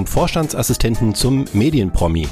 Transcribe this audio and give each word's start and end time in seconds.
Vom 0.00 0.06
Vorstandsassistenten 0.06 1.14
zum 1.14 1.44
Medienpromi. 1.52 2.26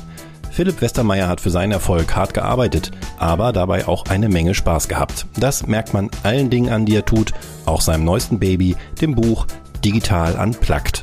Philipp 0.51 0.81
Westermeier 0.81 1.29
hat 1.29 1.43
für 1.43 1.51
seinen 1.51 1.73
Erfolg 1.73 2.17
hart 2.17 2.33
gearbeitet, 2.33 2.93
aber 3.19 3.53
dabei 3.53 3.87
auch 3.87 4.07
eine 4.07 4.31
Menge 4.31 4.55
Spaß 4.55 4.89
gehabt. 4.89 5.27
Das 5.39 5.67
merkt 5.67 5.93
man 5.93 6.09
allen 6.23 6.49
Dingen 6.49 6.73
an, 6.73 6.87
die 6.87 6.97
er 6.97 7.05
tut, 7.05 7.35
auch 7.67 7.83
seinem 7.83 8.05
neuesten 8.05 8.39
Baby, 8.39 8.75
dem 9.03 9.15
Buch 9.15 9.47
Digital 9.85 10.37
Unplugged, 10.37 11.03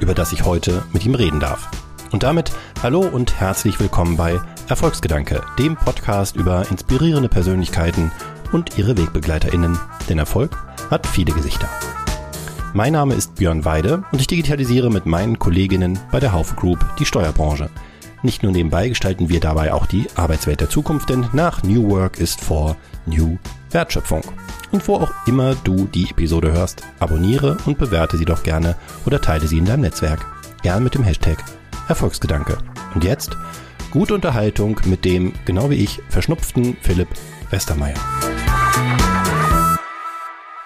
über 0.00 0.12
das 0.12 0.34
ich 0.34 0.44
heute 0.44 0.82
mit 0.92 1.06
ihm 1.06 1.14
reden 1.14 1.40
darf. 1.40 1.70
Und 2.12 2.22
damit 2.22 2.52
hallo 2.82 3.00
und 3.00 3.40
herzlich 3.40 3.80
willkommen 3.80 4.18
bei 4.18 4.38
Erfolgsgedanke, 4.68 5.40
dem 5.58 5.74
Podcast 5.74 6.36
über 6.36 6.70
inspirierende 6.70 7.30
Persönlichkeiten 7.30 8.12
und 8.52 8.76
ihre 8.76 8.98
WegbegleiterInnen. 8.98 9.78
Denn 10.10 10.18
Erfolg 10.18 10.54
hat 10.90 11.06
viele 11.06 11.32
Gesichter. 11.32 11.70
Mein 12.76 12.94
Name 12.94 13.14
ist 13.14 13.36
Björn 13.36 13.64
Weide 13.64 14.02
und 14.10 14.20
ich 14.20 14.26
digitalisiere 14.26 14.90
mit 14.90 15.06
meinen 15.06 15.38
Kolleginnen 15.38 15.96
bei 16.10 16.18
der 16.18 16.32
Haufe 16.32 16.56
Group 16.56 16.84
die 16.98 17.04
Steuerbranche. 17.04 17.70
Nicht 18.24 18.42
nur 18.42 18.50
nebenbei 18.50 18.88
gestalten 18.88 19.28
wir 19.28 19.38
dabei 19.38 19.72
auch 19.72 19.86
die 19.86 20.08
Arbeitswelt 20.16 20.60
der 20.60 20.68
Zukunft, 20.68 21.08
denn 21.08 21.28
nach 21.32 21.62
New 21.62 21.88
Work 21.88 22.18
ist 22.18 22.40
vor 22.40 22.76
New 23.06 23.38
Wertschöpfung. 23.70 24.22
Und 24.72 24.88
wo 24.88 24.96
auch 24.96 25.12
immer 25.28 25.54
du 25.54 25.84
die 25.84 26.10
Episode 26.10 26.50
hörst, 26.50 26.82
abonniere 26.98 27.58
und 27.64 27.78
bewerte 27.78 28.16
sie 28.16 28.24
doch 28.24 28.42
gerne 28.42 28.74
oder 29.06 29.20
teile 29.20 29.46
sie 29.46 29.58
in 29.58 29.66
deinem 29.66 29.82
Netzwerk. 29.82 30.26
Gern 30.64 30.82
mit 30.82 30.96
dem 30.96 31.04
Hashtag 31.04 31.44
Erfolgsgedanke. 31.86 32.58
Und 32.96 33.04
jetzt 33.04 33.36
gute 33.92 34.16
Unterhaltung 34.16 34.80
mit 34.86 35.04
dem, 35.04 35.32
genau 35.44 35.70
wie 35.70 35.76
ich, 35.76 36.00
verschnupften 36.08 36.76
Philipp 36.80 37.08
Westermeier. 37.50 37.94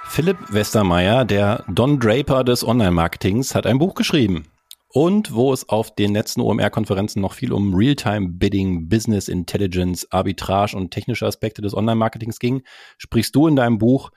Philipp 0.08 0.38
Westermeier, 0.48 1.24
der 1.24 1.64
Don 1.68 2.00
Draper 2.00 2.42
des 2.42 2.66
Online-Marketings, 2.66 3.54
hat 3.54 3.66
ein 3.66 3.78
Buch 3.78 3.94
geschrieben. 3.94 4.46
Und 4.88 5.34
wo 5.34 5.52
es 5.52 5.68
auf 5.68 5.94
den 5.94 6.12
letzten 6.12 6.40
OMR-Konferenzen 6.40 7.20
noch 7.20 7.34
viel 7.34 7.52
um 7.52 7.74
Real-Time-Bidding, 7.74 8.88
Business 8.88 9.28
Intelligence, 9.28 10.10
Arbitrage 10.10 10.76
und 10.76 10.90
technische 10.90 11.26
Aspekte 11.26 11.62
des 11.62 11.74
Online-Marketings 11.74 12.38
ging, 12.38 12.62
sprichst 12.96 13.36
du 13.36 13.46
in 13.46 13.54
deinem 13.54 13.78
Buch 13.78 14.10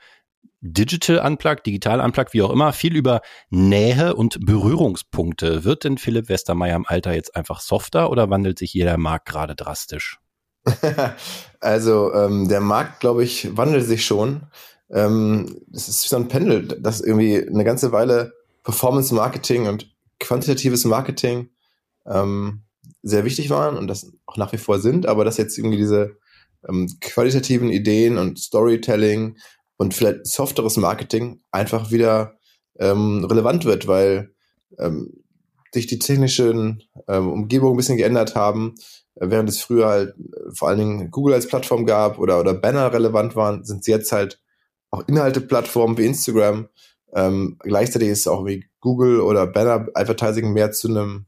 Digital 0.62 1.18
Unplugged, 1.24 1.66
Digital 1.66 2.00
Unplugged, 2.00 2.32
wie 2.32 2.42
auch 2.42 2.50
immer, 2.50 2.72
viel 2.72 2.96
über 2.96 3.20
Nähe 3.50 4.16
und 4.16 4.44
Berührungspunkte. 4.44 5.64
Wird 5.64 5.84
denn 5.84 5.98
Philipp 5.98 6.28
Westermeier 6.28 6.76
im 6.76 6.86
Alter 6.86 7.14
jetzt 7.14 7.36
einfach 7.36 7.60
softer 7.60 8.10
oder 8.10 8.30
wandelt 8.30 8.58
sich 8.58 8.72
jeder 8.72 8.96
Markt 8.96 9.28
gerade 9.28 9.54
drastisch? 9.54 10.18
also 11.60 12.14
ähm, 12.14 12.48
der 12.48 12.60
Markt, 12.60 13.00
glaube 13.00 13.24
ich, 13.24 13.56
wandelt 13.56 13.84
sich 13.84 14.06
schon. 14.06 14.48
Ähm, 14.92 15.56
es 15.72 15.88
ist 15.88 16.02
so 16.02 16.16
ein 16.16 16.28
Pendel, 16.28 16.66
das 16.66 17.00
irgendwie 17.00 17.46
eine 17.46 17.64
ganze 17.64 17.92
Weile 17.92 18.32
Performance 18.62 19.14
Marketing 19.14 19.66
und 19.66 19.92
quantitatives 20.20 20.84
Marketing 20.84 21.48
ähm, 22.06 22.62
sehr 23.02 23.24
wichtig 23.24 23.50
waren 23.50 23.76
und 23.76 23.88
das 23.88 24.12
auch 24.26 24.36
nach 24.36 24.52
wie 24.52 24.58
vor 24.58 24.78
sind, 24.78 25.06
aber 25.06 25.24
dass 25.24 25.38
jetzt 25.38 25.58
irgendwie 25.58 25.78
diese 25.78 26.16
ähm, 26.68 26.88
qualitativen 27.00 27.70
Ideen 27.70 28.18
und 28.18 28.38
Storytelling 28.38 29.36
und 29.76 29.94
vielleicht 29.94 30.26
softeres 30.26 30.76
Marketing 30.76 31.40
einfach 31.50 31.90
wieder 31.90 32.38
ähm, 32.78 33.24
relevant 33.24 33.64
wird, 33.64 33.88
weil 33.88 34.32
ähm, 34.78 35.12
sich 35.72 35.86
die 35.86 35.98
technischen 35.98 36.82
ähm, 37.08 37.30
Umgebungen 37.30 37.74
ein 37.74 37.76
bisschen 37.78 37.96
geändert 37.96 38.34
haben. 38.34 38.74
Äh, 39.14 39.30
während 39.30 39.48
es 39.48 39.62
früher 39.62 39.88
halt 39.88 40.10
äh, 40.10 40.54
vor 40.54 40.68
allen 40.68 40.78
Dingen 40.78 41.10
Google 41.10 41.34
als 41.34 41.48
Plattform 41.48 41.86
gab 41.86 42.18
oder, 42.18 42.40
oder 42.40 42.54
Banner 42.54 42.92
relevant 42.92 43.34
waren, 43.36 43.64
sind 43.64 43.84
sie 43.84 43.90
jetzt 43.90 44.12
halt 44.12 44.41
auch 44.92 45.02
Inhalte-Plattformen 45.08 45.98
wie 45.98 46.06
Instagram. 46.06 46.68
Ähm, 47.14 47.56
gleichzeitig 47.58 48.08
ist 48.08 48.28
auch 48.28 48.46
wie 48.46 48.66
Google 48.80 49.20
oder 49.20 49.46
Banner 49.46 49.88
Advertising 49.94 50.52
mehr 50.52 50.70
zu 50.70 50.88
einem 50.88 51.26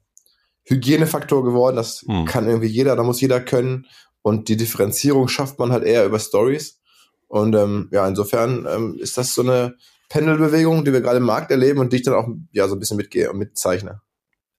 Hygienefaktor 0.65 1.45
geworden. 1.45 1.77
Das 1.77 2.05
hm. 2.07 2.27
kann 2.27 2.47
irgendwie 2.47 2.69
jeder, 2.69 2.95
da 2.95 3.03
muss 3.03 3.21
jeder 3.21 3.41
können. 3.41 3.87
Und 4.23 4.49
die 4.49 4.57
Differenzierung 4.57 5.29
schafft 5.29 5.59
man 5.59 5.73
halt 5.73 5.85
eher 5.85 6.07
über 6.07 6.19
Stories. 6.19 6.81
Und 7.27 7.55
ähm, 7.55 7.89
ja, 7.91 8.07
insofern 8.07 8.67
ähm, 8.71 8.97
ist 8.99 9.19
das 9.19 9.35
so 9.35 9.43
eine 9.43 9.75
Pendelbewegung, 10.09 10.85
die 10.85 10.93
wir 10.93 11.01
gerade 11.01 11.19
im 11.19 11.25
Markt 11.25 11.51
erleben 11.51 11.81
und 11.81 11.93
die 11.93 11.97
ich 11.97 12.03
dann 12.03 12.15
auch 12.15 12.29
ja 12.53 12.69
so 12.69 12.77
ein 12.77 12.79
bisschen 12.79 12.97
mitgehe 12.97 13.31
und 13.31 13.39
mitzeichne. 13.39 14.01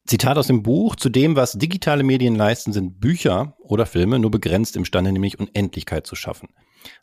Zitat 0.08 0.38
aus 0.38 0.48
dem 0.48 0.62
Buch, 0.62 0.96
zu 0.96 1.10
dem, 1.10 1.36
was 1.36 1.54
digitale 1.54 2.04
Medien 2.04 2.36
leisten, 2.36 2.74
sind 2.74 3.00
Bücher 3.00 3.56
oder 3.60 3.88
Filme 3.88 4.20
nur 4.20 4.30
begrenzt 4.30 4.76
imstande, 4.76 5.12
nämlich 5.12 5.40
Unendlichkeit 5.40 6.06
zu 6.06 6.16
schaffen. 6.16 6.50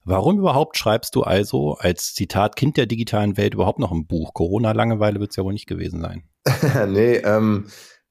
Warum 0.04 0.38
überhaupt 0.38 0.76
schreibst 0.76 1.15
du 1.15 1.22
also 1.22 1.75
als 1.75 2.15
Zitat 2.15 2.56
Kind 2.56 2.76
der 2.76 2.87
digitalen 2.87 3.37
Welt 3.37 3.54
überhaupt 3.54 3.78
noch 3.78 3.93
ein 3.93 4.06
Buch? 4.06 4.34
Corona-Langeweile 4.34 5.20
wird 5.20 5.31
es 5.31 5.37
ja 5.37 5.44
wohl 5.44 5.53
nicht 5.53 5.66
gewesen 5.66 6.00
sein. 6.00 6.22
nee, 6.88 7.16
ähm, 7.16 7.66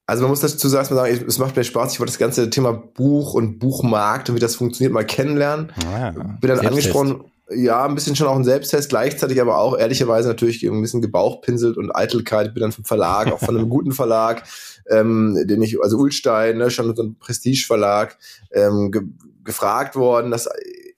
also 0.06 0.24
man 0.24 0.32
muss 0.32 0.42
dazu 0.42 0.68
sagen, 0.68 0.96
es 1.28 1.38
macht 1.38 1.56
mir 1.56 1.64
Spaß, 1.64 1.94
ich 1.94 2.00
wollte 2.00 2.12
das 2.12 2.20
ganze 2.20 2.50
Thema 2.50 2.74
Buch 2.74 3.34
und 3.34 3.60
Buchmarkt 3.60 4.30
und 4.30 4.36
wie 4.36 4.40
das 4.40 4.56
funktioniert 4.56 4.94
mal 4.94 5.06
kennenlernen. 5.06 5.72
Ah, 5.86 6.12
Bin 6.12 6.50
dann 6.50 6.66
angesprochen, 6.66 7.24
ja, 7.54 7.86
ein 7.86 7.96
bisschen 7.96 8.16
schon 8.16 8.28
auch 8.28 8.36
ein 8.36 8.44
Selbsttest, 8.44 8.90
gleichzeitig 8.90 9.40
aber 9.42 9.58
auch 9.58 9.78
ehrlicherweise 9.78 10.30
natürlich 10.30 10.64
ein 10.64 10.82
bisschen 10.82 11.02
gebauchpinselt 11.02 11.78
und 11.78 11.96
Eitelkeit. 11.96 12.48
Ich 12.48 12.54
bin 12.54 12.62
dann 12.62 12.72
vom 12.72 12.86
Verlag, 12.86 13.32
auch 13.32 13.40
von 13.40 13.58
einem 13.58 13.70
guten 13.70 13.92
Verlag, 13.92 14.44
ähm, 14.90 15.38
den 15.46 15.62
ich, 15.62 15.82
also 15.82 15.98
Ulstein, 15.98 16.58
ne, 16.58 16.70
schon 16.72 16.96
so 16.96 17.04
ein 17.04 17.16
Prestige-Verlag, 17.20 18.18
ähm, 18.52 18.92
ge 18.92 19.02
gefragt 19.44 19.96
worden. 19.96 20.30
Das 20.30 20.48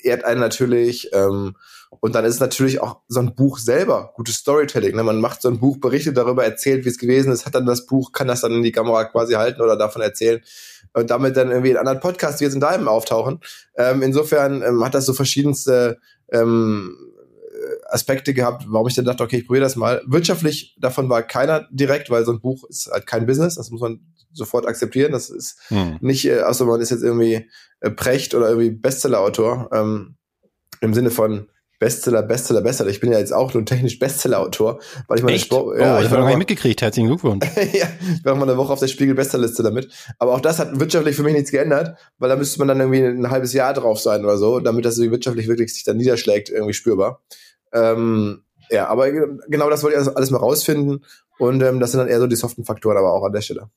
ehrt 0.04 0.24
einen 0.26 0.40
natürlich. 0.40 1.10
Ähm, 1.14 1.56
und 2.00 2.16
dann 2.16 2.26
ist 2.26 2.36
es 2.36 2.40
natürlich 2.40 2.82
auch 2.82 3.02
so 3.08 3.20
ein 3.20 3.36
Buch 3.36 3.60
selber, 3.60 4.14
gutes 4.16 4.36
Storytelling. 4.36 4.96
Ne? 4.96 5.04
Man 5.04 5.22
macht 5.22 5.42
so 5.42 5.50
ein 5.50 5.60
Buch, 5.60 5.78
berichtet 5.80 6.18
darüber, 6.18 6.44
erzählt, 6.44 6.86
wie 6.86 6.90
es 6.90 6.98
gewesen 6.98 7.32
ist, 7.32 7.46
hat 7.46 7.56
dann 7.56 7.66
das 7.66 7.86
Buch, 7.86 8.12
kann 8.12 8.28
das 8.28 8.42
dann 8.42 8.52
in 8.52 8.64
die 8.64 8.72
Kamera 8.72 9.06
quasi 9.06 9.34
halten 9.34 9.62
oder 9.62 9.78
davon 9.78 10.02
erzählen 10.02 10.42
und 10.94 11.10
damit 11.10 11.38
dann 11.38 11.50
irgendwie 11.50 11.72
in 11.72 11.78
anderen 11.78 12.00
Podcasts 12.00 12.40
wie 12.40 12.46
jetzt 12.46 12.56
in 12.56 12.60
deinem 12.60 12.88
auftauchen. 12.88 13.40
Ähm, 13.78 14.02
insofern 14.02 14.62
ähm, 14.62 14.84
hat 14.84 14.96
das 14.96 15.06
so 15.06 15.14
verschiedenste 15.14 16.00
ähm, 16.32 16.98
Aspekte 17.88 18.34
gehabt, 18.34 18.66
warum 18.68 18.88
ich 18.88 18.96
dann 18.96 19.06
dachte, 19.06 19.24
okay, 19.24 19.38
ich 19.38 19.46
probiere 19.46 19.64
das 19.64 19.76
mal. 19.76 20.02
Wirtschaftlich 20.06 20.76
davon 20.80 21.10
war 21.10 21.24
keiner 21.24 21.68
direkt, 21.72 22.10
weil 22.10 22.26
so 22.26 22.32
ein 22.32 22.42
Buch 22.42 22.64
ist 22.70 22.90
halt 22.92 23.06
kein 23.06 23.26
Business, 23.26 23.56
das 23.56 23.70
muss 23.70 23.82
man 23.82 24.02
sofort 24.34 24.68
akzeptieren. 24.68 25.12
Das 25.12 25.30
ist 25.30 25.60
hm. 25.68 25.98
nicht, 26.02 26.26
äh, 26.26 26.42
außer 26.42 26.66
man 26.66 26.82
ist 26.82 26.90
jetzt 26.90 27.04
irgendwie 27.04 27.50
äh, 27.80 27.90
Precht 27.90 28.36
oder 28.36 28.50
irgendwie 28.50 28.72
Bestseller-Autor, 28.72 29.70
ähm, 29.74 30.16
im 30.82 30.94
Sinne 30.94 31.12
von 31.12 31.48
Bestseller, 31.84 32.24
Bestseller, 32.24 32.62
Bestseller. 32.62 32.90
Ich 32.92 33.02
bin 33.02 33.12
ja 33.12 33.20
jetzt 33.20 33.34
auch 33.34 33.54
nur 33.54 33.66
technisch 33.66 34.00
Bestseller-Autor, 34.00 34.80
weil 35.08 35.18
ich 35.18 35.24
meine 35.24 35.38
Sport. 35.38 35.80
Ja, 35.80 35.98
oh, 35.98 36.00
ich 36.00 36.06
habe 36.06 36.16
noch 36.16 36.22
gar 36.22 36.28
nicht 36.28 36.38
mitgekriegt. 36.38 36.82
Herzlichen 36.82 37.08
Glückwunsch. 37.08 37.46
ja, 37.74 37.88
ich 38.16 38.24
war 38.24 38.36
mal 38.36 38.44
eine 38.44 38.58
Woche 38.58 38.72
auf 38.72 38.80
der 38.80 38.88
Spiegel-Bestsellerliste 38.88 39.64
damit. 39.64 39.92
Aber 40.18 40.34
auch 40.34 40.40
das 40.40 40.60
hat 40.60 40.80
wirtschaftlich 40.80 41.16
für 41.16 41.24
mich 41.24 41.34
nichts 41.34 41.52
geändert, 41.52 41.98
weil 42.20 42.30
da 42.30 42.38
müsste 42.38 42.60
man 42.60 42.70
dann 42.70 42.80
irgendwie 42.80 43.04
ein 43.04 43.30
halbes 43.30 43.52
Jahr 43.52 43.74
drauf 43.74 44.00
sein 44.00 44.24
oder 44.24 44.38
so, 44.38 44.62
damit 44.62 44.86
das 44.86 44.98
wirtschaftlich 44.98 45.50
wirklich 45.50 45.74
sich 45.74 45.84
dann 45.84 45.98
niederschlägt, 45.98 46.50
irgendwie 46.50 46.74
spürbar. 46.74 47.22
Ähm, 47.74 48.44
ja, 48.70 48.88
aber 48.88 49.12
genau 49.12 49.70
das 49.70 49.84
wollte 49.84 50.00
ich 50.00 50.16
alles 50.16 50.32
mal 50.32 50.38
rausfinden. 50.38 51.04
Und 51.38 51.62
ähm, 51.64 51.82
das 51.82 51.92
sind 51.92 52.00
dann 52.00 52.08
eher 52.08 52.20
so 52.20 52.28
die 52.28 52.38
soften 52.38 52.64
Faktoren, 52.64 52.96
aber 52.96 53.12
auch 53.12 53.26
an 53.26 53.34
der 53.34 53.42
Stelle. 53.42 53.70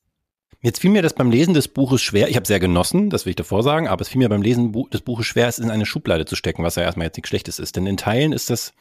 Jetzt 0.63 0.81
fiel 0.81 0.91
mir 0.91 1.03
das 1.03 1.15
beim 1.15 1.31
Lesen 1.31 1.55
des 1.55 1.69
Buches 1.69 2.03
schwer. 2.03 2.29
Ich 2.29 2.37
habe 2.37 2.47
sehr 2.47 2.61
genossen, 2.61 3.11
das 3.11 3.25
will 3.25 3.31
ich 3.31 3.37
davor 3.37 3.63
sagen, 3.63 3.89
aber 3.89 4.03
es 4.03 4.09
fiel 4.09 4.19
mir 4.19 4.29
beim 4.29 4.43
Lesen 4.43 4.73
des 4.93 5.03
Buches 5.03 5.27
schwer, 5.27 5.49
es 5.49 5.59
in 5.59 5.71
eine 5.71 5.87
Schublade 5.87 6.25
zu 6.25 6.35
stecken, 6.35 6.63
was 6.63 6.77
ja 6.77 6.83
erstmal 6.83 7.07
jetzt 7.07 7.17
nichts 7.17 7.29
Schlechtes 7.29 7.59
ist. 7.59 7.77
Denn 7.77 7.87
in 7.87 7.97
Teilen 7.97 8.33
ist 8.33 8.51
das 8.51 8.73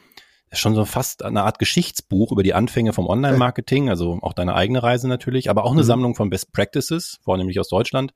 schon 0.51 0.75
so 0.75 0.85
fast 0.85 1.23
eine 1.23 1.43
Art 1.43 1.59
Geschichtsbuch 1.59 2.31
über 2.31 2.43
die 2.43 2.53
Anfänge 2.53 2.93
vom 2.93 3.07
Online-Marketing, 3.07 3.89
also 3.89 4.19
auch 4.21 4.33
deine 4.33 4.55
eigene 4.55 4.83
Reise 4.83 5.07
natürlich, 5.07 5.49
aber 5.49 5.65
auch 5.65 5.71
eine 5.71 5.81
mhm. 5.81 5.87
Sammlung 5.87 6.15
von 6.15 6.29
Best 6.29 6.51
Practices, 6.53 7.19
vornehmlich 7.23 7.59
aus 7.59 7.67
Deutschland. 7.67 8.13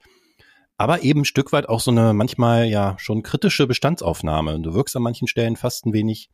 Aber 0.78 1.04
eben 1.04 1.22
ein 1.22 1.26
Stück 1.26 1.52
weit 1.52 1.68
auch 1.68 1.82
so 1.82 1.92
eine 1.92 2.14
manchmal 2.14 2.66
ja 2.68 2.96
schon 3.00 3.22
kritische 3.24 3.68
Bestandsaufnahme. 3.68 4.62
Du 4.62 4.74
wirkst 4.74 4.96
an 4.96 5.04
manchen 5.04 5.28
Stellen 5.28 5.58
fast 5.58 5.86
ein 5.86 5.92
wenig 5.92 6.30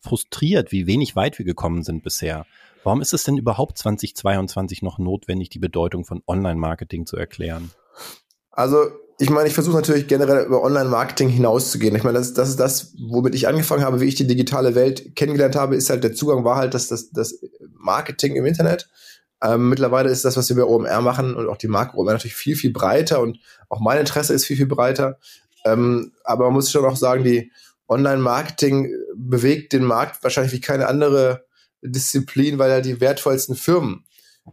frustriert, 0.00 0.72
wie 0.72 0.86
wenig 0.86 1.16
weit 1.16 1.38
wir 1.38 1.44
gekommen 1.44 1.82
sind 1.82 2.02
bisher. 2.02 2.46
Warum 2.84 3.00
ist 3.00 3.12
es 3.12 3.24
denn 3.24 3.36
überhaupt 3.36 3.78
2022 3.78 4.82
noch 4.82 4.98
notwendig, 4.98 5.50
die 5.50 5.58
Bedeutung 5.58 6.04
von 6.04 6.22
Online-Marketing 6.26 7.06
zu 7.06 7.16
erklären? 7.16 7.70
Also 8.50 8.86
ich 9.20 9.30
meine, 9.30 9.48
ich 9.48 9.54
versuche 9.54 9.76
natürlich 9.76 10.06
generell 10.06 10.46
über 10.46 10.62
Online-Marketing 10.62 11.28
hinauszugehen. 11.28 11.94
Ich 11.96 12.04
meine, 12.04 12.18
das, 12.18 12.34
das 12.34 12.48
ist 12.50 12.60
das, 12.60 12.94
womit 12.98 13.34
ich 13.34 13.48
angefangen 13.48 13.82
habe, 13.82 14.00
wie 14.00 14.04
ich 14.06 14.14
die 14.14 14.28
digitale 14.28 14.76
Welt 14.76 15.16
kennengelernt 15.16 15.56
habe, 15.56 15.74
ist 15.74 15.90
halt 15.90 16.04
der 16.04 16.12
Zugang 16.12 16.44
war 16.44 16.56
halt 16.56 16.72
das, 16.72 16.86
das, 16.86 17.10
das 17.10 17.40
Marketing 17.72 18.36
im 18.36 18.46
Internet. 18.46 18.88
Ähm, 19.42 19.68
mittlerweile 19.68 20.10
ist 20.10 20.24
das, 20.24 20.36
was 20.36 20.48
wir 20.48 20.56
bei 20.56 20.64
OMR 20.64 21.00
machen 21.00 21.34
und 21.34 21.48
auch 21.48 21.56
die 21.56 21.68
Marke 21.68 21.96
OMR 21.96 22.12
natürlich 22.12 22.36
viel, 22.36 22.56
viel 22.56 22.72
breiter 22.72 23.20
und 23.20 23.38
auch 23.68 23.80
mein 23.80 23.98
Interesse 23.98 24.34
ist 24.34 24.46
viel, 24.46 24.56
viel 24.56 24.66
breiter. 24.66 25.18
Ähm, 25.64 26.12
aber 26.24 26.44
man 26.44 26.54
muss 26.54 26.70
schon 26.70 26.84
auch 26.84 26.96
sagen, 26.96 27.24
die 27.24 27.50
Online-Marketing 27.88 28.92
bewegt 29.16 29.72
den 29.72 29.84
Markt 29.84 30.22
wahrscheinlich 30.22 30.52
wie 30.52 30.60
keine 30.60 30.86
andere 30.88 31.46
Disziplin, 31.82 32.58
weil 32.58 32.70
ja 32.70 32.80
die 32.80 33.00
wertvollsten 33.00 33.54
Firmen 33.54 34.04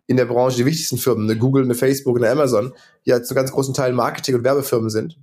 in 0.07 0.17
der 0.17 0.25
Branche, 0.25 0.57
die 0.57 0.65
wichtigsten 0.65 0.97
Firmen, 0.97 1.29
eine 1.29 1.39
Google, 1.39 1.63
eine 1.63 1.75
Facebook, 1.75 2.17
eine 2.17 2.29
Amazon, 2.29 2.73
ja 3.03 3.23
zu 3.23 3.33
ganz 3.33 3.51
großen 3.51 3.73
Teilen 3.73 3.95
Marketing- 3.95 4.35
und 4.35 4.43
Werbefirmen 4.43 4.89
sind. 4.89 5.17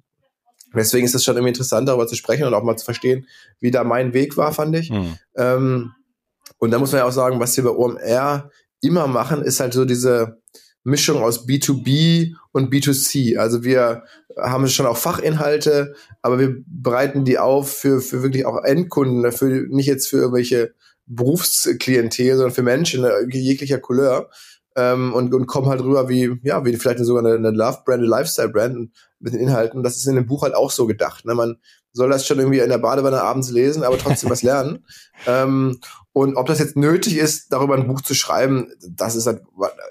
Deswegen 0.75 1.05
ist 1.05 1.14
es 1.14 1.25
schon 1.25 1.37
irgendwie 1.37 1.50
interessant, 1.50 1.88
darüber 1.88 2.06
zu 2.06 2.14
sprechen 2.14 2.44
und 2.44 2.55
auch 2.55 2.62
mal 2.62 2.76
zu 2.76 2.85
verstehen, 2.85 3.26
wie 3.61 3.70
da 3.70 3.85
mein 3.85 4.15
Weg 4.15 4.37
war, 4.37 4.53
fand 4.53 4.75
ich. 4.76 4.91
Mhm. 4.91 5.19
Ähm, 5.37 5.93
und 6.58 6.70
da 6.70 6.79
muss 6.79 6.93
man 6.93 7.00
ja 7.00 7.05
auch 7.06 7.12
sagen, 7.12 7.41
was 7.41 7.56
wir 7.56 7.65
bei 7.65 7.70
OMR 7.70 8.50
immer 8.81 9.06
machen, 9.06 9.43
ist 9.43 9.61
halt 9.61 9.75
so 9.75 9.85
diese 9.85 10.42
Mischung 10.84 11.23
aus 11.23 11.46
B2B 11.46 12.34
und 12.52 12.73
B2C. 12.73 13.37
Also 13.37 13.62
wir 13.62 14.02
haben 14.37 14.69
schon 14.69 14.87
auch 14.87 14.96
Fachinhalte, 14.96 15.94
aber 16.23 16.38
wir 16.38 16.56
bereiten 16.67 17.25
die 17.25 17.38
auf 17.38 17.73
für, 17.73 18.00
für 18.00 18.23
wirklich 18.23 18.46
auch 18.46 18.62
Endkunden, 18.64 19.31
für, 19.32 19.46
nicht 19.46 19.87
jetzt 19.87 20.08
für 20.08 20.19
irgendwelche 20.19 20.75
Berufsklientel, 21.06 22.37
sondern 22.37 22.55
für 22.55 22.62
Menschen 22.62 23.06
jeglicher 23.31 23.79
Couleur. 23.79 24.31
Ähm, 24.75 25.12
und, 25.12 25.34
und 25.34 25.46
kommen 25.46 25.69
halt 25.69 25.82
rüber 25.82 26.08
wie, 26.08 26.34
ja, 26.44 26.64
wie 26.64 26.75
vielleicht 26.76 26.99
sogar 27.00 27.25
eine, 27.25 27.34
eine 27.34 27.50
Love-Brand, 27.50 27.99
eine 27.99 28.08
Lifestyle-Brand 28.08 28.90
mit 29.20 29.34
den 29.34 29.40
Inhalten. 29.40 29.82
Das 29.82 29.99
ist 29.99 30.06
in 30.06 30.14
dem 30.14 30.25
Buch 30.25 30.44
halt 30.44 30.55
auch 30.55 30.70
so 30.70 30.87
gedacht. 30.87 31.26
Ne? 31.26 31.34
Man 31.34 31.58
soll 31.93 32.08
das 32.08 32.26
schon 32.26 32.38
irgendwie 32.38 32.61
in 32.61 32.70
der 32.70 32.79
Badewanne 32.79 33.23
abends 33.23 33.50
lesen, 33.50 33.82
aber 33.82 33.99
trotzdem 33.99 34.31
was 34.31 34.43
lernen. 34.43 34.87
Ähm, 35.25 35.79
und 36.12 36.37
ob 36.37 36.47
das 36.47 36.59
jetzt 36.59 36.76
nötig 36.76 37.17
ist, 37.17 37.53
darüber 37.53 37.75
ein 37.75 37.87
Buch 37.87 38.03
zu 38.03 38.14
schreiben, 38.14 38.70
das 38.87 39.14
ist 39.17 39.26
halt, 39.26 39.43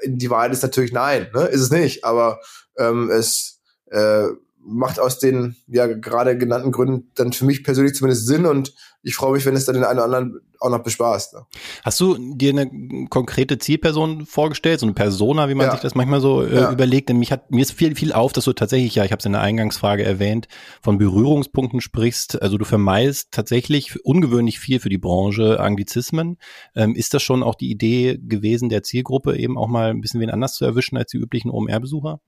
die 0.05 0.29
Wahrheit 0.29 0.51
ist 0.51 0.61
natürlich 0.61 0.91
nein, 0.91 1.27
ne? 1.33 1.45
ist 1.45 1.61
es 1.61 1.71
nicht. 1.71 2.03
Aber 2.05 2.39
ähm, 2.77 3.09
es 3.09 3.59
äh, 3.89 4.27
macht 4.63 4.99
aus 4.99 5.19
den 5.19 5.55
ja 5.67 5.87
gerade 5.87 6.37
genannten 6.37 6.71
Gründen 6.71 7.11
dann 7.15 7.33
für 7.33 7.45
mich 7.45 7.63
persönlich 7.63 7.95
zumindest 7.95 8.27
Sinn 8.27 8.45
und 8.45 8.73
ich 9.03 9.15
freue 9.15 9.33
mich, 9.33 9.45
wenn 9.45 9.55
es 9.55 9.65
dann 9.65 9.75
den 9.75 9.83
einen 9.83 9.97
oder 9.97 10.05
anderen 10.05 10.41
auch 10.59 10.69
noch 10.69 10.83
bespaßt. 10.83 11.33
Ne? 11.33 11.45
Hast 11.83 11.99
du 11.99 12.35
dir 12.35 12.51
eine 12.51 13.07
konkrete 13.09 13.57
Zielperson 13.57 14.27
vorgestellt, 14.27 14.79
so 14.79 14.85
eine 14.85 14.93
Persona, 14.93 15.49
wie 15.49 15.55
man 15.55 15.65
ja. 15.67 15.71
sich 15.71 15.81
das 15.81 15.95
manchmal 15.95 16.21
so 16.21 16.43
äh, 16.43 16.55
ja. 16.55 16.71
überlegt? 16.71 17.09
Denn 17.09 17.17
mich 17.17 17.31
hat 17.31 17.49
mir 17.49 17.61
ist 17.61 17.71
viel 17.71 17.95
viel 17.95 18.13
auf, 18.13 18.31
dass 18.31 18.45
du 18.45 18.53
tatsächlich 18.53 18.93
ja, 18.93 19.03
ich 19.03 19.11
habe 19.11 19.19
es 19.19 19.25
in 19.25 19.31
der 19.31 19.41
Eingangsfrage 19.41 20.03
erwähnt, 20.03 20.47
von 20.81 20.99
Berührungspunkten 20.99 21.81
sprichst. 21.81 22.41
Also 22.41 22.57
du 22.57 22.65
vermeidest 22.65 23.31
tatsächlich 23.31 24.05
ungewöhnlich 24.05 24.59
viel 24.59 24.79
für 24.79 24.89
die 24.89 24.99
Branche 24.99 25.59
Anglizismen. 25.59 26.37
Ähm, 26.75 26.95
ist 26.95 27.15
das 27.15 27.23
schon 27.23 27.41
auch 27.41 27.55
die 27.55 27.71
Idee 27.71 28.19
gewesen 28.21 28.69
der 28.69 28.83
Zielgruppe, 28.83 29.35
eben 29.37 29.57
auch 29.57 29.67
mal 29.67 29.89
ein 29.89 30.01
bisschen 30.01 30.21
wen 30.21 30.29
anders 30.29 30.53
zu 30.53 30.65
erwischen 30.65 30.97
als 30.97 31.11
die 31.11 31.17
üblichen 31.17 31.49
OMR-Besucher? 31.49 32.19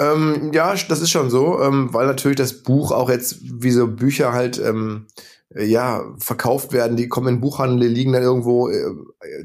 Ähm, 0.00 0.50
ja, 0.54 0.74
das 0.88 1.02
ist 1.02 1.10
schon 1.10 1.28
so, 1.28 1.60
ähm, 1.60 1.92
weil 1.92 2.06
natürlich 2.06 2.38
das 2.38 2.62
Buch 2.62 2.90
auch 2.90 3.10
jetzt 3.10 3.36
wie 3.42 3.70
so 3.70 3.86
Bücher 3.86 4.32
halt 4.32 4.58
ähm, 4.58 5.08
ja 5.54 6.14
verkauft 6.18 6.72
werden, 6.72 6.96
die 6.96 7.08
kommen 7.08 7.34
in 7.34 7.40
Buchhandel, 7.42 7.86
liegen 7.86 8.12
dann 8.14 8.22
irgendwo 8.22 8.70
äh, 8.70 8.94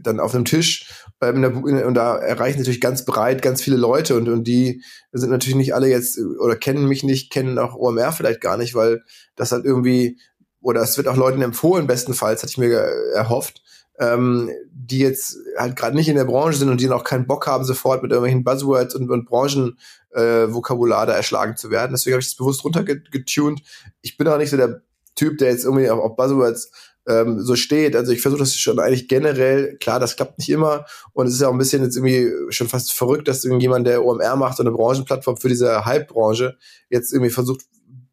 dann 0.01 0.21
auf 0.21 0.33
einem 0.33 0.45
Tisch 0.45 0.93
ähm, 1.21 1.43
und 1.63 1.93
da 1.93 2.15
erreichen 2.17 2.59
natürlich 2.59 2.79
ganz 2.79 3.03
breit 3.03 3.41
ganz 3.41 3.61
viele 3.61 3.75
Leute 3.75 4.15
und 4.15 4.29
und 4.29 4.45
die 4.45 4.81
sind 5.11 5.29
natürlich 5.29 5.57
nicht 5.57 5.75
alle 5.75 5.89
jetzt 5.89 6.17
oder 6.39 6.55
kennen 6.55 6.87
mich 6.87 7.03
nicht, 7.03 7.31
kennen 7.31 7.59
auch 7.59 7.75
OMR 7.75 8.13
vielleicht 8.13 8.39
gar 8.39 8.55
nicht, 8.55 8.75
weil 8.75 9.01
das 9.35 9.51
halt 9.51 9.65
irgendwie 9.65 10.19
oder 10.61 10.81
es 10.81 10.95
wird 10.95 11.09
auch 11.09 11.17
Leuten 11.17 11.41
empfohlen, 11.41 11.85
bestenfalls 11.85 12.43
hatte 12.43 12.51
ich 12.51 12.57
mir 12.57 12.71
erhofft 13.13 13.61
ähm, 13.99 14.49
die 14.71 14.99
jetzt 14.99 15.37
halt 15.57 15.75
gerade 15.75 15.95
nicht 15.95 16.09
in 16.09 16.15
der 16.15 16.25
Branche 16.25 16.57
sind 16.57 16.69
und 16.69 16.81
die 16.81 16.87
noch 16.87 17.03
keinen 17.03 17.27
Bock 17.27 17.47
haben, 17.47 17.63
sofort 17.63 18.03
mit 18.03 18.11
irgendwelchen 18.11 18.43
Buzzwords 18.43 18.95
und, 18.95 19.09
und 19.09 19.25
Branchenvokabular 19.25 21.03
äh, 21.03 21.07
da 21.07 21.13
erschlagen 21.13 21.55
zu 21.55 21.71
werden. 21.71 21.91
Deswegen 21.93 22.13
habe 22.13 22.21
ich 22.21 22.27
das 22.27 22.35
bewusst 22.35 22.63
runtergetuned. 22.63 23.61
Ich 24.01 24.17
bin 24.17 24.27
auch 24.27 24.37
nicht 24.37 24.49
so 24.49 24.57
der 24.57 24.81
Typ, 25.15 25.37
der 25.37 25.51
jetzt 25.51 25.63
irgendwie 25.63 25.89
auf, 25.89 25.99
auf 25.99 26.15
Buzzwords 26.15 26.71
ähm, 27.07 27.41
so 27.41 27.55
steht. 27.55 27.95
Also 27.95 28.11
ich 28.11 28.21
versuche 28.21 28.39
das 28.39 28.55
schon 28.55 28.79
eigentlich 28.79 29.07
generell, 29.07 29.77
klar, 29.77 29.99
das 29.99 30.15
klappt 30.15 30.39
nicht 30.39 30.49
immer 30.49 30.85
und 31.13 31.27
es 31.27 31.35
ist 31.35 31.41
ja 31.41 31.47
auch 31.47 31.53
ein 31.53 31.57
bisschen 31.57 31.83
jetzt 31.83 31.95
irgendwie 31.95 32.31
schon 32.49 32.67
fast 32.67 32.93
verrückt, 32.93 33.27
dass 33.27 33.45
irgendjemand, 33.45 33.87
der 33.87 34.03
OMR 34.03 34.35
macht, 34.35 34.57
so 34.57 34.63
eine 34.63 34.71
Branchenplattform 34.71 35.37
für 35.37 35.49
diese 35.49 35.85
Hype-Branche, 35.85 36.57
jetzt 36.89 37.13
irgendwie 37.13 37.31
versucht, 37.31 37.61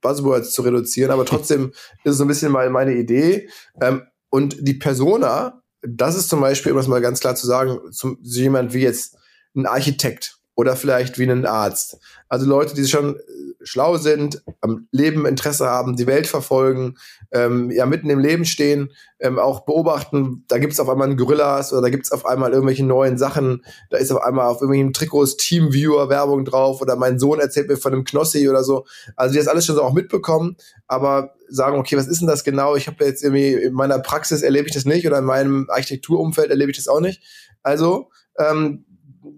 Buzzwords 0.01 0.53
zu 0.53 0.63
reduzieren, 0.63 1.11
aber 1.11 1.25
trotzdem 1.25 1.71
ist 2.05 2.13
es 2.13 2.17
so 2.19 2.25
ein 2.25 2.29
bisschen 2.29 2.53
mal 2.53 2.69
meine 2.71 2.95
Idee. 2.95 3.49
Ähm, 3.81 4.03
und 4.31 4.57
die 4.61 4.75
Persona, 4.75 5.62
das 5.83 6.17
ist 6.17 6.29
zum 6.29 6.41
Beispiel, 6.41 6.73
um 6.73 6.79
das 6.79 6.89
mal 6.89 7.01
ganz 7.01 7.21
klar 7.21 7.35
zu 7.35 7.47
sagen, 7.47 7.93
zum, 7.93 8.19
so 8.23 8.41
jemand 8.41 8.73
wie 8.73 8.83
jetzt 8.83 9.17
ein 9.55 9.67
Architekt 9.67 10.39
oder 10.55 10.77
vielleicht 10.77 11.19
wie 11.19 11.25
ein 11.25 11.47
Arzt. 11.47 11.99
Also 12.29 12.47
Leute, 12.47 12.75
die 12.75 12.87
schon 12.87 13.17
äh, 13.17 13.21
schlau 13.65 13.97
sind, 13.97 14.43
am 14.61 14.89
Leben 14.91 15.27
Interesse 15.27 15.67
haben, 15.67 15.97
die 15.97 16.07
Welt 16.07 16.27
verfolgen, 16.27 16.97
ähm, 17.31 17.71
ja 17.71 17.87
mitten 17.87 18.11
im 18.11 18.19
Leben 18.19 18.45
stehen, 18.45 18.91
ähm, 19.19 19.39
auch 19.39 19.65
beobachten, 19.65 20.45
da 20.49 20.59
gibt's 20.59 20.81
auf 20.81 20.89
einmal 20.89 21.09
einen 21.09 21.17
Gorillas 21.17 21.73
oder 21.73 21.83
da 21.83 21.91
gibt's 21.91 22.13
auf 22.13 22.27
einmal 22.27 22.53
irgendwelche 22.53 22.85
neuen 22.85 23.19
Sachen, 23.19 23.65
da 23.91 23.99
ist 23.99 24.13
auf 24.13 24.23
einmal 24.23 24.47
auf 24.47 24.61
irgendwelchen 24.61 24.93
Trikots 24.93 25.37
Teamviewer-Werbung 25.37 26.45
drauf 26.45 26.81
oder 26.81 26.97
mein 26.97 27.19
Sohn 27.19 27.41
erzählt 27.41 27.69
mir 27.69 27.77
von 27.77 27.93
einem 27.93 28.05
Knossi 28.05 28.49
oder 28.49 28.65
so. 28.65 28.85
Also 29.17 29.33
die 29.33 29.39
das 29.39 29.49
alles 29.49 29.67
schon 29.67 29.77
so 29.77 29.83
auch 29.83 29.93
mitbekommen, 29.93 30.57
aber 30.87 31.35
sagen, 31.49 31.79
okay, 31.79 31.97
was 31.97 32.09
ist 32.09 32.21
denn 32.21 32.29
das 32.29 32.45
genau? 32.45 32.77
Ich 32.77 32.87
habe 32.87 33.05
jetzt 33.05 33.23
irgendwie 33.23 33.53
in 33.53 33.75
meiner 33.75 33.99
Praxis 33.99 34.43
erlebe 34.43 34.69
ich 34.69 34.75
das 34.75 34.85
nicht 34.85 35.07
oder 35.07 35.19
in 35.19 35.25
meinem 35.25 35.67
Architekturumfeld 35.69 36.51
erlebe 36.51 36.71
ich 36.71 36.77
das 36.77 36.89
auch 36.89 37.01
nicht. 37.01 37.23
Also 37.63 38.11
ähm, 38.39 38.85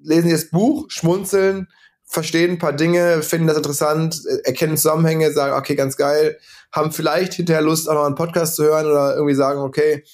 lesen 0.03 0.29
Sie 0.29 0.33
das 0.33 0.51
Buch, 0.51 0.87
schmunzeln, 0.89 1.69
verstehen 2.07 2.53
ein 2.53 2.59
paar 2.59 2.73
Dinge, 2.73 3.23
finden 3.23 3.47
das 3.47 3.57
interessant, 3.57 4.23
erkennen 4.45 4.77
Zusammenhänge, 4.77 5.33
sagen, 5.33 5.55
okay, 5.55 5.75
ganz 5.75 5.97
geil, 5.97 6.39
haben 6.73 6.93
vielleicht 6.93 7.35
hinterher 7.35 7.63
Lust, 7.63 7.89
auch 7.89 7.95
noch 7.95 8.05
einen 8.05 8.15
Podcast 8.15 8.57
zu 8.57 8.65
hören 8.65 8.87
oder 8.87 9.15
irgendwie 9.15 9.35
sagen, 9.35 9.61
okay, 9.61 10.05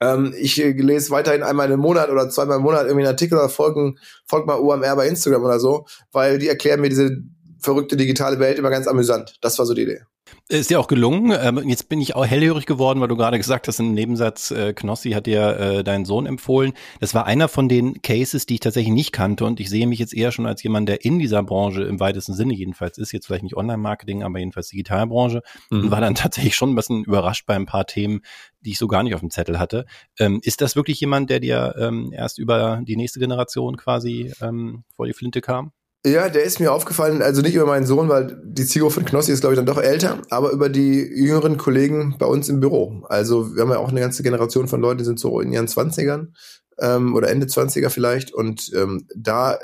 ähm, 0.00 0.34
ich 0.38 0.56
lese 0.56 1.10
weiterhin 1.10 1.42
einmal 1.42 1.70
im 1.70 1.80
Monat 1.80 2.10
oder 2.10 2.28
zweimal 2.30 2.56
im 2.56 2.62
Monat 2.62 2.82
irgendwie 2.86 3.04
einen 3.04 3.14
Artikel 3.14 3.38
oder 3.38 3.48
folgen, 3.48 3.98
folgt 4.26 4.46
mal 4.46 4.58
UMR 4.58 4.96
bei 4.96 5.08
Instagram 5.08 5.44
oder 5.44 5.60
so, 5.60 5.86
weil 6.12 6.38
die 6.38 6.48
erklären 6.48 6.80
mir 6.80 6.88
diese 6.88 7.18
verrückte 7.60 7.96
digitale 7.96 8.38
Welt 8.38 8.58
immer 8.58 8.70
ganz 8.70 8.86
amüsant. 8.86 9.36
Das 9.42 9.58
war 9.58 9.66
so 9.66 9.74
die 9.74 9.82
Idee. 9.82 10.02
Ist 10.48 10.70
dir 10.70 10.80
auch 10.80 10.88
gelungen. 10.88 11.32
Ähm, 11.40 11.68
jetzt 11.68 11.88
bin 11.88 12.00
ich 12.00 12.16
auch 12.16 12.26
hellhörig 12.26 12.66
geworden, 12.66 13.00
weil 13.00 13.06
du 13.06 13.16
gerade 13.16 13.38
gesagt 13.38 13.68
hast, 13.68 13.78
im 13.78 13.94
Nebensatz, 13.94 14.50
äh, 14.50 14.72
Knossi 14.72 15.12
hat 15.12 15.26
dir 15.26 15.56
äh, 15.56 15.84
deinen 15.84 16.04
Sohn 16.04 16.26
empfohlen. 16.26 16.72
Das 16.98 17.14
war 17.14 17.24
einer 17.24 17.46
von 17.46 17.68
den 17.68 18.02
Cases, 18.02 18.46
die 18.46 18.54
ich 18.54 18.60
tatsächlich 18.60 18.92
nicht 18.92 19.12
kannte 19.12 19.44
und 19.44 19.60
ich 19.60 19.70
sehe 19.70 19.86
mich 19.86 20.00
jetzt 20.00 20.12
eher 20.12 20.32
schon 20.32 20.46
als 20.46 20.62
jemand, 20.64 20.88
der 20.88 21.04
in 21.04 21.20
dieser 21.20 21.44
Branche 21.44 21.84
im 21.84 22.00
weitesten 22.00 22.34
Sinne 22.34 22.52
jedenfalls 22.52 22.98
ist, 22.98 23.12
jetzt 23.12 23.26
vielleicht 23.26 23.44
nicht 23.44 23.56
Online-Marketing, 23.56 24.24
aber 24.24 24.40
jedenfalls 24.40 24.68
Digitalbranche 24.68 25.42
mhm. 25.70 25.84
und 25.84 25.90
war 25.92 26.00
dann 26.00 26.14
tatsächlich 26.16 26.56
schon 26.56 26.70
ein 26.70 26.74
bisschen 26.74 27.04
überrascht 27.04 27.46
bei 27.46 27.54
ein 27.54 27.66
paar 27.66 27.86
Themen, 27.86 28.22
die 28.60 28.70
ich 28.70 28.78
so 28.78 28.88
gar 28.88 29.04
nicht 29.04 29.14
auf 29.14 29.20
dem 29.20 29.30
Zettel 29.30 29.60
hatte. 29.60 29.86
Ähm, 30.18 30.40
ist 30.42 30.60
das 30.60 30.74
wirklich 30.74 30.98
jemand, 30.98 31.30
der 31.30 31.38
dir 31.38 31.76
ähm, 31.78 32.12
erst 32.12 32.38
über 32.38 32.82
die 32.82 32.96
nächste 32.96 33.20
Generation 33.20 33.76
quasi 33.76 34.32
ähm, 34.42 34.82
vor 34.96 35.06
die 35.06 35.12
Flinte 35.12 35.40
kam? 35.40 35.72
Ja, 36.06 36.30
der 36.30 36.44
ist 36.44 36.60
mir 36.60 36.72
aufgefallen, 36.72 37.20
also 37.20 37.42
nicht 37.42 37.54
über 37.54 37.66
meinen 37.66 37.84
Sohn, 37.84 38.08
weil 38.08 38.40
die 38.42 38.64
Zielgruppe 38.64 38.94
von 38.94 39.04
Knossi 39.04 39.32
ist, 39.32 39.40
glaube 39.40 39.52
ich, 39.52 39.58
dann 39.58 39.66
doch 39.66 39.76
älter, 39.76 40.22
aber 40.30 40.50
über 40.50 40.70
die 40.70 40.98
jüngeren 40.98 41.58
Kollegen 41.58 42.16
bei 42.18 42.24
uns 42.24 42.48
im 42.48 42.58
Büro. 42.58 43.04
Also 43.10 43.54
wir 43.54 43.62
haben 43.62 43.70
ja 43.70 43.76
auch 43.78 43.90
eine 43.90 44.00
ganze 44.00 44.22
Generation 44.22 44.66
von 44.66 44.80
Leuten, 44.80 44.98
die 44.98 45.04
sind 45.04 45.20
so 45.20 45.40
in 45.40 45.52
ihren 45.52 45.68
Zwanzigern 45.68 46.34
ähm, 46.78 47.14
oder 47.14 47.28
Ende 47.28 47.48
Zwanziger 47.48 47.90
vielleicht. 47.90 48.32
Und 48.32 48.72
ähm, 48.74 49.06
da 49.14 49.54
äh, 49.54 49.58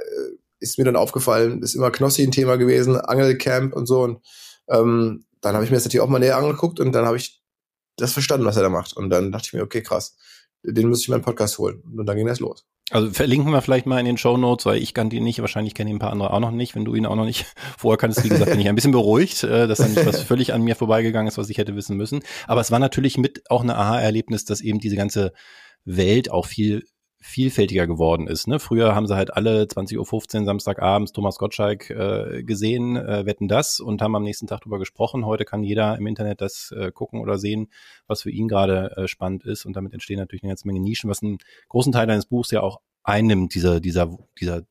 ist 0.60 0.76
mir 0.76 0.84
dann 0.84 0.96
aufgefallen, 0.96 1.62
ist 1.62 1.74
immer 1.74 1.90
Knossi 1.90 2.22
ein 2.22 2.32
Thema 2.32 2.56
gewesen, 2.56 3.00
Angelcamp 3.00 3.74
und 3.74 3.86
so. 3.86 4.02
Und 4.02 4.18
ähm, 4.68 5.24
dann 5.40 5.54
habe 5.54 5.64
ich 5.64 5.70
mir 5.70 5.78
das 5.78 5.84
natürlich 5.84 6.02
auch 6.02 6.08
mal 6.08 6.18
näher 6.18 6.36
angeguckt 6.36 6.80
und 6.80 6.92
dann 6.92 7.06
habe 7.06 7.16
ich 7.16 7.42
das 7.96 8.12
verstanden, 8.12 8.44
was 8.44 8.56
er 8.56 8.62
da 8.62 8.68
macht. 8.68 8.94
Und 8.94 9.08
dann 9.08 9.32
dachte 9.32 9.46
ich 9.46 9.52
mir, 9.54 9.62
okay, 9.62 9.82
krass, 9.82 10.16
den 10.66 10.88
muss 10.88 11.02
ich 11.02 11.08
meinen 11.08 11.22
Podcast 11.22 11.58
holen. 11.58 11.82
Und 11.96 12.06
dann 12.06 12.16
ging 12.16 12.26
das 12.26 12.40
los. 12.40 12.66
Also 12.90 13.10
verlinken 13.10 13.50
wir 13.50 13.62
vielleicht 13.62 13.86
mal 13.86 13.98
in 13.98 14.06
den 14.06 14.16
Show 14.16 14.36
Notes, 14.36 14.64
weil 14.64 14.80
ich 14.80 14.94
kannte 14.94 15.16
ihn 15.16 15.24
nicht, 15.24 15.40
wahrscheinlich 15.40 15.74
kennen 15.74 15.90
ihn 15.90 15.96
ein 15.96 16.00
paar 16.00 16.12
andere 16.12 16.32
auch 16.32 16.38
noch 16.38 16.52
nicht. 16.52 16.76
Wenn 16.76 16.84
du 16.84 16.94
ihn 16.94 17.06
auch 17.06 17.16
noch 17.16 17.24
nicht 17.24 17.46
vorher 17.78 17.98
kanntest, 17.98 18.24
wie 18.24 18.28
gesagt, 18.28 18.50
bin 18.50 18.60
ich 18.60 18.68
ein 18.68 18.76
bisschen 18.76 18.92
beruhigt, 18.92 19.42
äh, 19.42 19.66
dass 19.66 19.78
da 19.78 19.88
nicht 19.88 20.06
was 20.06 20.22
völlig 20.22 20.52
an 20.52 20.62
mir 20.62 20.76
vorbeigegangen 20.76 21.26
ist, 21.26 21.38
was 21.38 21.50
ich 21.50 21.58
hätte 21.58 21.74
wissen 21.74 21.96
müssen. 21.96 22.20
Aber 22.46 22.60
es 22.60 22.70
war 22.70 22.78
natürlich 22.78 23.18
mit 23.18 23.50
auch 23.50 23.62
eine 23.62 23.76
Aha-Erlebnis, 23.76 24.44
dass 24.44 24.60
eben 24.60 24.78
diese 24.78 24.96
ganze 24.96 25.32
Welt 25.84 26.30
auch 26.30 26.46
viel 26.46 26.84
vielfältiger 27.20 27.86
geworden 27.86 28.26
ist. 28.26 28.46
Ne? 28.46 28.58
Früher 28.58 28.94
haben 28.94 29.06
sie 29.06 29.16
halt 29.16 29.34
alle 29.34 29.64
20.15 29.64 30.40
Uhr 30.40 30.44
Samstagabends 30.44 31.12
Thomas 31.12 31.38
Gottschalk 31.38 31.90
äh, 31.90 32.42
gesehen, 32.42 32.96
äh, 32.96 33.26
wetten 33.26 33.48
das 33.48 33.80
und 33.80 34.02
haben 34.02 34.14
am 34.14 34.22
nächsten 34.22 34.46
Tag 34.46 34.60
drüber 34.60 34.78
gesprochen. 34.78 35.26
Heute 35.26 35.44
kann 35.44 35.62
jeder 35.62 35.96
im 35.96 36.06
Internet 36.06 36.40
das 36.40 36.72
äh, 36.76 36.92
gucken 36.92 37.20
oder 37.20 37.38
sehen, 37.38 37.68
was 38.06 38.22
für 38.22 38.30
ihn 38.30 38.48
gerade 38.48 38.96
äh, 38.96 39.08
spannend 39.08 39.44
ist 39.44 39.64
und 39.64 39.74
damit 39.74 39.92
entstehen 39.92 40.18
natürlich 40.18 40.42
eine 40.42 40.50
ganze 40.50 40.66
Menge 40.66 40.80
Nischen, 40.80 41.10
was 41.10 41.22
einen 41.22 41.38
großen 41.68 41.92
Teil 41.92 42.06
deines 42.06 42.26
Buchs 42.26 42.50
ja 42.50 42.60
auch 42.60 42.80
einnimmt, 43.02 43.54
dieser, 43.54 43.80
dieser, 43.80 44.16
dieser, 44.38 44.62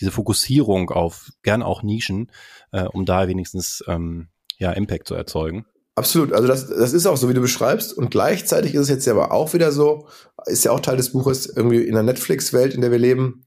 diese 0.00 0.10
Fokussierung 0.10 0.90
auf 0.90 1.30
gern 1.42 1.62
auch 1.62 1.82
Nischen, 1.82 2.30
äh, 2.72 2.84
um 2.84 3.04
da 3.04 3.28
wenigstens 3.28 3.84
ähm, 3.86 4.28
ja 4.56 4.72
Impact 4.72 5.08
zu 5.08 5.14
erzeugen. 5.14 5.66
Absolut, 5.94 6.32
also 6.32 6.48
das, 6.48 6.68
das 6.68 6.94
ist 6.94 7.06
auch 7.06 7.18
so, 7.18 7.28
wie 7.28 7.34
du 7.34 7.42
beschreibst. 7.42 7.92
Und 7.92 8.10
gleichzeitig 8.10 8.74
ist 8.74 8.82
es 8.82 8.88
jetzt 8.88 9.06
ja 9.06 9.12
aber 9.12 9.30
auch 9.30 9.52
wieder 9.52 9.72
so, 9.72 10.08
ist 10.46 10.64
ja 10.64 10.70
auch 10.72 10.80
Teil 10.80 10.96
des 10.96 11.12
Buches, 11.12 11.46
irgendwie 11.46 11.82
in 11.82 11.94
der 11.94 12.02
Netflix-Welt, 12.02 12.74
in 12.74 12.80
der 12.80 12.90
wir 12.90 12.98
leben, 12.98 13.46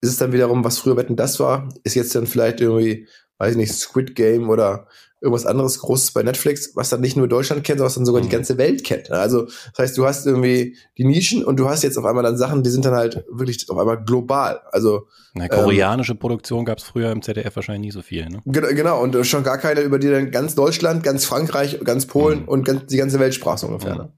ist 0.00 0.10
es 0.10 0.16
dann 0.16 0.32
wiederum, 0.32 0.64
was 0.64 0.78
früher 0.78 0.96
Wetten 0.96 1.16
das 1.16 1.38
war, 1.38 1.68
ist 1.84 1.94
jetzt 1.94 2.14
dann 2.14 2.26
vielleicht 2.26 2.60
irgendwie, 2.60 3.06
weiß 3.38 3.52
ich 3.52 3.56
nicht, 3.56 3.74
Squid 3.74 4.16
Game 4.16 4.48
oder 4.50 4.88
irgendwas 5.20 5.46
anderes 5.46 5.80
Großes 5.80 6.12
bei 6.12 6.22
Netflix, 6.22 6.72
was 6.74 6.90
dann 6.90 7.00
nicht 7.00 7.16
nur 7.16 7.28
Deutschland 7.28 7.64
kennt, 7.64 7.78
sondern 7.78 8.04
sogar 8.04 8.20
die 8.20 8.28
mhm. 8.28 8.32
ganze 8.32 8.58
Welt 8.58 8.84
kennt. 8.84 9.10
Also 9.10 9.44
das 9.44 9.78
heißt, 9.78 9.98
du 9.98 10.06
hast 10.06 10.26
irgendwie 10.26 10.76
die 10.96 11.04
Nischen 11.04 11.44
und 11.44 11.56
du 11.58 11.68
hast 11.68 11.82
jetzt 11.82 11.98
auf 11.98 12.04
einmal 12.04 12.22
dann 12.22 12.36
Sachen, 12.36 12.62
die 12.62 12.70
sind 12.70 12.84
dann 12.84 12.94
halt 12.94 13.24
wirklich 13.30 13.68
auf 13.68 13.78
einmal 13.78 14.02
global. 14.02 14.60
Also 14.70 15.08
eine 15.34 15.48
koreanische 15.48 16.12
ähm, 16.12 16.18
Produktion 16.18 16.64
gab 16.64 16.78
es 16.78 16.84
früher 16.84 17.10
im 17.10 17.22
ZDF 17.22 17.54
wahrscheinlich 17.56 17.88
nie 17.88 17.92
so 17.92 18.02
viel. 18.02 18.28
Ne? 18.28 18.42
Genau, 18.46 19.02
und 19.02 19.26
schon 19.26 19.42
gar 19.42 19.58
keine, 19.58 19.80
über 19.80 19.98
die 19.98 20.08
dann 20.08 20.30
ganz 20.30 20.54
Deutschland, 20.54 21.02
ganz 21.02 21.24
Frankreich, 21.24 21.80
ganz 21.84 22.06
Polen 22.06 22.42
mhm. 22.42 22.48
und 22.48 22.64
ganz, 22.64 22.86
die 22.86 22.96
ganze 22.96 23.18
Welt 23.18 23.34
sprach 23.34 23.58
so 23.58 23.66
ungefähr. 23.66 23.94
Mhm. 23.94 24.00
Ne? 24.00 24.12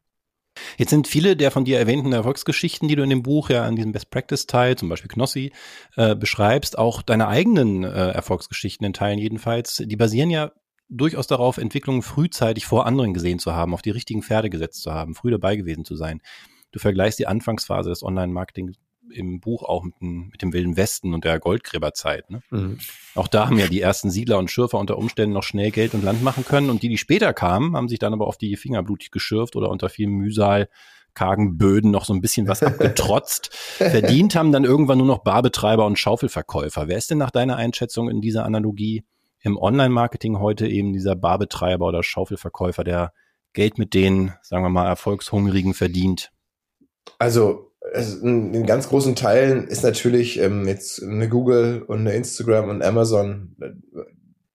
Jetzt 0.76 0.90
sind 0.90 1.09
viele 1.09 1.37
der 1.37 1.50
von 1.50 1.64
dir 1.64 1.78
erwähnten 1.78 2.12
Erfolgsgeschichten, 2.12 2.88
die 2.88 2.97
du 2.97 3.02
in 3.02 3.11
dem 3.11 3.23
Buch 3.23 3.50
ja 3.50 3.64
an 3.64 3.76
diesem 3.76 3.92
Best 3.92 4.11
Practice 4.11 4.47
Teil, 4.47 4.76
zum 4.76 4.88
Beispiel 4.88 5.09
Knossi, 5.09 5.52
äh, 5.97 6.14
beschreibst, 6.14 6.78
auch 6.78 7.02
deine 7.02 7.28
eigenen 7.28 7.85
äh, 7.85 8.11
Erfolgsgeschichten 8.11 8.87
in 8.87 8.92
Teilen 8.92 9.19
jedenfalls, 9.19 9.83
die 9.85 9.97
basieren 9.97 10.30
ja 10.30 10.52
durchaus 10.91 11.27
darauf, 11.27 11.57
Entwicklungen 11.57 12.03
frühzeitig 12.03 12.67
vor 12.67 12.87
anderen 12.87 13.15
gesehen 13.15 13.39
zu 13.39 13.53
haben, 13.53 13.73
auf 13.73 13.83
die 13.83 13.91
richtigen 13.91 14.23
Pferde 14.23 14.51
gesetzt 14.51 14.83
zu 14.83 14.93
haben, 14.93 15.15
früh 15.15 15.31
dabei 15.31 15.57
gewesen 15.57 15.85
zu 15.85 15.97
sein. 15.97 16.21
Du 16.73 16.79
vergleichst 16.79 17.19
die 17.19 17.27
Anfangsphase 17.27 17.89
des 17.89 18.03
Online-Marketing 18.03 18.75
im 19.13 19.41
Buch 19.41 19.65
auch 19.65 19.83
mit 19.83 19.95
dem, 20.01 20.29
mit 20.29 20.43
dem 20.43 20.53
Wilden 20.53 20.77
Westen 20.77 21.15
und 21.15 21.25
der 21.25 21.41
Goldgräberzeit. 21.41 22.31
Ne? 22.31 22.43
Mhm. 22.51 22.79
Auch 23.15 23.29
da 23.29 23.47
haben 23.47 23.59
ja 23.59 23.67
die 23.67 23.81
ersten 23.81 24.11
Siedler 24.11 24.39
und 24.39 24.51
Schürfer 24.51 24.79
unter 24.79 24.99
Umständen 24.99 25.33
noch 25.33 25.43
schnell 25.43 25.71
Geld 25.71 25.95
und 25.95 26.05
Land 26.05 26.23
machen 26.23 26.45
können 26.45 26.71
und 26.71 26.83
die, 26.83 26.89
die 26.89 26.99
später 26.99 27.33
kamen, 27.33 27.77
haben 27.77 27.89
sich 27.89 27.99
dann 27.99 28.13
aber 28.13 28.27
auf 28.27 28.37
die 28.37 28.57
Finger 28.57 28.83
blutig 28.83 29.11
geschürft 29.11 29.57
oder 29.57 29.69
unter 29.69 29.89
viel 29.89 30.07
Mühsal 30.07 30.69
kargen 31.13 31.59
Böden 31.59 31.91
noch 31.91 32.05
so 32.05 32.15
ein 32.15 32.21
bisschen 32.21 32.47
was 32.47 32.63
abgetrotzt. 32.63 33.53
Verdient 33.53 34.37
haben 34.37 34.53
dann 34.53 34.65
irgendwann 34.65 34.99
nur 34.99 35.07
noch 35.09 35.25
Barbetreiber 35.25 35.87
und 35.87 35.99
Schaufelverkäufer. 35.99 36.87
Wer 36.87 36.99
ist 36.99 37.11
denn 37.11 37.19
nach 37.19 37.33
deiner 37.33 37.57
Einschätzung 37.57 38.09
in 38.09 38.21
dieser 38.21 38.45
Analogie 38.45 39.05
im 39.43 39.57
Online-Marketing 39.57 40.39
heute 40.39 40.67
eben 40.67 40.93
dieser 40.93 41.17
Barbetreiber 41.17 41.87
oder 41.87 42.03
Schaufelverkäufer, 42.03 42.85
der 42.85 43.13
Geld 43.53 43.79
mit 43.79 43.95
den, 43.95 44.33
sagen 44.43 44.65
wir 44.65 44.71
mal, 44.71 44.87
Erfolgshungrigen 44.87 45.75
verdient? 45.75 46.31
Also 47.19 47.73
in, 47.95 48.55
in 48.55 48.67
ganz 48.67 48.89
großen 48.89 49.17
Teilen 49.17 49.67
ist 49.67 49.83
natürlich 49.83 50.39
ähm, 50.39 50.69
jetzt 50.69 51.03
eine 51.03 51.29
Google 51.29 51.83
und 51.83 52.01
eine 52.01 52.13
Instagram 52.13 52.69
und 52.69 52.83
Amazon 52.83 53.57
äh, 53.61 53.71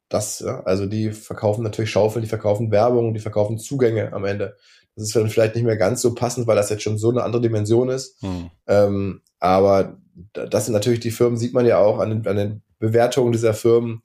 das, 0.10 0.40
ja? 0.40 0.62
also 0.64 0.86
die 0.86 1.12
verkaufen 1.12 1.64
natürlich 1.64 1.90
Schaufeln, 1.92 2.24
die 2.24 2.30
verkaufen 2.30 2.72
Werbung, 2.72 3.14
die 3.14 3.20
verkaufen 3.20 3.58
Zugänge 3.58 4.14
am 4.14 4.26
Ende. 4.26 4.56
Das 4.96 5.06
ist 5.06 5.16
dann 5.16 5.30
vielleicht 5.30 5.56
nicht 5.56 5.66
mehr 5.66 5.78
ganz 5.78 6.02
so 6.02 6.14
passend, 6.14 6.48
weil 6.48 6.56
das 6.56 6.70
jetzt 6.70 6.84
schon 6.84 6.98
so 6.98 7.10
eine 7.10 7.24
andere 7.24 7.42
Dimension 7.42 7.90
ist. 7.90 8.22
Hm. 8.22 8.50
Ähm, 8.68 9.22
aber 9.40 9.98
das 10.32 10.66
sind 10.66 10.74
natürlich 10.74 11.02
die 11.02 11.12
Firmen, 11.12 11.38
sieht 11.38 11.54
man 11.54 11.66
ja 11.66 11.80
auch 11.80 12.00
an 12.00 12.10
den, 12.10 12.28
an 12.28 12.38
den 12.38 12.62
Bewertungen 12.80 13.32
dieser 13.32 13.54
Firmen, 13.54 14.02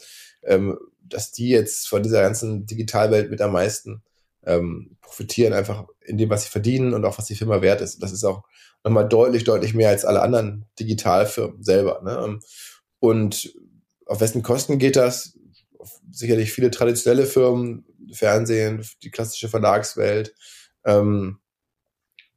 ähm, 0.50 0.78
dass 1.00 1.32
die 1.32 1.48
jetzt 1.48 1.88
von 1.88 2.02
dieser 2.02 2.20
ganzen 2.22 2.66
Digitalwelt 2.66 3.30
mit 3.30 3.40
am 3.40 3.52
meisten 3.52 4.02
ähm, 4.44 4.96
profitieren, 5.00 5.52
einfach 5.52 5.86
in 6.00 6.18
dem, 6.18 6.28
was 6.28 6.44
sie 6.44 6.50
verdienen 6.50 6.92
und 6.92 7.04
auch 7.04 7.18
was 7.18 7.26
die 7.26 7.36
Firma 7.36 7.62
wert 7.62 7.80
ist. 7.80 8.02
Das 8.02 8.12
ist 8.12 8.24
auch 8.24 8.42
nochmal 8.84 9.08
deutlich, 9.08 9.44
deutlich 9.44 9.74
mehr 9.74 9.90
als 9.90 10.04
alle 10.04 10.22
anderen 10.22 10.66
Digitalfirmen 10.78 11.62
selber. 11.62 12.02
Ne? 12.02 12.40
Und 12.98 13.54
auf 14.06 14.20
wessen 14.20 14.42
Kosten 14.42 14.78
geht 14.78 14.96
das? 14.96 15.38
Sicherlich 16.10 16.52
viele 16.52 16.70
traditionelle 16.70 17.26
Firmen, 17.26 17.84
Fernsehen, 18.12 18.84
die 19.02 19.10
klassische 19.10 19.48
Verlagswelt. 19.48 20.34
Ähm, 20.84 21.38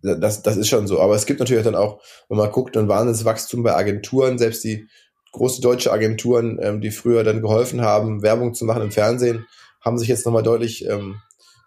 das, 0.02 0.44
das 0.44 0.58
ist 0.58 0.68
schon 0.68 0.88
so. 0.88 1.00
Aber 1.00 1.16
es 1.16 1.26
gibt 1.26 1.40
natürlich 1.40 1.64
dann 1.64 1.76
auch, 1.76 2.02
wenn 2.28 2.38
man 2.38 2.52
guckt, 2.52 2.78
ein 2.78 2.90
wahnsinniges 2.90 3.26
Wachstum 3.26 3.64
bei 3.64 3.74
Agenturen, 3.74 4.38
selbst 4.38 4.64
die 4.64 4.88
große 5.34 5.62
deutsche 5.62 5.92
Agenturen, 5.92 6.60
ähm, 6.62 6.80
die 6.80 6.92
früher 6.92 7.24
dann 7.24 7.42
geholfen 7.42 7.82
haben, 7.82 8.22
Werbung 8.22 8.54
zu 8.54 8.64
machen 8.64 8.84
im 8.84 8.92
Fernsehen, 8.92 9.46
haben 9.82 9.98
sich 9.98 10.08
jetzt 10.08 10.26
nochmal 10.26 10.44
deutlich 10.44 10.88
ähm, 10.88 11.18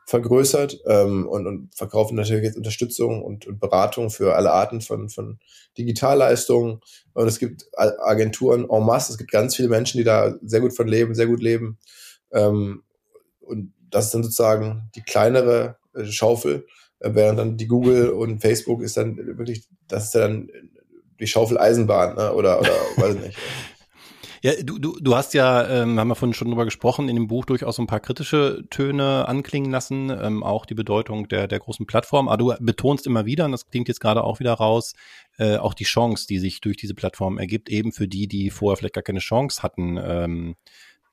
vergrößert 0.06 0.80
ähm, 0.86 1.26
und, 1.26 1.46
und 1.46 1.74
verkaufen 1.74 2.14
natürlich 2.14 2.44
jetzt 2.44 2.56
Unterstützung 2.56 3.22
und, 3.22 3.46
und 3.46 3.58
Beratung 3.58 4.10
für 4.10 4.36
alle 4.36 4.52
Arten 4.52 4.80
von, 4.80 5.10
von 5.10 5.40
Digitalleistungen. 5.76 6.80
Und 7.12 7.26
es 7.26 7.40
gibt 7.40 7.66
Agenturen 7.76 8.70
en 8.70 8.86
masse, 8.86 9.12
es 9.12 9.18
gibt 9.18 9.32
ganz 9.32 9.56
viele 9.56 9.68
Menschen, 9.68 9.98
die 9.98 10.04
da 10.04 10.36
sehr 10.42 10.60
gut 10.60 10.74
von 10.74 10.86
leben, 10.86 11.16
sehr 11.16 11.26
gut 11.26 11.42
leben. 11.42 11.78
Ähm, 12.32 12.84
und 13.40 13.72
das 13.90 14.06
ist 14.06 14.14
dann 14.14 14.22
sozusagen 14.22 14.90
die 14.94 15.02
kleinere 15.02 15.76
äh, 15.92 16.04
Schaufel, 16.04 16.66
äh, 17.00 17.10
während 17.12 17.40
dann 17.40 17.56
die 17.56 17.66
Google 17.66 18.10
und 18.10 18.40
Facebook 18.40 18.82
ist 18.82 18.96
dann 18.96 19.16
wirklich, 19.16 19.64
das 19.88 20.04
ist 20.04 20.14
dann 20.14 20.48
die 21.20 21.26
Schaufel 21.26 21.58
Eisenbahn 21.58 22.16
ne? 22.16 22.32
oder, 22.32 22.60
oder 22.60 22.70
weiß 22.96 23.14
ich 23.16 23.20
nicht. 23.20 23.38
Ja, 24.42 24.52
du, 24.62 24.78
du, 24.78 24.96
du 25.00 25.16
hast 25.16 25.34
ja, 25.34 25.66
ähm, 25.68 25.98
haben 25.98 26.08
wir 26.08 26.14
vorhin 26.14 26.34
schon 26.34 26.48
drüber 26.48 26.66
gesprochen, 26.66 27.08
in 27.08 27.16
dem 27.16 27.26
Buch 27.26 27.46
durchaus 27.46 27.80
ein 27.80 27.88
paar 27.88 28.00
kritische 28.00 28.64
Töne 28.70 29.26
anklingen 29.26 29.72
lassen, 29.72 30.10
ähm, 30.10 30.44
auch 30.44 30.66
die 30.66 30.74
Bedeutung 30.74 31.26
der, 31.26 31.48
der 31.48 31.58
großen 31.58 31.86
Plattform. 31.86 32.28
Aber 32.28 32.36
du 32.36 32.54
betonst 32.64 33.06
immer 33.06 33.26
wieder, 33.26 33.46
und 33.46 33.52
das 33.52 33.68
klingt 33.68 33.88
jetzt 33.88 34.00
gerade 34.00 34.22
auch 34.22 34.38
wieder 34.38 34.52
raus, 34.52 34.94
äh, 35.38 35.56
auch 35.56 35.74
die 35.74 35.84
Chance, 35.84 36.26
die 36.28 36.38
sich 36.38 36.60
durch 36.60 36.76
diese 36.76 36.94
Plattform 36.94 37.38
ergibt, 37.38 37.68
eben 37.70 37.92
für 37.92 38.06
die, 38.06 38.28
die 38.28 38.50
vorher 38.50 38.76
vielleicht 38.76 38.94
gar 38.94 39.02
keine 39.02 39.18
Chance 39.18 39.62
hatten, 39.62 39.98
ähm, 40.00 40.54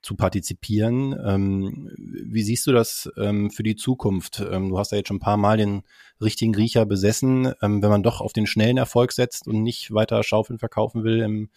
zu 0.03 0.15
partizipieren. 0.15 1.15
Ähm, 1.25 1.89
wie 1.97 2.43
siehst 2.43 2.67
du 2.67 2.71
das 2.71 3.09
ähm, 3.17 3.49
für 3.49 3.63
die 3.63 3.75
Zukunft? 3.75 4.43
Ähm, 4.51 4.69
du 4.69 4.77
hast 4.77 4.91
ja 4.91 4.99
jetzt 4.99 5.07
schon 5.07 5.17
ein 5.17 5.21
paar 5.21 5.37
Mal 5.37 5.57
den 5.57 5.81
richtigen 6.21 6.53
Riecher 6.53 6.85
besessen. 6.85 7.53
Ähm, 7.61 7.81
wenn 7.81 7.89
man 7.89 8.03
doch 8.03 8.21
auf 8.21 8.33
den 8.33 8.45
schnellen 8.45 8.77
Erfolg 8.77 9.13
setzt 9.13 9.47
und 9.47 9.63
nicht 9.63 9.93
weiter 9.93 10.21
Schaufeln 10.23 10.59
verkaufen 10.59 11.03
will 11.03 11.21
im 11.21 11.49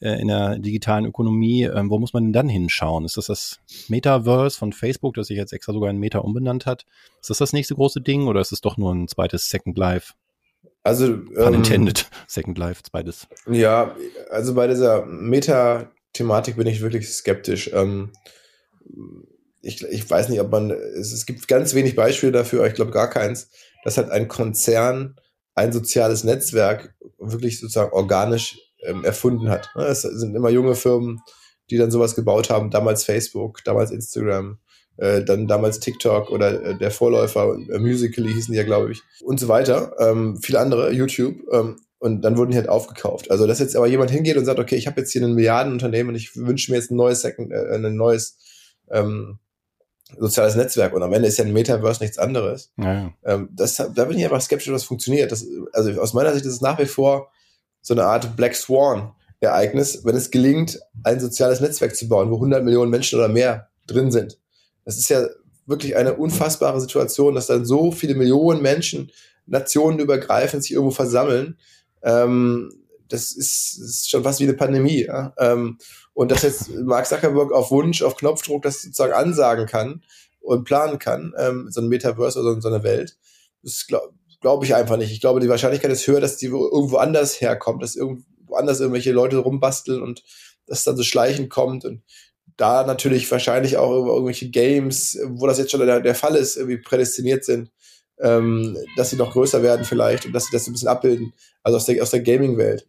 äh, 0.00 0.20
in 0.20 0.28
der 0.28 0.58
digitalen 0.58 1.04
Ökonomie, 1.04 1.64
ähm, 1.64 1.88
wo 1.90 1.98
muss 1.98 2.12
man 2.12 2.24
denn 2.24 2.32
dann 2.32 2.48
hinschauen? 2.48 3.04
Ist 3.04 3.16
das 3.16 3.26
das 3.26 3.60
Metaverse 3.88 4.58
von 4.58 4.72
Facebook, 4.72 5.14
das 5.14 5.28
sich 5.28 5.36
jetzt 5.36 5.52
extra 5.52 5.72
sogar 5.72 5.90
in 5.90 5.98
Meta 5.98 6.18
umbenannt 6.18 6.66
hat? 6.66 6.84
Ist 7.20 7.30
das 7.30 7.38
das 7.38 7.52
nächste 7.52 7.74
große 7.74 8.00
Ding 8.00 8.26
oder 8.26 8.40
ist 8.40 8.52
es 8.52 8.60
doch 8.60 8.76
nur 8.76 8.92
ein 8.92 9.08
zweites 9.08 9.48
Second 9.48 9.78
Life? 9.78 10.14
Also 10.82 11.06
ähm, 11.06 11.54
intended 11.54 12.10
Second 12.26 12.58
Life, 12.58 12.82
zweites. 12.82 13.26
Ja, 13.48 13.94
also 14.30 14.54
bei 14.54 14.66
dieser 14.66 15.06
Meta-Thematik 16.14 16.56
bin 16.56 16.66
ich 16.66 16.80
wirklich 16.80 17.08
skeptisch. 17.08 17.70
Ähm, 17.72 18.12
ich, 19.62 19.82
ich 19.82 20.08
weiß 20.08 20.28
nicht, 20.28 20.40
ob 20.40 20.50
man, 20.50 20.70
es, 20.70 21.12
es 21.12 21.26
gibt 21.26 21.48
ganz 21.48 21.74
wenig 21.74 21.96
Beispiele 21.96 22.32
dafür, 22.32 22.66
ich 22.66 22.74
glaube 22.74 22.90
gar 22.90 23.10
keins, 23.10 23.50
dass 23.82 23.96
halt 23.96 24.10
ein 24.10 24.28
Konzern 24.28 25.16
ein 25.54 25.72
soziales 25.72 26.24
Netzwerk 26.24 26.94
wirklich 27.18 27.60
sozusagen 27.60 27.92
organisch 27.92 28.58
ähm, 28.82 29.04
erfunden 29.04 29.48
hat. 29.48 29.70
Ne, 29.74 29.84
es 29.84 30.02
sind 30.02 30.34
immer 30.34 30.50
junge 30.50 30.74
Firmen, 30.74 31.20
die 31.70 31.78
dann 31.78 31.90
sowas 31.90 32.14
gebaut 32.14 32.50
haben, 32.50 32.70
damals 32.70 33.04
Facebook, 33.04 33.64
damals 33.64 33.90
Instagram, 33.90 34.58
äh, 34.96 35.24
dann 35.24 35.46
damals 35.46 35.80
TikTok 35.80 36.30
oder 36.30 36.62
äh, 36.62 36.78
der 36.78 36.90
Vorläufer, 36.90 37.56
äh, 37.70 37.78
Musically 37.78 38.32
hießen 38.32 38.52
die 38.52 38.58
ja, 38.58 38.64
glaube 38.64 38.92
ich, 38.92 39.00
und 39.22 39.40
so 39.40 39.48
weiter, 39.48 39.94
ähm, 39.98 40.38
viele 40.42 40.60
andere, 40.60 40.92
YouTube, 40.92 41.36
ähm, 41.52 41.76
und 41.98 42.22
dann 42.22 42.36
wurden 42.36 42.50
die 42.50 42.56
halt 42.56 42.68
aufgekauft. 42.68 43.30
Also, 43.30 43.46
dass 43.46 43.58
jetzt 43.58 43.76
aber 43.76 43.86
jemand 43.86 44.10
hingeht 44.10 44.36
und 44.36 44.44
sagt, 44.44 44.58
okay, 44.58 44.76
ich 44.76 44.86
habe 44.86 45.00
jetzt 45.00 45.12
hier 45.12 45.22
ein 45.22 45.34
Milliardenunternehmen 45.34 46.10
und 46.10 46.16
ich 46.16 46.36
wünsche 46.36 46.70
mir 46.70 46.78
jetzt 46.78 46.90
ein 46.90 46.96
neues, 46.96 47.22
Second, 47.22 47.52
äh, 47.52 47.74
ein 47.74 47.96
neues 47.96 48.38
ähm, 48.90 49.38
soziales 50.18 50.54
Netzwerk 50.54 50.92
und 50.92 51.02
am 51.02 51.12
Ende 51.12 51.28
ist 51.28 51.38
ja 51.38 51.44
ein 51.44 51.52
Metaverse 51.52 52.02
nichts 52.02 52.18
anderes. 52.18 52.72
Ja. 52.76 53.12
Ähm, 53.24 53.48
das, 53.52 53.76
da 53.76 54.04
bin 54.04 54.18
ich 54.18 54.24
einfach 54.24 54.40
skeptisch, 54.40 54.72
was 54.72 54.84
funktioniert. 54.84 55.32
Das, 55.32 55.46
also 55.72 56.00
aus 56.00 56.12
meiner 56.12 56.32
Sicht 56.32 56.44
ist 56.44 56.52
es 56.52 56.60
nach 56.60 56.78
wie 56.78 56.86
vor 56.86 57.30
so 57.80 57.94
eine 57.94 58.04
Art 58.04 58.36
Black 58.36 58.54
Swan 58.54 59.12
Ereignis, 59.44 60.04
wenn 60.04 60.16
es 60.16 60.30
gelingt, 60.30 60.80
ein 61.02 61.20
soziales 61.20 61.60
Netzwerk 61.60 61.94
zu 61.94 62.08
bauen, 62.08 62.30
wo 62.30 62.36
100 62.36 62.64
Millionen 62.64 62.90
Menschen 62.90 63.18
oder 63.18 63.28
mehr 63.28 63.68
drin 63.86 64.10
sind. 64.10 64.38
Das 64.84 64.96
ist 64.96 65.08
ja 65.08 65.26
wirklich 65.66 65.96
eine 65.96 66.14
unfassbare 66.14 66.80
Situation, 66.80 67.34
dass 67.34 67.46
dann 67.46 67.64
so 67.64 67.92
viele 67.92 68.14
Millionen 68.14 68.62
Menschen 68.62 69.10
nationenübergreifend 69.46 70.62
sich 70.62 70.72
irgendwo 70.72 70.92
versammeln. 70.92 71.58
Ähm, 72.04 72.72
das, 73.08 73.32
ist, 73.32 73.78
ist 73.78 74.10
schon 74.10 74.22
fast 74.22 74.40
wie 74.40 74.44
eine 74.44 74.54
Pandemie. 74.54 75.04
Ja? 75.04 75.34
Ähm, 75.38 75.78
und 76.12 76.30
dass 76.30 76.42
jetzt 76.42 76.70
Mark 76.70 77.06
Zuckerberg 77.06 77.52
auf 77.52 77.70
Wunsch, 77.70 78.02
auf 78.02 78.16
Knopfdruck 78.16 78.62
das 78.62 78.82
sozusagen 78.82 79.12
ansagen 79.12 79.66
kann 79.66 80.04
und 80.40 80.64
planen 80.64 80.98
kann, 80.98 81.34
ähm, 81.38 81.68
so 81.70 81.80
ein 81.80 81.88
Metaverse 81.88 82.40
oder 82.40 82.60
so 82.60 82.68
eine 82.68 82.82
Welt, 82.82 83.16
das 83.62 83.86
glaube 83.86 84.14
Glaube 84.44 84.66
ich 84.66 84.74
einfach 84.74 84.98
nicht. 84.98 85.10
Ich 85.10 85.22
glaube, 85.22 85.40
die 85.40 85.48
Wahrscheinlichkeit 85.48 85.90
ist 85.90 86.06
höher, 86.06 86.20
dass 86.20 86.36
die 86.36 86.48
irgendwo 86.48 86.98
anders 86.98 87.40
herkommt, 87.40 87.82
dass 87.82 87.96
irgendwo 87.96 88.54
anders 88.54 88.78
irgendwelche 88.78 89.10
Leute 89.10 89.38
rumbasteln 89.38 90.02
und 90.02 90.22
das 90.66 90.84
dann 90.84 90.98
so 90.98 91.02
schleichend 91.02 91.48
kommt 91.48 91.86
und 91.86 92.02
da 92.58 92.84
natürlich 92.84 93.30
wahrscheinlich 93.30 93.78
auch 93.78 93.90
irgendwelche 93.90 94.50
Games, 94.50 95.18
wo 95.28 95.46
das 95.46 95.56
jetzt 95.56 95.70
schon 95.70 95.80
der, 95.80 96.00
der 96.00 96.14
Fall 96.14 96.36
ist, 96.36 96.58
irgendwie 96.58 96.76
prädestiniert 96.76 97.46
sind, 97.46 97.70
ähm, 98.20 98.76
dass 98.96 99.10
sie 99.10 99.16
noch 99.16 99.32
größer 99.32 99.62
werden 99.62 99.84
vielleicht 99.84 100.26
und 100.26 100.32
dass 100.32 100.46
sie 100.46 100.52
das 100.52 100.66
ein 100.66 100.72
bisschen 100.72 100.88
abbilden, 100.88 101.32
also 101.62 101.76
aus 101.76 101.86
der, 101.86 102.02
aus 102.02 102.10
der 102.10 102.20
Gaming-Welt. 102.20 102.86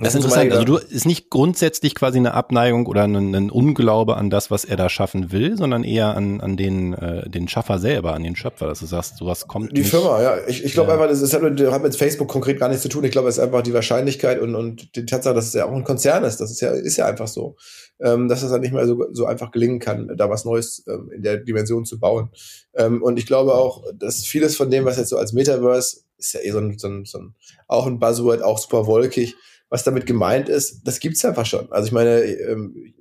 Das, 0.00 0.14
ist 0.14 0.16
interessant. 0.16 0.52
Also 0.52 0.64
du 0.64 0.76
ist 0.76 1.06
nicht 1.06 1.28
grundsätzlich 1.30 1.94
quasi 1.94 2.18
eine 2.18 2.34
Abneigung 2.34 2.86
oder 2.86 3.04
ein, 3.04 3.34
ein, 3.34 3.50
Unglaube 3.50 4.16
an 4.16 4.30
das, 4.30 4.50
was 4.50 4.64
er 4.64 4.76
da 4.76 4.88
schaffen 4.88 5.32
will, 5.32 5.56
sondern 5.56 5.82
eher 5.82 6.16
an, 6.16 6.40
an 6.40 6.56
den, 6.56 6.94
äh, 6.94 7.28
den 7.28 7.48
Schaffer 7.48 7.78
selber, 7.78 8.14
an 8.14 8.22
den 8.22 8.36
Schöpfer, 8.36 8.66
dass 8.66 8.80
du 8.80 8.86
sagst, 8.86 9.16
sowas 9.16 9.48
kommt. 9.48 9.76
Die 9.76 9.80
nicht. 9.80 9.90
Firma, 9.90 10.22
ja. 10.22 10.38
Ich, 10.46 10.64
ich 10.64 10.72
glaube 10.72 10.88
ja. 10.88 10.94
einfach, 10.94 11.08
das, 11.08 11.20
ist, 11.20 11.32
das 11.32 11.72
hat 11.72 11.82
mit 11.82 11.96
Facebook 11.96 12.28
konkret 12.28 12.60
gar 12.60 12.68
nichts 12.68 12.82
zu 12.82 12.88
tun. 12.88 13.04
Ich 13.04 13.10
glaube, 13.10 13.28
es 13.28 13.38
ist 13.38 13.42
einfach 13.42 13.62
die 13.62 13.74
Wahrscheinlichkeit 13.74 14.40
und, 14.40 14.54
und 14.54 14.94
die 14.94 15.06
Tatsache, 15.06 15.34
dass 15.34 15.46
es 15.46 15.54
ja 15.54 15.66
auch 15.66 15.72
ein 15.72 15.84
Konzern 15.84 16.22
ist. 16.24 16.40
Das 16.40 16.50
ist 16.50 16.60
ja, 16.60 16.70
ist 16.70 16.96
ja 16.96 17.06
einfach 17.06 17.28
so. 17.28 17.56
Ähm, 18.00 18.28
dass 18.28 18.44
es 18.44 18.50
dann 18.50 18.60
nicht 18.60 18.72
mehr 18.72 18.86
so, 18.86 19.06
so 19.10 19.26
einfach 19.26 19.50
gelingen 19.50 19.80
kann, 19.80 20.14
da 20.16 20.30
was 20.30 20.44
Neues 20.44 20.84
ähm, 20.86 21.10
in 21.12 21.22
der 21.22 21.38
Dimension 21.38 21.84
zu 21.84 21.98
bauen. 21.98 22.30
Ähm, 22.74 23.02
und 23.02 23.18
ich 23.18 23.26
glaube 23.26 23.54
auch, 23.54 23.82
dass 23.92 24.24
vieles 24.24 24.56
von 24.56 24.70
dem, 24.70 24.84
was 24.84 24.98
jetzt 24.98 25.08
so 25.08 25.16
als 25.16 25.32
Metaverse, 25.32 26.02
ist 26.16 26.34
ja 26.34 26.40
eh 26.40 26.50
so 26.50 26.58
ein, 26.58 26.78
so 26.78 26.86
ein, 26.88 27.04
so 27.04 27.18
ein 27.18 27.34
auch 27.66 27.86
ein 27.86 27.98
Buzzword, 27.98 28.42
auch 28.42 28.58
super 28.58 28.86
wolkig 28.86 29.34
was 29.70 29.84
damit 29.84 30.06
gemeint 30.06 30.48
ist, 30.48 30.80
das 30.84 31.00
gibt's 31.00 31.24
einfach 31.24 31.46
schon. 31.46 31.70
Also 31.70 31.86
ich 31.86 31.92
meine, 31.92 32.22
ähm, 32.22 32.94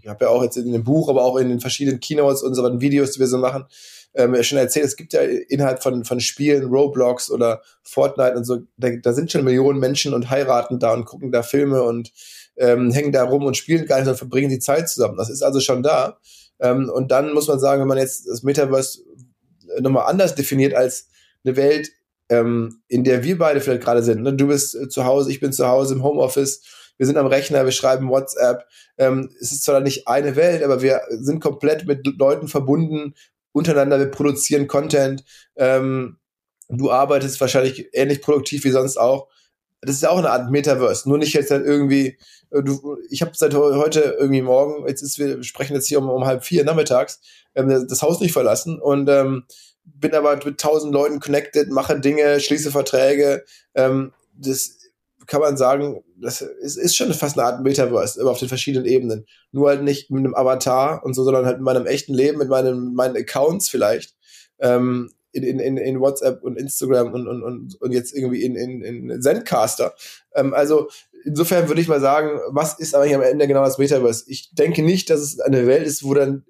ich 0.00 0.08
habe 0.08 0.24
ja 0.24 0.30
auch 0.30 0.42
jetzt 0.42 0.56
in 0.56 0.72
dem 0.72 0.84
Buch, 0.84 1.08
aber 1.08 1.24
auch 1.24 1.36
in 1.36 1.48
den 1.48 1.60
verschiedenen 1.60 2.00
Keynotes, 2.00 2.42
unseren 2.42 2.80
Videos, 2.80 3.12
die 3.12 3.20
wir 3.20 3.26
so 3.26 3.38
machen, 3.38 3.64
ähm, 4.14 4.40
schon 4.42 4.58
erzählt, 4.58 4.86
es 4.86 4.96
gibt 4.96 5.12
ja 5.12 5.20
innerhalb 5.20 5.82
von, 5.82 6.04
von 6.04 6.20
Spielen, 6.20 6.66
Roblox 6.66 7.30
oder 7.30 7.60
Fortnite 7.82 8.36
und 8.36 8.44
so, 8.44 8.60
da, 8.76 8.90
da 8.90 9.12
sind 9.12 9.30
schon 9.30 9.44
Millionen 9.44 9.78
Menschen 9.78 10.14
und 10.14 10.30
heiraten 10.30 10.78
da 10.78 10.94
und 10.94 11.04
gucken 11.04 11.32
da 11.32 11.42
Filme 11.42 11.82
und 11.82 12.12
ähm, 12.56 12.92
hängen 12.92 13.12
da 13.12 13.24
rum 13.24 13.44
und 13.44 13.56
spielen 13.56 13.84
gar 13.86 13.96
nicht, 13.96 14.06
sondern 14.06 14.18
verbringen 14.18 14.48
die 14.48 14.58
Zeit 14.58 14.88
zusammen. 14.88 15.16
Das 15.18 15.28
ist 15.28 15.42
also 15.42 15.60
schon 15.60 15.82
da. 15.82 16.18
Ähm, 16.60 16.88
und 16.88 17.10
dann 17.10 17.34
muss 17.34 17.48
man 17.48 17.58
sagen, 17.58 17.82
wenn 17.82 17.88
man 17.88 17.98
jetzt 17.98 18.26
das 18.26 18.42
Metaverse 18.42 19.00
nochmal 19.80 20.06
anders 20.06 20.34
definiert 20.34 20.74
als 20.74 21.08
eine 21.44 21.56
Welt, 21.56 21.90
ähm, 22.28 22.82
in 22.88 23.04
der 23.04 23.22
wir 23.24 23.38
beide 23.38 23.60
vielleicht 23.60 23.84
gerade 23.84 24.02
sind. 24.02 24.22
Ne? 24.22 24.34
Du 24.34 24.48
bist 24.48 24.74
äh, 24.74 24.88
zu 24.88 25.04
Hause, 25.04 25.30
ich 25.30 25.40
bin 25.40 25.52
zu 25.52 25.66
Hause 25.68 25.94
im 25.94 26.02
Homeoffice, 26.02 26.62
wir 26.98 27.06
sind 27.06 27.18
am 27.18 27.26
Rechner, 27.26 27.64
wir 27.64 27.72
schreiben 27.72 28.08
WhatsApp. 28.08 28.64
Ähm, 28.98 29.30
es 29.40 29.52
ist 29.52 29.64
zwar 29.64 29.80
nicht 29.80 30.08
eine 30.08 30.36
Welt, 30.36 30.62
aber 30.62 30.82
wir 30.82 31.02
sind 31.10 31.40
komplett 31.40 31.86
mit 31.86 32.06
Leuten 32.18 32.48
verbunden 32.48 33.14
untereinander, 33.52 33.98
wir 33.98 34.10
produzieren 34.10 34.66
Content. 34.66 35.24
Ähm, 35.56 36.18
du 36.68 36.90
arbeitest 36.90 37.40
wahrscheinlich 37.40 37.88
ähnlich 37.92 38.22
produktiv 38.22 38.64
wie 38.64 38.70
sonst 38.70 38.96
auch. 38.96 39.28
Das 39.82 39.94
ist 39.94 40.02
ja 40.02 40.10
auch 40.10 40.18
eine 40.18 40.30
Art 40.30 40.50
Metaverse, 40.50 41.08
nur 41.08 41.18
nicht 41.18 41.34
jetzt 41.34 41.50
dann 41.50 41.64
irgendwie, 41.64 42.18
äh, 42.50 42.62
du, 42.62 42.98
ich 43.10 43.22
habe 43.22 43.32
seit 43.34 43.54
heute 43.54 44.16
irgendwie 44.18 44.42
morgen, 44.42 44.88
jetzt 44.88 45.02
ist, 45.02 45.18
wir 45.18 45.42
sprechen 45.42 45.74
jetzt 45.74 45.86
hier 45.86 45.98
um, 45.98 46.08
um 46.08 46.24
halb 46.24 46.44
vier 46.44 46.64
nachmittags, 46.64 47.20
ähm, 47.54 47.68
das 47.68 48.02
Haus 48.02 48.20
nicht 48.20 48.32
verlassen 48.32 48.80
und 48.80 49.08
ähm, 49.08 49.44
bin 49.86 50.14
aber 50.14 50.38
mit 50.44 50.58
tausend 50.58 50.92
Leuten 50.92 51.20
connected, 51.20 51.70
mache 51.70 51.98
Dinge, 51.98 52.40
schließe 52.40 52.70
Verträge. 52.70 53.44
Ähm, 53.74 54.12
das 54.34 54.78
kann 55.26 55.40
man 55.40 55.56
sagen, 55.56 56.04
das 56.20 56.40
ist, 56.40 56.76
ist 56.76 56.96
schon 56.96 57.12
fast 57.12 57.38
eine 57.38 57.46
Art 57.46 57.62
Metaverse, 57.62 58.20
aber 58.20 58.30
auf 58.30 58.38
den 58.38 58.48
verschiedenen 58.48 58.86
Ebenen. 58.86 59.26
Nur 59.52 59.68
halt 59.68 59.82
nicht 59.82 60.10
mit 60.10 60.24
einem 60.24 60.34
Avatar 60.34 61.04
und 61.04 61.14
so, 61.14 61.24
sondern 61.24 61.46
halt 61.46 61.56
mit 61.58 61.64
meinem 61.64 61.86
echten 61.86 62.14
Leben, 62.14 62.38
mit 62.38 62.48
meinen, 62.48 62.94
meinen 62.94 63.16
Accounts 63.16 63.68
vielleicht. 63.68 64.14
Ähm, 64.58 65.10
in, 65.32 65.58
in, 65.60 65.76
in 65.76 66.00
WhatsApp 66.00 66.42
und 66.42 66.56
Instagram 66.56 67.12
und, 67.12 67.28
und, 67.28 67.42
und, 67.42 67.80
und 67.80 67.92
jetzt 67.92 68.14
irgendwie 68.14 68.42
in, 68.42 68.56
in, 68.56 68.80
in 68.82 69.20
Zencaster. 69.20 69.94
Ähm, 70.34 70.54
also 70.54 70.88
insofern 71.24 71.68
würde 71.68 71.80
ich 71.80 71.88
mal 71.88 72.00
sagen, 72.00 72.40
was 72.48 72.78
ist 72.78 72.94
eigentlich 72.94 73.14
am 73.14 73.22
Ende 73.22 73.46
genau 73.46 73.64
das 73.64 73.76
Metaverse? 73.76 74.24
Ich 74.28 74.54
denke 74.54 74.82
nicht, 74.82 75.10
dass 75.10 75.20
es 75.20 75.40
eine 75.40 75.66
Welt 75.66 75.86
ist, 75.86 76.04
wo 76.04 76.14
dann 76.14 76.44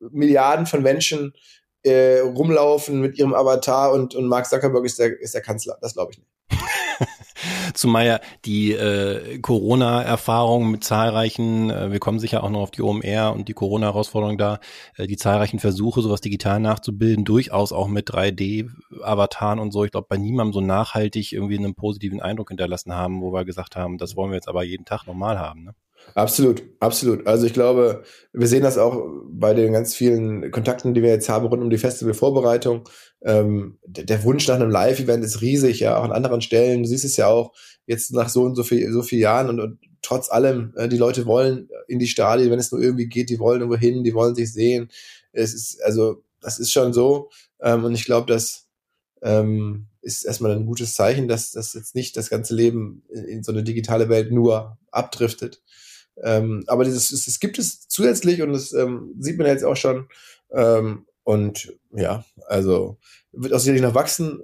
Milliarden 0.00 0.66
von 0.66 0.82
Menschen 0.82 1.34
äh, 1.82 2.20
rumlaufen 2.20 3.00
mit 3.00 3.18
ihrem 3.18 3.34
Avatar 3.34 3.92
und, 3.92 4.14
und 4.14 4.26
Mark 4.26 4.46
Zuckerberg 4.46 4.84
ist 4.84 4.98
der, 4.98 5.20
ist 5.20 5.34
der 5.34 5.42
Kanzler. 5.42 5.78
Das 5.80 5.94
glaube 5.94 6.12
ich 6.12 6.18
nicht. 6.18 6.30
Zumal 7.74 8.06
ja 8.06 8.20
die 8.44 8.72
äh, 8.72 9.38
Corona-Erfahrung 9.38 10.70
mit 10.70 10.84
zahlreichen, 10.84 11.70
äh, 11.70 11.90
wir 11.90 11.98
kommen 11.98 12.18
sicher 12.18 12.44
auch 12.44 12.50
noch 12.50 12.60
auf 12.60 12.70
die 12.70 12.82
OMR 12.82 13.32
und 13.32 13.48
die 13.48 13.54
Corona-Herausforderung 13.54 14.38
da, 14.38 14.60
äh, 14.96 15.06
die 15.06 15.16
zahlreichen 15.16 15.58
Versuche, 15.58 16.02
sowas 16.02 16.20
digital 16.20 16.60
nachzubilden, 16.60 17.24
durchaus 17.24 17.72
auch 17.72 17.88
mit 17.88 18.10
3D-Avataren 18.10 19.58
und 19.58 19.72
so. 19.72 19.84
Ich 19.84 19.90
glaube, 19.90 20.06
bei 20.08 20.18
niemandem 20.18 20.52
so 20.52 20.60
nachhaltig 20.60 21.32
irgendwie 21.32 21.58
einen 21.58 21.74
positiven 21.74 22.20
Eindruck 22.20 22.50
hinterlassen 22.50 22.94
haben, 22.94 23.22
wo 23.22 23.32
wir 23.32 23.44
gesagt 23.44 23.76
haben, 23.76 23.98
das 23.98 24.16
wollen 24.16 24.30
wir 24.30 24.36
jetzt 24.36 24.48
aber 24.48 24.62
jeden 24.62 24.84
Tag 24.84 25.06
normal 25.06 25.38
haben. 25.38 25.64
Ne? 25.64 25.74
Absolut, 26.14 26.62
absolut. 26.80 27.26
Also 27.26 27.46
ich 27.46 27.54
glaube, 27.54 28.02
wir 28.32 28.46
sehen 28.46 28.62
das 28.62 28.76
auch 28.78 29.02
bei 29.28 29.54
den 29.54 29.72
ganz 29.72 29.94
vielen 29.94 30.50
Kontakten, 30.50 30.94
die 30.94 31.02
wir 31.02 31.10
jetzt 31.10 31.28
haben 31.28 31.46
rund 31.46 31.62
um 31.62 31.70
die 31.70 31.78
Festivalvorbereitung. 31.78 32.88
Ähm, 33.22 33.78
der, 33.84 34.04
der, 34.04 34.24
Wunsch 34.24 34.46
nach 34.48 34.56
einem 34.56 34.70
Live-Event 34.70 35.24
ist 35.24 35.40
riesig, 35.40 35.80
ja, 35.80 35.96
auch 35.96 36.04
an 36.04 36.12
anderen 36.12 36.42
Stellen. 36.42 36.82
Du 36.82 36.88
siehst 36.88 37.04
es 37.04 37.16
ja 37.16 37.28
auch 37.28 37.52
jetzt 37.86 38.12
nach 38.12 38.28
so 38.28 38.42
und 38.42 38.56
so 38.56 38.62
viel, 38.62 38.92
so 38.92 39.02
vielen 39.02 39.22
Jahren 39.22 39.48
und, 39.48 39.60
und 39.60 39.78
trotz 40.02 40.30
allem, 40.30 40.74
äh, 40.76 40.88
die 40.88 40.98
Leute 40.98 41.24
wollen 41.26 41.68
in 41.88 41.98
die 41.98 42.06
Stadien, 42.06 42.50
wenn 42.50 42.58
es 42.58 42.72
nur 42.72 42.82
irgendwie 42.82 43.06
geht, 43.06 43.30
die 43.30 43.38
wollen 43.38 43.60
irgendwo 43.60 43.78
hin, 43.78 44.04
die 44.04 44.14
wollen 44.14 44.34
sich 44.34 44.52
sehen. 44.52 44.90
Es 45.32 45.54
ist, 45.54 45.82
also, 45.82 46.22
das 46.40 46.58
ist 46.58 46.72
schon 46.72 46.92
so. 46.92 47.30
Ähm, 47.60 47.84
und 47.84 47.94
ich 47.94 48.04
glaube, 48.04 48.26
das 48.30 48.66
ähm, 49.22 49.86
ist 50.02 50.24
erstmal 50.24 50.52
ein 50.52 50.66
gutes 50.66 50.94
Zeichen, 50.94 51.28
dass 51.28 51.52
das 51.52 51.72
jetzt 51.74 51.94
nicht 51.94 52.16
das 52.16 52.28
ganze 52.28 52.54
Leben 52.54 53.04
in, 53.08 53.24
in 53.24 53.42
so 53.42 53.52
eine 53.52 53.62
digitale 53.62 54.08
Welt 54.08 54.32
nur 54.32 54.78
abdriftet. 54.90 55.62
Ähm, 56.22 56.64
aber 56.66 56.84
dieses, 56.84 57.10
es, 57.10 57.40
gibt 57.40 57.58
es 57.58 57.88
zusätzlich 57.88 58.42
und 58.42 58.52
das 58.52 58.72
ähm, 58.72 59.14
sieht 59.18 59.38
man 59.38 59.46
jetzt 59.46 59.64
auch 59.64 59.76
schon. 59.76 60.08
Ähm, 60.52 61.06
und 61.24 61.72
ja, 61.94 62.24
also 62.46 62.98
wird 63.32 63.52
auch 63.52 63.58
sicherlich 63.58 63.82
noch 63.82 63.94
wachsen. 63.94 64.40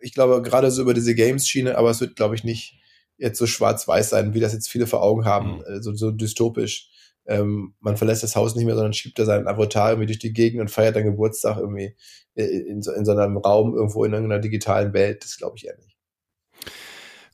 Ich 0.00 0.14
glaube, 0.14 0.42
gerade 0.42 0.70
so 0.70 0.82
über 0.82 0.94
diese 0.94 1.14
Games-Schiene, 1.14 1.76
aber 1.76 1.90
es 1.90 2.00
wird, 2.00 2.16
glaube 2.16 2.34
ich, 2.34 2.44
nicht 2.44 2.80
jetzt 3.18 3.38
so 3.38 3.46
schwarz-weiß 3.46 4.10
sein, 4.10 4.34
wie 4.34 4.40
das 4.40 4.52
jetzt 4.52 4.68
viele 4.68 4.86
vor 4.86 5.02
Augen 5.02 5.24
haben, 5.24 5.56
mhm. 5.56 5.64
also 5.66 5.94
so 5.94 6.10
dystopisch. 6.10 6.88
Ähm, 7.26 7.74
man 7.80 7.96
verlässt 7.96 8.22
das 8.22 8.34
Haus 8.34 8.56
nicht 8.56 8.64
mehr, 8.64 8.74
sondern 8.74 8.94
schiebt 8.94 9.18
da 9.18 9.24
seinen 9.24 9.46
Avatar 9.46 9.90
irgendwie 9.90 10.06
durch 10.06 10.18
die 10.18 10.32
Gegend 10.32 10.60
und 10.60 10.70
feiert 10.70 10.96
dann 10.96 11.04
Geburtstag 11.04 11.58
irgendwie 11.58 11.94
in, 12.34 12.82
so, 12.82 12.92
in 12.92 13.04
so 13.04 13.12
einem 13.12 13.36
Raum 13.36 13.74
irgendwo 13.74 14.04
in 14.04 14.12
irgendeiner 14.12 14.40
digitalen 14.40 14.92
Welt. 14.94 15.22
Das 15.22 15.36
glaube 15.36 15.56
ich 15.56 15.66
eher 15.66 15.76
nicht. 15.76 15.99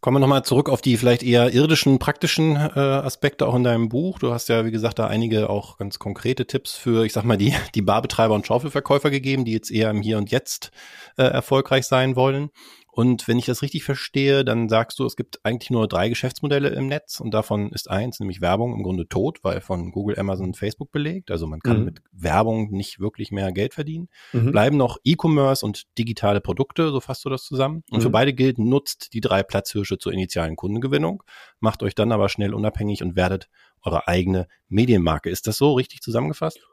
Kommen 0.07 0.19
wir 0.19 0.21
nochmal 0.21 0.45
zurück 0.45 0.69
auf 0.69 0.83
die 0.83 0.97
vielleicht 0.99 1.25
eher 1.25 1.53
irdischen, 1.53 1.99
praktischen 1.99 2.55
äh, 2.55 2.79
Aspekte 2.79 3.45
auch 3.45 3.57
in 3.57 3.65
deinem 3.65 3.89
Buch. 3.89 4.21
Du 4.21 4.33
hast 4.33 4.49
ja, 4.49 4.65
wie 4.65 4.71
gesagt, 4.71 5.01
da 5.01 5.09
einige 5.09 5.51
auch 5.51 5.79
ganz 5.79 5.99
konkrete 5.99 6.47
Tipps 6.47 6.77
für, 6.77 7.05
ich 7.05 7.13
sag 7.13 7.25
mal, 7.25 7.37
die, 7.37 7.57
die 7.75 7.83
Barbetreiber 7.83 8.33
und 8.33 8.47
Schaufelverkäufer 8.47 9.11
gegeben, 9.11 9.45
die 9.45 9.51
jetzt 9.51 9.69
eher 9.69 9.91
im 9.91 10.03
Hier 10.03 10.19
und 10.19 10.31
Jetzt 10.31 10.71
äh, 11.17 11.25
erfolgreich 11.25 11.87
sein 11.87 12.15
wollen. 12.15 12.51
Und 12.97 13.29
wenn 13.29 13.39
ich 13.39 13.45
das 13.45 13.61
richtig 13.61 13.85
verstehe, 13.85 14.43
dann 14.43 14.71
sagst 14.71 14.99
du, 14.99 15.05
es 15.05 15.17
gibt 15.17 15.45
eigentlich 15.45 15.69
nur 15.69 15.87
drei 15.87 16.09
Geschäftsmodelle 16.09 16.71
im 16.71 16.87
Netz 16.87 17.21
und 17.21 17.35
davon 17.35 17.71
ist 17.73 17.91
eins, 17.91 18.21
nämlich 18.21 18.41
Werbung, 18.41 18.75
im 18.75 18.83
Grunde 18.83 19.07
tot, 19.07 19.41
weil 19.43 19.61
von 19.61 19.91
Google, 19.91 20.19
Amazon 20.19 20.47
und 20.47 20.57
Facebook 20.57 20.93
belegt. 20.93 21.31
Also 21.31 21.47
man 21.47 21.61
kann 21.61 21.81
mhm. 21.81 21.85
mit 21.85 22.01
Werbung 22.13 22.71
nicht 22.71 22.99
wirklich 22.99 23.31
mehr 23.33 23.53
Geld 23.53 23.75
verdienen. 23.75 24.09
Mhm. 24.33 24.51
Bleiben 24.51 24.79
noch 24.79 24.97
E-Commerce 25.05 25.63
und 25.63 25.83
digitale 25.99 26.41
Produkte, 26.41 26.89
so 26.89 27.01
fasst 27.01 27.23
du 27.27 27.29
das 27.29 27.45
zusammen. 27.45 27.85
Und 27.91 27.99
mhm. 27.99 28.03
für 28.03 28.11
beide 28.11 28.33
gilt, 28.33 28.59
nutzt 28.59 29.13
die 29.13 29.21
drei 29.21 29.43
Platzhirsche 29.43 29.99
zur 29.99 30.15
initialen 30.15 30.57
Kundengewinnung, 30.57 31.23
macht 31.61 31.83
euch 31.83 31.95
dann 31.95 32.13
aber 32.13 32.31
schnell 32.31 32.55
unabhängig 32.55 33.03
und 33.03 33.15
werdet 33.15 33.51
eure 33.83 34.09
eigene 34.09 34.49
Medienmarke. 34.69 35.29
Ist 35.29 35.47
das 35.47 35.59
so 35.59 35.75
richtig 35.75 36.01
zusammengefasst? 36.01 36.67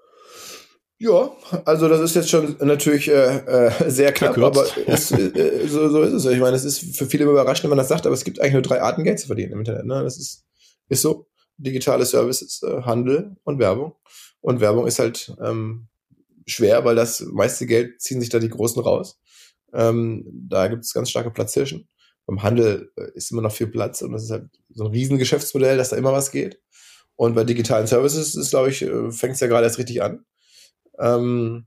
Ja, 1.03 1.35
also 1.65 1.89
das 1.89 1.99
ist 1.99 2.15
jetzt 2.15 2.29
schon 2.29 2.55
natürlich 2.61 3.09
äh, 3.09 3.39
äh, 3.39 3.89
sehr 3.89 4.13
knapp, 4.13 4.35
Verkürzt. 4.35 4.77
aber 4.77 4.87
es, 4.87 5.11
äh, 5.11 5.67
so, 5.67 5.89
so 5.89 6.01
ist 6.01 6.13
es. 6.13 6.25
Ich 6.25 6.39
meine, 6.39 6.55
es 6.55 6.63
ist 6.63 6.95
für 6.97 7.05
viele 7.07 7.25
überraschend, 7.25 7.63
wenn 7.63 7.71
man 7.71 7.77
das 7.77 7.89
sagt, 7.89 8.05
aber 8.05 8.15
es 8.15 8.23
gibt 8.23 8.39
eigentlich 8.39 8.53
nur 8.53 8.61
drei 8.61 8.81
Arten, 8.81 9.03
Geld 9.03 9.19
zu 9.19 9.27
verdienen 9.27 9.51
im 9.51 9.59
Internet. 9.59 9.85
Ne? 9.85 10.01
Das 10.01 10.17
ist, 10.17 10.45
ist 10.87 11.01
so. 11.01 11.27
Digitale 11.57 12.05
Services, 12.05 12.63
äh, 12.63 12.83
Handel 12.83 13.35
und 13.43 13.59
Werbung. 13.59 13.95
Und 14.39 14.61
Werbung 14.61 14.87
ist 14.87 14.99
halt 14.99 15.35
ähm, 15.43 15.89
schwer, 16.47 16.85
weil 16.85 16.95
das 16.95 17.19
meiste 17.19 17.65
Geld 17.65 18.01
ziehen 18.01 18.21
sich 18.21 18.29
da 18.29 18.39
die 18.39 18.49
Großen 18.49 18.81
raus. 18.81 19.19
Ähm, 19.73 20.25
da 20.47 20.67
gibt 20.67 20.85
es 20.85 20.93
ganz 20.93 21.09
starke 21.09 21.31
Platzhirschen. 21.31 21.89
Beim 22.25 22.43
Handel 22.43 22.93
äh, 22.95 23.11
ist 23.13 23.29
immer 23.31 23.41
noch 23.41 23.51
viel 23.51 23.67
Platz 23.67 24.01
und 24.01 24.13
das 24.13 24.23
ist 24.23 24.31
halt 24.31 24.45
so 24.69 24.85
ein 24.85 24.91
Riesengeschäftsmodell, 24.91 25.75
dass 25.75 25.89
da 25.89 25.97
immer 25.97 26.13
was 26.13 26.31
geht. 26.31 26.61
Und 27.17 27.35
bei 27.35 27.43
digitalen 27.43 27.87
Services 27.87 28.35
ist, 28.35 28.51
glaube 28.51 28.69
ich, 28.69 28.81
äh, 28.83 29.11
fängt 29.11 29.33
es 29.33 29.41
ja 29.41 29.47
gerade 29.47 29.65
erst 29.65 29.79
richtig 29.79 30.01
an. 30.01 30.23
Ähm, 30.99 31.65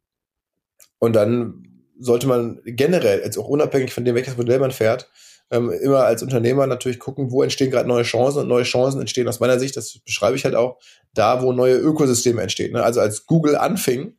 und 0.99 1.15
dann 1.15 1.85
sollte 1.99 2.27
man 2.27 2.61
generell, 2.65 3.21
jetzt 3.21 3.39
auch 3.39 3.49
unabhängig 3.49 3.93
von 3.93 4.05
dem, 4.05 4.15
welches 4.15 4.37
Modell 4.37 4.59
man 4.59 4.71
fährt, 4.71 5.09
ähm, 5.51 5.71
immer 5.71 6.01
als 6.05 6.23
Unternehmer 6.23 6.67
natürlich 6.67 6.99
gucken, 6.99 7.31
wo 7.31 7.43
entstehen 7.43 7.71
gerade 7.71 7.89
neue 7.89 8.03
Chancen 8.03 8.41
und 8.41 8.49
neue 8.49 8.65
Chancen 8.65 9.01
entstehen 9.01 9.29
aus 9.29 9.41
meiner 9.41 9.59
Sicht, 9.59 9.77
das 9.77 9.99
beschreibe 10.05 10.37
ich 10.37 10.45
halt 10.45 10.55
auch, 10.55 10.79
da, 11.15 11.43
wo 11.43 11.53
neue 11.53 11.77
Ökosysteme 11.77 12.43
entstehen. 12.43 12.73
Ne? 12.73 12.83
Also 12.83 13.01
als 13.01 13.27
Google 13.27 13.57
anfing, 13.57 14.17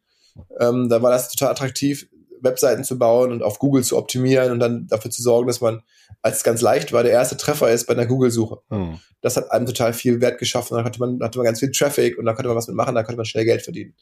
ähm, 0.59 0.89
da 0.89 1.01
war 1.01 1.11
das 1.11 1.29
total 1.29 1.51
attraktiv, 1.51 2.07
Webseiten 2.41 2.83
zu 2.83 2.97
bauen 2.97 3.31
und 3.31 3.43
auf 3.43 3.59
Google 3.59 3.83
zu 3.83 3.97
optimieren 3.97 4.51
und 4.51 4.59
dann 4.59 4.87
dafür 4.87 5.11
zu 5.11 5.21
sorgen, 5.21 5.47
dass 5.47 5.59
man, 5.59 5.81
als 6.21 6.37
es 6.37 6.43
ganz 6.43 6.61
leicht 6.61 6.93
war, 6.93 7.03
der 7.03 7.11
erste 7.11 7.35
Treffer 7.35 7.71
ist 7.71 7.87
bei 7.87 7.93
einer 7.93 8.05
Google-Suche. 8.05 8.59
Hm. 8.69 8.99
Das 9.21 9.37
hat 9.37 9.51
einem 9.51 9.65
total 9.65 9.93
viel 9.93 10.21
Wert 10.21 10.37
geschaffen. 10.37 10.77
Da 10.77 10.83
hatte 10.83 10.99
man, 10.99 11.19
hatte 11.21 11.39
man 11.39 11.45
ganz 11.45 11.59
viel 11.59 11.71
Traffic 11.71 12.17
und 12.17 12.25
da 12.25 12.33
konnte 12.33 12.47
man 12.47 12.57
was 12.57 12.67
mitmachen, 12.67 12.95
da 12.95 13.03
konnte 13.03 13.17
man 13.17 13.25
schnell 13.25 13.45
Geld 13.45 13.63
verdienen. 13.63 13.95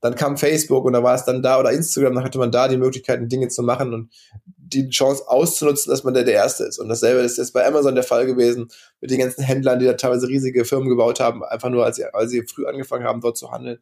Dann 0.00 0.14
kam 0.14 0.36
Facebook 0.36 0.84
und 0.84 0.92
da 0.92 1.02
war 1.02 1.14
es 1.14 1.24
dann 1.24 1.42
da 1.42 1.58
oder 1.58 1.72
Instagram, 1.72 2.14
dann 2.14 2.24
hatte 2.24 2.38
man 2.38 2.52
da 2.52 2.68
die 2.68 2.76
Möglichkeiten, 2.76 3.28
Dinge 3.28 3.48
zu 3.48 3.62
machen 3.62 3.92
und 3.92 4.12
die 4.56 4.88
Chance 4.90 5.24
auszunutzen, 5.26 5.90
dass 5.90 6.04
man 6.04 6.14
der, 6.14 6.24
der 6.24 6.34
Erste 6.34 6.64
ist. 6.64 6.78
Und 6.78 6.88
dasselbe 6.88 7.20
ist 7.20 7.38
jetzt 7.38 7.52
bei 7.52 7.66
Amazon 7.66 7.94
der 7.94 8.04
Fall 8.04 8.26
gewesen, 8.26 8.68
mit 9.00 9.10
den 9.10 9.18
ganzen 9.18 9.42
Händlern, 9.42 9.78
die 9.78 9.86
da 9.86 9.94
teilweise 9.94 10.28
riesige 10.28 10.64
Firmen 10.64 10.88
gebaut 10.88 11.20
haben, 11.20 11.42
einfach 11.42 11.70
nur, 11.70 11.84
als 11.84 11.96
sie, 11.96 12.04
als 12.04 12.30
sie 12.30 12.46
früh 12.46 12.66
angefangen 12.66 13.04
haben, 13.04 13.20
dort 13.20 13.36
zu 13.36 13.50
handeln. 13.50 13.78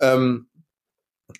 Ähm, 0.00 0.48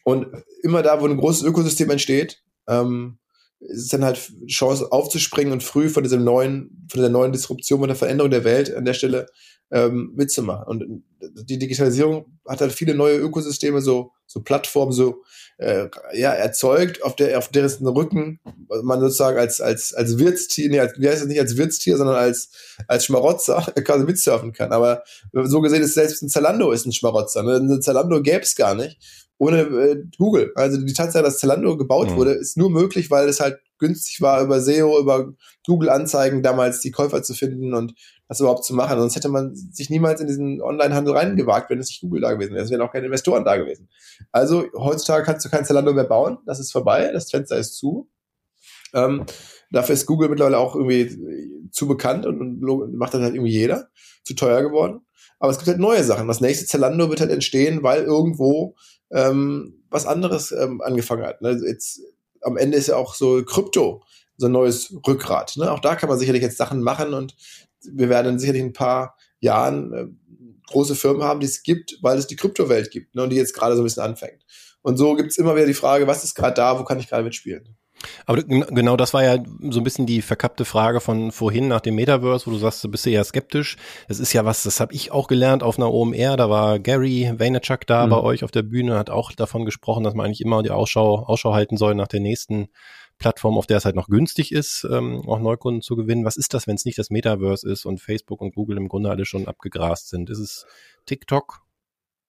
und 0.05 0.29
immer 0.63 0.83
da, 0.83 1.01
wo 1.01 1.07
ein 1.07 1.17
großes 1.17 1.43
Ökosystem 1.43 1.91
entsteht, 1.91 2.43
ähm, 2.69 3.19
ist 3.61 3.93
dann 3.93 4.05
halt 4.05 4.33
Chance 4.49 4.91
aufzuspringen 4.93 5.53
und 5.53 5.63
früh 5.63 5.89
von 5.89 6.03
diesem 6.03 6.25
neuen, 6.25 6.87
von 6.91 6.99
dieser 6.99 7.09
neuen 7.09 7.33
Disruption 7.33 7.81
und 7.81 7.89
der 7.89 7.97
Veränderung 7.97 8.31
der 8.31 8.45
Welt 8.45 8.75
an 8.75 8.85
der 8.85 8.95
Stelle 8.95 9.27
ähm, 9.71 10.13
mitzumachen. 10.15 10.67
Und 10.67 11.05
die 11.21 11.59
Digitalisierung 11.59 12.39
hat 12.47 12.61
halt 12.61 12.73
viele 12.73 12.95
neue 12.95 13.17
Ökosysteme 13.17 13.81
so 13.81 14.13
so 14.27 14.43
Plattformen 14.43 14.93
so 14.93 15.23
äh, 15.59 15.89
ja, 16.13 16.33
erzeugt, 16.33 17.03
auf 17.03 17.17
der 17.17 17.39
auf 17.39 17.49
deren 17.49 17.87
Rücken 17.87 18.41
man 18.83 19.01
sozusagen 19.01 19.39
als 19.39 19.61
als 19.61 19.95
als 19.95 20.19
Wirtstier, 20.19 20.69
nee, 20.69 20.81
als, 20.81 20.99
wie 20.99 21.09
heißt 21.09 21.23
es 21.23 21.29
nicht 21.29 21.41
als 21.41 21.57
Wirtstier, 21.57 21.97
sondern 21.97 22.17
als 22.17 22.51
als 22.89 23.05
Schmarotzer 23.05 23.63
quasi 23.85 24.05
mitsurfen 24.05 24.53
kann. 24.53 24.73
Aber 24.73 25.03
so 25.33 25.61
gesehen 25.61 25.83
ist 25.83 25.95
selbst 25.95 26.23
ein 26.23 26.29
Zalando 26.29 26.73
ist 26.73 26.87
ein 26.87 26.93
Schmarotzer. 26.93 27.43
Ne? 27.43 27.57
Ein 27.57 27.83
Zalando 27.83 28.21
gäbe 28.21 28.43
es 28.43 28.57
gar 28.57 28.75
nicht 28.75 28.99
ohne 29.39 29.61
äh, 29.61 30.03
Google. 30.19 30.53
Also 30.55 30.81
die 30.81 30.93
Tatsache, 30.93 31.23
dass 31.23 31.39
Zalando 31.39 31.77
gebaut 31.77 32.11
mhm. 32.11 32.17
wurde, 32.17 32.33
ist 32.33 32.57
nur 32.57 32.71
möglich, 32.71 33.11
weil 33.11 33.29
es 33.29 33.41
halt 33.41 33.59
günstig 33.79 34.21
war, 34.21 34.43
über 34.43 34.61
SEO, 34.61 34.99
über 34.99 35.33
Google-Anzeigen 35.67 36.43
damals 36.43 36.81
die 36.81 36.91
Käufer 36.91 37.23
zu 37.23 37.35
finden 37.35 37.75
und 37.75 37.95
das 38.29 38.41
überhaupt 38.41 38.65
zu 38.65 38.75
machen. 38.75 38.99
Sonst 38.99 39.17
hätte 39.17 39.29
man 39.29 39.55
sich 39.55 39.91
niemals 39.91 40.21
in 40.21 40.27
diesen 40.27 40.61
Online-Handel 40.61 41.15
reingewagt, 41.15 41.71
wenn 41.71 41.79
es 41.79 41.89
nicht 41.89 42.01
Google 42.01 42.21
da 42.21 42.33
gewesen 42.33 42.55
wäre. 42.55 42.65
Es 42.65 42.71
wären 42.71 42.81
auch 42.81 42.93
keine 42.93 43.07
Investoren 43.07 43.45
da 43.45 43.57
gewesen. 43.57 43.89
Also 44.33 44.67
heutzutage 44.75 45.25
kannst 45.25 45.45
du 45.45 45.51
kein 45.51 45.65
Zalando 45.65 45.93
mehr 45.93 46.05
bauen. 46.05 46.39
Das 46.47 46.59
ist 46.59 46.73
vorbei. 46.73 47.11
Das 47.13 47.31
Fenster 47.31 47.57
ist 47.57 47.77
zu. 47.77 48.09
Ähm, 48.95 49.27
dafür 49.71 49.95
ist 49.95 50.07
Google 50.07 50.29
mittlerweile 50.29 50.59
auch 50.59 50.75
irgendwie 50.75 51.69
zu 51.71 51.87
bekannt 51.87 52.27
und, 52.27 52.65
und 52.65 52.95
macht 52.95 53.15
das 53.15 53.23
halt 53.23 53.35
irgendwie 53.35 53.53
jeder. 53.53 53.89
Zu 54.25 54.35
teuer 54.35 54.63
geworden. 54.63 55.03
Aber 55.39 55.53
es 55.53 55.59
gibt 55.59 55.69
halt 55.69 55.79
neue 55.79 56.03
Sachen. 56.03 56.27
Das 56.27 56.41
nächste 56.41 56.67
Zalando 56.67 57.09
wird 57.11 57.21
halt 57.21 57.31
entstehen, 57.31 57.83
weil 57.83 58.03
irgendwo 58.03 58.75
ähm, 59.11 59.85
was 59.89 60.07
anderes 60.07 60.51
ähm, 60.51 60.81
angefangen 60.81 61.25
hat. 61.25 61.43
Ne? 61.43 61.61
Jetzt 61.65 62.01
am 62.43 62.57
Ende 62.57 62.77
ist 62.77 62.89
ja 62.89 62.97
auch 62.97 63.15
so 63.15 63.45
Krypto 63.45 64.03
so 64.39 64.47
ein 64.47 64.53
neues 64.53 64.95
Rückgrat. 65.07 65.57
Ne? 65.57 65.71
Auch 65.71 65.81
da 65.81 65.97
kann 65.97 66.09
man 66.09 66.19
sicherlich 66.19 66.43
jetzt 66.43 66.59
Sachen 66.59 66.83
machen 66.83 67.15
und 67.15 67.35
wir 67.83 68.09
werden 68.09 68.39
sicherlich 68.39 68.63
in 68.63 68.69
ein 68.69 68.73
paar 68.73 69.17
Jahren 69.41 69.93
äh, 69.93 70.07
große 70.67 70.95
Firmen 70.95 71.23
haben, 71.23 71.41
die 71.41 71.47
es 71.47 71.63
gibt, 71.63 71.99
weil 72.03 72.19
es 72.19 72.27
die 72.27 72.37
Kryptowelt 72.37 72.91
gibt 72.91 73.15
ne? 73.15 73.23
und 73.23 73.31
die 73.31 73.37
jetzt 73.37 73.55
gerade 73.55 73.77
so 73.77 73.83
ein 73.83 73.85
bisschen 73.85 74.03
anfängt. 74.03 74.45
Und 74.83 74.97
so 74.97 75.15
gibt 75.15 75.31
es 75.31 75.39
immer 75.39 75.57
wieder 75.57 75.67
die 75.67 75.75
Frage, 75.75 76.07
was 76.07 76.25
ist 76.25 76.35
gerade 76.35 76.55
da, 76.55 76.79
wo 76.79 76.85
kann 76.85 76.99
ich 76.99 77.09
gerade 77.09 77.25
mitspielen? 77.25 77.77
Aber 78.27 78.43
genau 78.43 78.97
das 78.97 79.15
war 79.15 79.25
ja 79.25 79.43
so 79.71 79.81
ein 79.81 79.85
bisschen 79.85 80.07
die 80.07 80.23
verkappte 80.23 80.65
Frage 80.65 81.01
von 81.01 81.33
vorhin 81.33 81.69
nach 81.69 81.81
dem 81.81 81.95
Metaverse, 81.95 82.47
wo 82.47 82.51
du 82.51 82.59
sagst, 82.59 82.85
du 82.85 82.91
bist 82.91 83.07
eher 83.07 83.25
skeptisch. 83.25 83.77
Es 84.07 84.21
ist 84.21 84.33
ja 84.33 84.45
was, 84.45 84.63
das 84.63 84.81
habe 84.81 84.93
ich 84.93 85.13
auch 85.13 85.29
gelernt 85.29 85.63
auf 85.63 85.79
einer 85.79 85.93
OMR, 85.93 86.37
da 86.37 86.51
war 86.51 86.79
Gary 86.79 87.33
Vaynerchuk 87.37 87.87
da 87.87 88.07
mhm. 88.07 88.11
bei 88.11 88.21
euch 88.21 88.45
auf 88.45 88.51
der 88.51 88.63
Bühne, 88.63 88.99
hat 88.99 89.11
auch 89.11 89.33
davon 89.33 89.65
gesprochen, 89.65 90.05
dass 90.05 90.15
man 90.15 90.27
eigentlich 90.27 90.41
immer 90.41 90.63
die 90.63 90.71
Ausschau, 90.71 91.25
Ausschau 91.25 91.55
halten 91.55 91.77
soll 91.77 91.95
nach 91.95 92.09
der 92.09 92.21
nächsten 92.21 92.69
Plattform, 93.19 93.57
auf 93.57 93.67
der 93.67 93.79
es 93.79 93.85
halt 93.85 93.97
noch 93.97 94.09
günstig 94.09 94.53
ist, 94.53 94.87
ähm, 94.91 95.23
auch 95.27 95.39
Neukunden 95.39 95.83
zu 95.83 95.97
gewinnen. 95.97 96.25
Was 96.25 96.37
ist 96.37 96.55
das, 96.55 96.67
wenn 96.67 96.77
es 96.77 96.85
nicht 96.85 96.99
das 96.99 97.11
Metaverse 97.11 97.69
ist 97.69 97.87
und 97.87 98.01
Facebook 98.01 98.41
und 98.41 98.55
Google 98.55 98.77
im 98.77 98.89
Grunde 98.89 99.11
alle 99.11 99.25
schon 99.25 99.49
abgegrast 99.49 100.09
sind? 100.11 100.31
Ist 100.31 100.39
es 100.39 100.67
TikTok? 101.07 101.63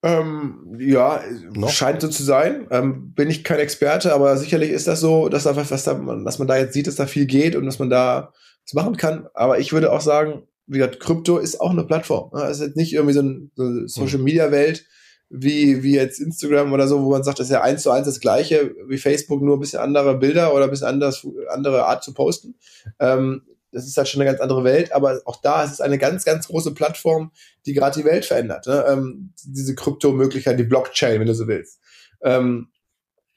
Ähm, 0.03 0.77
ja, 0.79 1.21
Noch? 1.53 1.69
scheint 1.69 2.01
so 2.01 2.07
zu 2.07 2.23
sein. 2.23 2.67
Ähm, 2.69 3.13
bin 3.13 3.29
ich 3.29 3.43
kein 3.43 3.59
Experte, 3.59 4.13
aber 4.13 4.37
sicherlich 4.37 4.69
ist 4.69 4.87
das 4.87 4.99
so, 4.99 5.27
dass 5.27 5.43
da 5.43 5.55
was 5.55 5.83
da, 5.83 5.93
dass 5.93 6.39
man 6.39 6.47
da 6.47 6.57
jetzt 6.57 6.73
sieht, 6.73 6.87
dass 6.87 6.95
da 6.95 7.07
viel 7.07 7.25
geht 7.25 7.55
und 7.55 7.65
dass 7.65 7.79
man 7.79 7.89
da 7.89 8.31
was 8.65 8.73
machen 8.73 8.95
kann. 8.95 9.27
Aber 9.33 9.59
ich 9.59 9.73
würde 9.73 9.91
auch 9.91 10.01
sagen, 10.01 10.43
wie 10.67 10.77
gesagt, 10.77 10.99
Krypto 10.99 11.37
ist 11.37 11.59
auch 11.59 11.71
eine 11.71 11.83
Plattform. 11.83 12.31
Es 12.35 12.59
ist 12.59 12.67
jetzt 12.67 12.77
nicht 12.77 12.93
irgendwie 12.93 13.13
so, 13.13 13.21
ein, 13.21 13.51
so 13.55 13.63
eine 13.63 13.87
Social 13.87 14.19
Media 14.19 14.51
Welt 14.51 14.85
wie, 15.29 15.83
wie 15.83 15.95
jetzt 15.95 16.19
Instagram 16.19 16.71
oder 16.71 16.87
so, 16.87 17.03
wo 17.03 17.11
man 17.11 17.23
sagt, 17.23 17.39
das 17.39 17.47
ist 17.47 17.53
ja 17.53 17.61
eins 17.61 17.83
zu 17.83 17.91
eins 17.91 18.05
das 18.05 18.19
gleiche 18.19 18.75
wie 18.87 18.97
Facebook, 18.97 19.41
nur 19.41 19.57
ein 19.57 19.59
bisschen 19.59 19.79
andere 19.79 20.17
Bilder 20.17 20.53
oder 20.53 20.65
ein 20.65 20.69
bisschen 20.69 20.87
anders, 20.87 21.27
andere 21.49 21.85
Art 21.85 22.03
zu 22.03 22.13
posten. 22.13 22.55
Ähm, 22.99 23.41
das 23.71 23.85
ist 23.85 23.97
halt 23.97 24.07
schon 24.07 24.21
eine 24.21 24.29
ganz 24.29 24.41
andere 24.41 24.63
Welt, 24.63 24.93
aber 24.93 25.21
auch 25.25 25.41
da 25.41 25.63
ist 25.63 25.73
es 25.73 25.81
eine 25.81 25.97
ganz, 25.97 26.23
ganz 26.23 26.47
große 26.47 26.73
Plattform, 26.73 27.31
die 27.65 27.73
gerade 27.73 27.99
die 27.99 28.05
Welt 28.05 28.25
verändert. 28.25 28.65
Ne? 28.65 28.85
Ähm, 28.87 29.33
diese 29.43 29.75
Krypto-Möglichkeit, 29.75 30.57
die 30.57 30.63
Blockchain, 30.63 31.19
wenn 31.19 31.27
du 31.27 31.35
so 31.35 31.47
willst. 31.47 31.79
Ähm, 32.21 32.69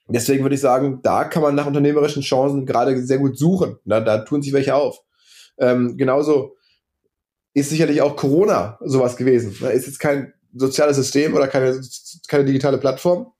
deswegen 0.07 0.43
würde 0.43 0.55
ich 0.55 0.61
sagen, 0.61 1.01
da 1.03 1.25
kann 1.25 1.43
man 1.43 1.55
nach 1.55 1.67
unternehmerischen 1.67 2.23
Chancen 2.23 2.65
gerade 2.65 3.01
sehr 3.03 3.19
gut 3.19 3.37
suchen. 3.37 3.77
Da, 3.85 3.99
da 3.99 4.19
tun 4.19 4.41
sich 4.41 4.53
welche 4.53 4.75
auf. 4.75 5.01
Ähm, 5.57 5.97
genauso 5.97 6.55
ist 7.53 7.69
sicherlich 7.69 8.01
auch 8.01 8.15
Corona 8.15 8.79
sowas 8.81 9.17
gewesen. 9.17 9.55
Da 9.59 9.69
ist 9.69 9.85
jetzt 9.85 9.99
kein 9.99 10.33
soziales 10.53 10.97
System 10.97 11.33
oder 11.33 11.47
keine, 11.47 11.79
keine 12.27 12.45
digitale 12.45 12.77
Plattform, 12.77 13.31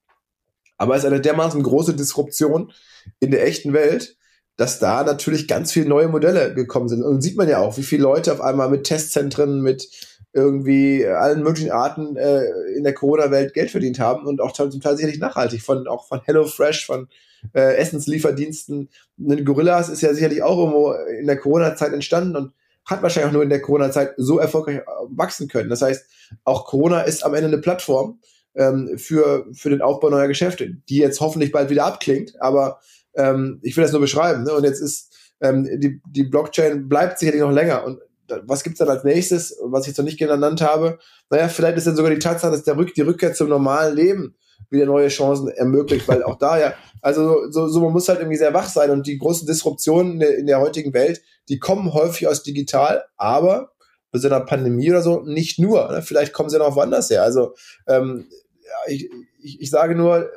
aber 0.77 0.95
es 0.95 1.03
ist 1.03 1.07
eine 1.07 1.21
dermaßen 1.21 1.61
große 1.61 1.93
Disruption 1.93 2.71
in 3.19 3.31
der 3.31 3.45
echten 3.45 3.73
Welt, 3.73 4.17
dass 4.57 4.79
da 4.79 5.03
natürlich 5.03 5.47
ganz 5.47 5.71
viele 5.71 5.87
neue 5.87 6.07
Modelle 6.07 6.53
gekommen 6.53 6.89
sind. 6.89 7.03
Und 7.03 7.21
sieht 7.21 7.37
man 7.37 7.47
ja 7.47 7.59
auch, 7.59 7.77
wie 7.77 7.83
viele 7.83 8.03
Leute 8.03 8.33
auf 8.33 8.41
einmal 8.41 8.69
mit 8.69 8.85
Testzentren, 8.85 9.61
mit 9.61 9.87
irgendwie 10.33 11.05
allen 11.05 11.43
möglichen 11.43 11.71
Arten 11.71 12.15
äh, 12.15 12.45
in 12.75 12.83
der 12.83 12.93
Corona-Welt 12.93 13.53
Geld 13.53 13.69
verdient 13.69 13.99
haben 13.99 14.25
und 14.25 14.41
auch 14.41 14.53
zum 14.53 14.81
Teil 14.81 14.95
sicherlich 14.95 15.19
nachhaltig, 15.19 15.61
von 15.61 15.87
auch 15.87 16.07
von 16.07 16.21
HelloFresh, 16.23 16.85
von 16.85 17.09
äh, 17.53 17.75
Essenslieferdiensten. 17.75 18.89
Gorillas 19.17 19.89
ist 19.89 20.01
ja 20.01 20.13
sicherlich 20.13 20.41
auch 20.41 20.57
irgendwo 20.57 20.93
in 21.19 21.27
der 21.27 21.37
Corona-Zeit 21.37 21.93
entstanden 21.93 22.35
und 22.35 22.53
hat 22.85 23.01
wahrscheinlich 23.01 23.29
auch 23.29 23.33
nur 23.33 23.43
in 23.43 23.49
der 23.49 23.61
Corona-Zeit 23.61 24.13
so 24.17 24.39
erfolgreich 24.39 24.77
äh, 24.77 24.83
wachsen 25.09 25.47
können. 25.47 25.69
Das 25.69 25.81
heißt, 25.81 26.05
auch 26.43 26.65
Corona 26.65 27.01
ist 27.01 27.23
am 27.23 27.33
Ende 27.33 27.47
eine 27.47 27.59
Plattform 27.59 28.19
ähm, 28.55 28.97
für, 28.97 29.45
für 29.53 29.69
den 29.69 29.81
Aufbau 29.81 30.09
neuer 30.09 30.27
Geschäfte, 30.27 30.75
die 30.89 30.97
jetzt 30.97 31.21
hoffentlich 31.21 31.51
bald 31.51 31.69
wieder 31.69 31.85
abklingt, 31.85 32.33
aber 32.41 32.79
ähm, 33.15 33.59
ich 33.61 33.75
will 33.77 33.83
das 33.83 33.91
nur 33.91 34.01
beschreiben. 34.01 34.43
Ne? 34.43 34.53
Und 34.53 34.63
jetzt 34.63 34.81
ist 34.81 35.13
ähm, 35.41 35.67
die, 35.79 36.01
die 36.07 36.23
Blockchain 36.23 36.87
bleibt 36.87 37.19
sicherlich 37.19 37.41
noch 37.41 37.51
länger. 37.51 37.83
Und 37.85 37.99
was 38.43 38.63
gibt's 38.63 38.79
dann 38.79 38.89
als 38.89 39.03
nächstes, 39.03 39.57
was 39.63 39.81
ich 39.81 39.87
jetzt 39.87 39.97
noch 39.97 40.05
nicht 40.05 40.19
genannt 40.19 40.61
habe? 40.61 40.99
Naja, 41.29 41.49
vielleicht 41.49 41.77
ist 41.77 41.87
dann 41.87 41.95
sogar 41.95 42.11
die 42.11 42.19
Tatsache, 42.19 42.51
dass 42.51 42.63
der 42.63 42.77
Rück 42.77 42.93
die 42.93 43.01
Rückkehr 43.01 43.33
zum 43.33 43.49
normalen 43.49 43.95
Leben 43.95 44.35
wieder 44.69 44.85
neue 44.85 45.09
Chancen 45.09 45.49
ermöglicht, 45.49 46.07
weil 46.07 46.23
auch 46.23 46.37
da 46.37 46.59
ja, 46.59 46.73
also 47.01 47.49
so, 47.49 47.67
so 47.67 47.81
man 47.81 47.93
muss 47.93 48.07
halt 48.07 48.19
irgendwie 48.19 48.37
sehr 48.37 48.53
wach 48.53 48.69
sein 48.69 48.91
und 48.91 49.07
die 49.07 49.17
großen 49.17 49.47
Disruptionen 49.47 50.13
in 50.13 50.19
der, 50.19 50.37
in 50.37 50.47
der 50.47 50.59
heutigen 50.59 50.93
Welt, 50.93 51.21
die 51.49 51.59
kommen 51.59 51.93
häufig 51.93 52.27
aus 52.27 52.43
digital, 52.43 53.03
aber 53.17 53.71
bei 54.11 54.19
so 54.19 54.27
einer 54.27 54.41
Pandemie 54.41 54.89
oder 54.89 55.01
so 55.01 55.21
nicht 55.21 55.57
nur. 55.59 55.91
Ne? 55.91 56.01
Vielleicht 56.01 56.33
kommen 56.33 56.49
sie 56.49 56.57
noch 56.57 56.75
woanders 56.75 57.09
her. 57.09 57.23
Also 57.23 57.55
ähm, 57.87 58.27
ja, 58.63 58.93
ich, 58.93 59.09
ich, 59.41 59.61
ich 59.61 59.69
sage 59.69 59.95
nur, 59.95 60.29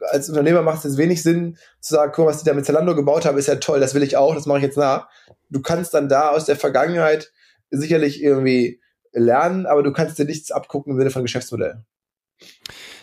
als 0.00 0.28
Unternehmer 0.28 0.62
macht 0.62 0.84
es 0.84 0.96
wenig 0.96 1.22
Sinn 1.22 1.56
zu 1.80 1.94
sagen, 1.94 2.12
guck, 2.14 2.26
was 2.26 2.38
die 2.38 2.44
da 2.44 2.54
mit 2.54 2.66
Zalando 2.66 2.94
gebaut 2.94 3.24
haben, 3.24 3.38
ist 3.38 3.48
ja 3.48 3.56
toll, 3.56 3.80
das 3.80 3.94
will 3.94 4.02
ich 4.02 4.16
auch, 4.16 4.34
das 4.34 4.46
mache 4.46 4.58
ich 4.58 4.64
jetzt 4.64 4.76
nach. 4.76 5.08
Du 5.48 5.62
kannst 5.62 5.94
dann 5.94 6.08
da 6.08 6.30
aus 6.30 6.44
der 6.44 6.56
Vergangenheit 6.56 7.32
sicherlich 7.70 8.22
irgendwie 8.22 8.80
lernen, 9.12 9.66
aber 9.66 9.82
du 9.82 9.92
kannst 9.92 10.18
dir 10.18 10.24
nichts 10.24 10.50
abgucken 10.50 10.92
im 10.92 10.98
Sinne 10.98 11.10
von 11.10 11.22
Geschäftsmodell. 11.22 11.84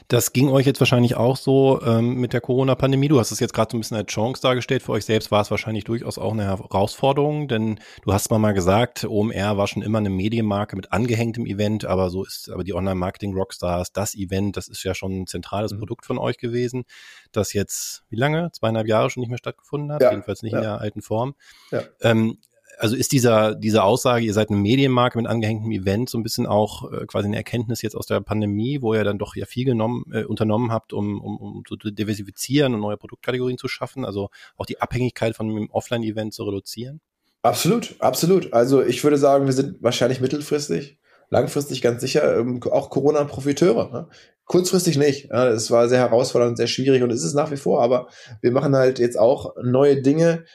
Das 0.07 0.33
ging 0.33 0.49
euch 0.49 0.65
jetzt 0.65 0.79
wahrscheinlich 0.79 1.15
auch 1.15 1.37
so 1.37 1.81
ähm, 1.81 2.15
mit 2.15 2.33
der 2.33 2.41
Corona-Pandemie. 2.41 3.07
Du 3.07 3.19
hast 3.19 3.31
es 3.31 3.39
jetzt 3.39 3.53
gerade 3.53 3.71
so 3.71 3.77
ein 3.77 3.81
bisschen 3.81 3.97
als 3.97 4.11
Chance 4.11 4.41
dargestellt. 4.41 4.83
Für 4.83 4.93
euch 4.93 5.05
selbst 5.05 5.31
war 5.31 5.41
es 5.41 5.51
wahrscheinlich 5.51 5.83
durchaus 5.83 6.17
auch 6.17 6.33
eine 6.33 6.45
Herausforderung, 6.45 7.47
denn 7.47 7.79
du 8.03 8.13
hast 8.13 8.29
mal 8.29 8.39
mal 8.39 8.53
gesagt, 8.53 9.05
OMR 9.05 9.57
war 9.57 9.67
schon 9.67 9.81
immer 9.81 9.99
eine 9.99 10.09
Medienmarke 10.09 10.75
mit 10.75 10.91
angehängtem 10.91 11.45
Event, 11.45 11.85
aber 11.85 12.09
so 12.09 12.23
ist 12.23 12.49
aber 12.49 12.63
die 12.63 12.73
Online-Marketing-Rockstars, 12.73 13.91
das 13.93 14.15
Event, 14.15 14.57
das 14.57 14.67
ist 14.67 14.83
ja 14.83 14.93
schon 14.93 15.21
ein 15.21 15.27
zentrales 15.27 15.73
mhm. 15.73 15.79
Produkt 15.79 16.05
von 16.05 16.17
euch 16.17 16.37
gewesen, 16.37 16.83
das 17.31 17.53
jetzt, 17.53 18.03
wie 18.09 18.17
lange? 18.17 18.51
Zweieinhalb 18.51 18.87
Jahre 18.87 19.09
schon 19.09 19.21
nicht 19.21 19.29
mehr 19.29 19.37
stattgefunden 19.37 19.91
hat, 19.91 20.01
ja. 20.01 20.11
jedenfalls 20.11 20.43
nicht 20.43 20.53
ja. 20.53 20.59
in 20.59 20.63
der 20.63 20.81
alten 20.81 21.01
Form. 21.01 21.35
Ja. 21.71 21.83
Ähm, 22.01 22.37
also 22.77 22.95
ist 22.95 23.11
dieser, 23.11 23.55
diese 23.55 23.83
Aussage, 23.83 24.25
ihr 24.25 24.33
seid 24.33 24.49
eine 24.49 24.59
Medienmarke 24.59 25.17
mit 25.17 25.27
angehängtem 25.27 25.71
Event, 25.71 26.09
so 26.09 26.17
ein 26.17 26.23
bisschen 26.23 26.45
auch 26.45 26.91
äh, 26.91 27.05
quasi 27.05 27.27
eine 27.27 27.37
Erkenntnis 27.37 27.81
jetzt 27.81 27.95
aus 27.95 28.05
der 28.05 28.21
Pandemie, 28.21 28.81
wo 28.81 28.93
ihr 28.93 29.03
dann 29.03 29.17
doch 29.17 29.35
ja 29.35 29.45
viel 29.45 29.65
genommen, 29.65 30.05
äh, 30.11 30.23
unternommen 30.23 30.71
habt, 30.71 30.93
um, 30.93 31.21
um, 31.21 31.37
um 31.37 31.63
zu 31.65 31.75
diversifizieren 31.75 32.73
und 32.73 32.81
neue 32.81 32.97
Produktkategorien 32.97 33.57
zu 33.57 33.67
schaffen, 33.67 34.05
also 34.05 34.29
auch 34.57 34.65
die 34.65 34.81
Abhängigkeit 34.81 35.35
von 35.35 35.49
einem 35.49 35.69
Offline-Event 35.69 36.33
zu 36.33 36.43
reduzieren? 36.43 37.01
Absolut, 37.41 37.95
absolut. 37.99 38.53
Also 38.53 38.81
ich 38.81 39.03
würde 39.03 39.17
sagen, 39.17 39.45
wir 39.45 39.53
sind 39.53 39.83
wahrscheinlich 39.83 40.21
mittelfristig, 40.21 40.97
langfristig 41.29 41.81
ganz 41.81 42.01
sicher 42.01 42.37
ähm, 42.37 42.61
auch 42.63 42.89
Corona-Profiteure. 42.89 43.91
Ne? 43.91 44.07
Kurzfristig 44.45 44.97
nicht. 44.97 45.29
Ja, 45.29 45.49
es 45.49 45.69
war 45.69 45.89
sehr 45.89 45.99
herausfordernd, 45.99 46.57
sehr 46.57 46.67
schwierig 46.67 47.03
und 47.03 47.11
ist 47.11 47.23
es 47.23 47.33
nach 47.33 47.51
wie 47.51 47.57
vor, 47.57 47.81
aber 47.81 48.07
wir 48.41 48.51
machen 48.51 48.75
halt 48.75 48.99
jetzt 48.99 49.19
auch 49.19 49.55
neue 49.61 50.01
Dinge, 50.01 50.45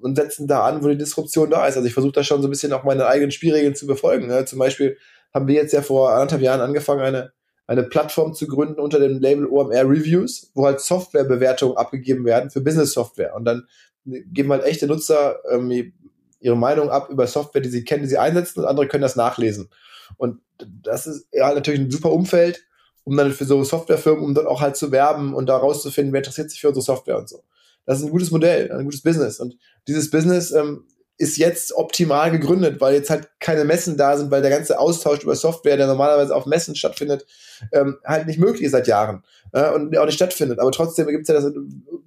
und 0.00 0.16
setzen 0.16 0.46
da 0.46 0.64
an, 0.64 0.82
wo 0.82 0.88
die 0.88 0.98
Disruption 0.98 1.50
da 1.50 1.66
ist. 1.66 1.76
Also 1.76 1.86
ich 1.86 1.94
versuche 1.94 2.12
da 2.12 2.24
schon 2.24 2.42
so 2.42 2.48
ein 2.48 2.50
bisschen 2.50 2.72
auch 2.72 2.84
meine 2.84 3.06
eigenen 3.06 3.30
Spielregeln 3.30 3.74
zu 3.74 3.86
befolgen. 3.86 4.26
Ne? 4.26 4.44
Zum 4.44 4.58
Beispiel 4.58 4.96
haben 5.32 5.46
wir 5.46 5.54
jetzt 5.54 5.72
ja 5.72 5.82
vor 5.82 6.12
anderthalb 6.12 6.42
Jahren 6.42 6.60
angefangen, 6.60 7.02
eine, 7.02 7.32
eine 7.66 7.84
Plattform 7.84 8.34
zu 8.34 8.46
gründen 8.46 8.80
unter 8.80 8.98
dem 8.98 9.20
Label 9.20 9.46
OMR 9.46 9.88
Reviews, 9.88 10.50
wo 10.54 10.66
halt 10.66 10.80
Softwarebewertungen 10.80 11.76
abgegeben 11.76 12.24
werden 12.24 12.50
für 12.50 12.60
Business-Software. 12.60 13.34
Und 13.34 13.44
dann 13.44 13.66
geben 14.04 14.50
halt 14.50 14.64
echte 14.64 14.86
Nutzer 14.86 15.38
ähm, 15.50 15.92
ihre 16.40 16.56
Meinung 16.56 16.90
ab 16.90 17.10
über 17.10 17.26
Software, 17.26 17.60
die 17.60 17.68
sie 17.68 17.84
kennen, 17.84 18.02
die 18.02 18.08
sie 18.08 18.18
einsetzen 18.18 18.60
und 18.60 18.66
andere 18.66 18.88
können 18.88 19.02
das 19.02 19.16
nachlesen. 19.16 19.68
Und 20.16 20.40
das 20.58 21.06
ist 21.06 21.28
ja 21.32 21.52
natürlich 21.54 21.80
ein 21.80 21.90
super 21.90 22.10
Umfeld, 22.10 22.64
um 23.04 23.16
dann 23.16 23.32
für 23.32 23.44
so 23.44 23.62
Softwarefirmen, 23.62 24.24
um 24.24 24.34
dann 24.34 24.46
auch 24.46 24.60
halt 24.60 24.76
zu 24.76 24.90
werben 24.90 25.34
und 25.34 25.46
da 25.46 25.56
rauszufinden, 25.56 26.12
wer 26.12 26.20
interessiert 26.20 26.50
sich 26.50 26.60
für 26.60 26.68
unsere 26.68 26.84
Software 26.84 27.18
und 27.18 27.28
so. 27.28 27.42
Das 27.90 27.98
ist 27.98 28.04
ein 28.04 28.12
gutes 28.12 28.30
Modell, 28.30 28.70
ein 28.70 28.84
gutes 28.84 29.02
Business. 29.02 29.40
Und 29.40 29.56
dieses 29.88 30.10
Business 30.10 30.52
ähm, 30.52 30.84
ist 31.18 31.38
jetzt 31.38 31.74
optimal 31.74 32.30
gegründet, 32.30 32.80
weil 32.80 32.94
jetzt 32.94 33.10
halt 33.10 33.28
keine 33.40 33.64
Messen 33.64 33.96
da 33.96 34.16
sind, 34.16 34.30
weil 34.30 34.42
der 34.42 34.50
ganze 34.52 34.78
Austausch 34.78 35.24
über 35.24 35.34
Software, 35.34 35.76
der 35.76 35.88
normalerweise 35.88 36.32
auf 36.32 36.46
Messen 36.46 36.76
stattfindet, 36.76 37.26
ähm, 37.72 37.98
halt 38.04 38.28
nicht 38.28 38.38
möglich 38.38 38.62
ist 38.62 38.70
seit 38.70 38.86
Jahren 38.86 39.24
äh, 39.50 39.72
und 39.72 39.98
auch 39.98 40.06
nicht 40.06 40.14
stattfindet. 40.14 40.60
Aber 40.60 40.70
trotzdem 40.70 41.08
gibt 41.08 41.28
es 41.28 41.34
ja 41.34 41.40
das, 41.40 41.52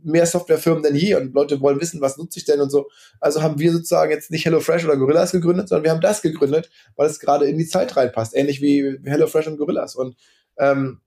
mehr 0.01 0.25
Softwarefirmen 0.25 0.83
denn 0.83 0.95
je 0.95 1.15
und 1.15 1.33
Leute 1.33 1.59
wollen 1.59 1.81
wissen, 1.81 1.99
was 1.99 2.17
nutze 2.17 2.39
ich 2.39 2.45
denn 2.45 2.61
und 2.61 2.69
so. 2.69 2.87
Also 3.19 3.41
haben 3.41 3.59
wir 3.59 3.73
sozusagen 3.73 4.09
jetzt 4.09 4.31
nicht 4.31 4.45
HelloFresh 4.45 4.85
oder 4.85 4.95
Gorillas 4.95 5.33
gegründet, 5.33 5.67
sondern 5.67 5.83
wir 5.83 5.91
haben 5.91 5.99
das 5.99 6.21
gegründet, 6.21 6.69
weil 6.95 7.09
es 7.09 7.19
gerade 7.19 7.45
in 7.45 7.57
die 7.57 7.67
Zeit 7.67 7.97
reinpasst, 7.97 8.37
ähnlich 8.37 8.61
wie 8.61 9.01
HelloFresh 9.03 9.47
und 9.47 9.57
Gorillas. 9.57 9.95
Und, 9.95 10.15
ähm, 10.57 11.01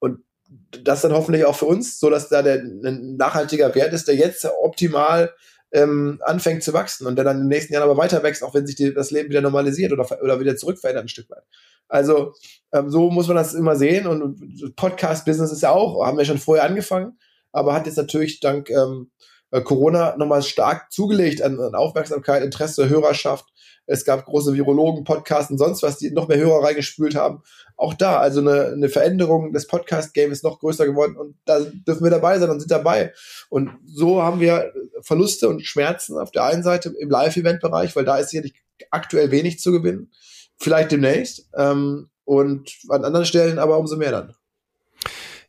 und 0.00 0.18
das 0.82 1.02
dann 1.02 1.12
hoffentlich 1.12 1.44
auch 1.44 1.56
für 1.56 1.66
uns, 1.66 2.00
so 2.00 2.10
dass 2.10 2.28
da 2.28 2.42
der 2.42 2.56
ein 2.56 3.16
nachhaltiger 3.16 3.74
Wert 3.74 3.92
ist, 3.92 4.08
der 4.08 4.14
jetzt 4.14 4.44
optimal 4.44 5.32
ähm, 5.72 6.20
anfängt 6.24 6.62
zu 6.62 6.72
wachsen 6.72 7.06
und 7.06 7.16
der 7.16 7.24
dann 7.24 7.36
in 7.36 7.42
den 7.44 7.48
nächsten 7.48 7.72
Jahren 7.72 7.84
aber 7.84 7.96
weiter 7.96 8.22
wächst, 8.22 8.42
auch 8.42 8.54
wenn 8.54 8.66
sich 8.66 8.76
die, 8.76 8.92
das 8.92 9.10
Leben 9.10 9.30
wieder 9.30 9.40
normalisiert 9.40 9.92
oder, 9.92 10.06
oder 10.22 10.40
wieder 10.40 10.56
zurückverändert 10.56 11.04
ein 11.04 11.08
Stück 11.08 11.30
weit. 11.30 11.44
Also 11.88 12.34
ähm, 12.72 12.90
so 12.90 13.10
muss 13.10 13.28
man 13.28 13.36
das 13.36 13.54
immer 13.54 13.76
sehen 13.76 14.06
und 14.06 14.76
Podcast-Business 14.76 15.52
ist 15.52 15.62
ja 15.62 15.70
auch, 15.70 16.04
haben 16.04 16.18
wir 16.18 16.24
schon 16.24 16.38
vorher 16.38 16.64
angefangen, 16.64 17.18
aber 17.52 17.74
hat 17.74 17.86
jetzt 17.86 17.96
natürlich 17.96 18.40
dank 18.40 18.70
ähm, 18.70 19.10
äh, 19.20 19.31
Corona 19.60 20.16
nochmal 20.16 20.42
stark 20.42 20.90
zugelegt 20.90 21.42
an, 21.42 21.60
an 21.60 21.74
Aufmerksamkeit, 21.74 22.42
Interesse, 22.42 22.88
Hörerschaft. 22.88 23.46
Es 23.86 24.04
gab 24.04 24.24
große 24.24 24.54
Virologen, 24.54 25.04
Podcasts 25.04 25.50
und 25.50 25.58
sonst 25.58 25.82
was, 25.82 25.98
die 25.98 26.10
noch 26.10 26.28
mehr 26.28 26.38
Hörer 26.38 26.64
reingespült 26.64 27.14
haben 27.14 27.42
auch 27.76 27.94
da, 27.94 28.18
also 28.18 28.40
eine, 28.40 28.66
eine 28.66 28.88
Veränderung 28.88 29.52
des 29.52 29.66
Podcast-Games 29.66 30.38
ist 30.38 30.44
noch 30.44 30.60
größer 30.60 30.86
geworden 30.86 31.16
und 31.16 31.36
da 31.44 31.60
dürfen 31.60 32.04
wir 32.04 32.10
dabei 32.10 32.38
sein 32.38 32.50
und 32.50 32.60
sind 32.60 32.70
dabei. 32.70 33.12
Und 33.48 33.70
so 33.84 34.22
haben 34.22 34.40
wir 34.40 34.72
Verluste 35.00 35.48
und 35.48 35.66
Schmerzen 35.66 36.18
auf 36.18 36.30
der 36.30 36.44
einen 36.44 36.62
Seite 36.62 36.94
im 36.98 37.10
Live-Event-Bereich, 37.10 37.96
weil 37.96 38.04
da 38.04 38.18
ist 38.18 38.30
sicherlich 38.30 38.54
aktuell 38.90 39.32
wenig 39.32 39.58
zu 39.58 39.72
gewinnen. 39.72 40.12
Vielleicht 40.58 40.92
demnächst. 40.92 41.48
Ähm, 41.56 42.08
und 42.24 42.70
an 42.88 43.04
anderen 43.04 43.26
Stellen 43.26 43.58
aber 43.58 43.78
umso 43.78 43.96
mehr 43.96 44.12
dann. 44.12 44.34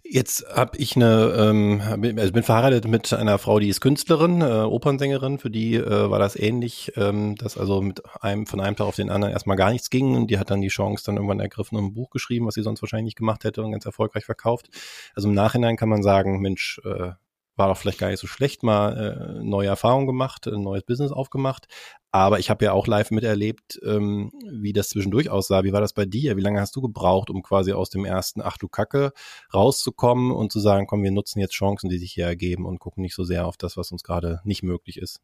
Jetzt 0.05 0.45
habe 0.53 0.77
ich 0.77 0.97
eine, 0.97 1.33
ähm, 1.37 1.81
also 2.19 2.33
bin 2.33 2.43
verheiratet 2.43 2.89
mit 2.89 3.13
einer 3.13 3.37
Frau, 3.37 3.59
die 3.59 3.69
ist 3.69 3.79
Künstlerin, 3.79 4.41
äh, 4.41 4.45
Opernsängerin. 4.45 5.39
Für 5.39 5.49
die 5.49 5.75
äh, 5.75 6.09
war 6.09 6.19
das 6.19 6.35
ähnlich, 6.35 6.91
ähm, 6.97 7.37
dass 7.37 7.57
also 7.57 7.81
mit 7.81 8.01
einem 8.21 8.45
von 8.45 8.59
einem 8.59 8.75
Tag 8.75 8.85
auf 8.85 8.97
den 8.97 9.09
anderen 9.09 9.33
erstmal 9.33 9.55
gar 9.55 9.71
nichts 9.71 9.89
ging. 9.89 10.15
Und 10.15 10.27
die 10.27 10.39
hat 10.39 10.51
dann 10.51 10.59
die 10.59 10.67
Chance 10.67 11.05
dann 11.05 11.15
irgendwann 11.15 11.39
ergriffen 11.39 11.77
und 11.77 11.85
ein 11.85 11.93
Buch 11.93 12.09
geschrieben, 12.09 12.45
was 12.45 12.55
sie 12.55 12.63
sonst 12.63 12.81
wahrscheinlich 12.81 13.05
nicht 13.05 13.17
gemacht 13.17 13.45
hätte 13.45 13.63
und 13.63 13.71
ganz 13.71 13.85
erfolgreich 13.85 14.25
verkauft. 14.25 14.67
Also 15.15 15.29
im 15.29 15.35
Nachhinein 15.35 15.77
kann 15.77 15.87
man 15.87 16.03
sagen, 16.03 16.41
Mensch, 16.41 16.81
äh, 16.83 17.11
war 17.55 17.67
doch 17.67 17.77
vielleicht 17.77 17.99
gar 17.99 18.09
nicht 18.09 18.19
so 18.19 18.27
schlecht, 18.27 18.63
mal 18.63 19.39
äh, 19.39 19.43
neue 19.43 19.67
Erfahrungen 19.67 20.07
gemacht, 20.07 20.47
ein 20.47 20.61
neues 20.61 20.83
Business 20.83 21.11
aufgemacht. 21.11 21.67
Aber 22.11 22.39
ich 22.39 22.49
habe 22.49 22.65
ja 22.65 22.73
auch 22.73 22.87
live 22.87 23.11
miterlebt, 23.11 23.79
ähm, 23.83 24.31
wie 24.49 24.73
das 24.73 24.89
zwischendurch 24.89 25.29
aussah. 25.29 25.63
Wie 25.63 25.73
war 25.73 25.81
das 25.81 25.93
bei 25.93 26.05
dir? 26.05 26.37
Wie 26.37 26.41
lange 26.41 26.59
hast 26.59 26.75
du 26.75 26.81
gebraucht, 26.81 27.29
um 27.29 27.41
quasi 27.41 27.73
aus 27.73 27.89
dem 27.89 28.05
ersten 28.05 28.41
Ach 28.41 28.57
du 28.57 28.67
Kacke 28.67 29.11
rauszukommen 29.53 30.31
und 30.31 30.51
zu 30.51 30.59
sagen, 30.59 30.87
komm, 30.87 31.03
wir 31.03 31.11
nutzen 31.11 31.39
jetzt 31.39 31.53
Chancen, 31.53 31.89
die 31.89 31.97
sich 31.97 32.13
hier 32.13 32.25
ergeben 32.25 32.65
und 32.65 32.79
gucken 32.79 33.01
nicht 33.01 33.15
so 33.15 33.23
sehr 33.23 33.47
auf 33.47 33.57
das, 33.57 33.77
was 33.77 33.91
uns 33.91 34.03
gerade 34.03 34.41
nicht 34.43 34.63
möglich 34.63 34.97
ist? 34.97 35.21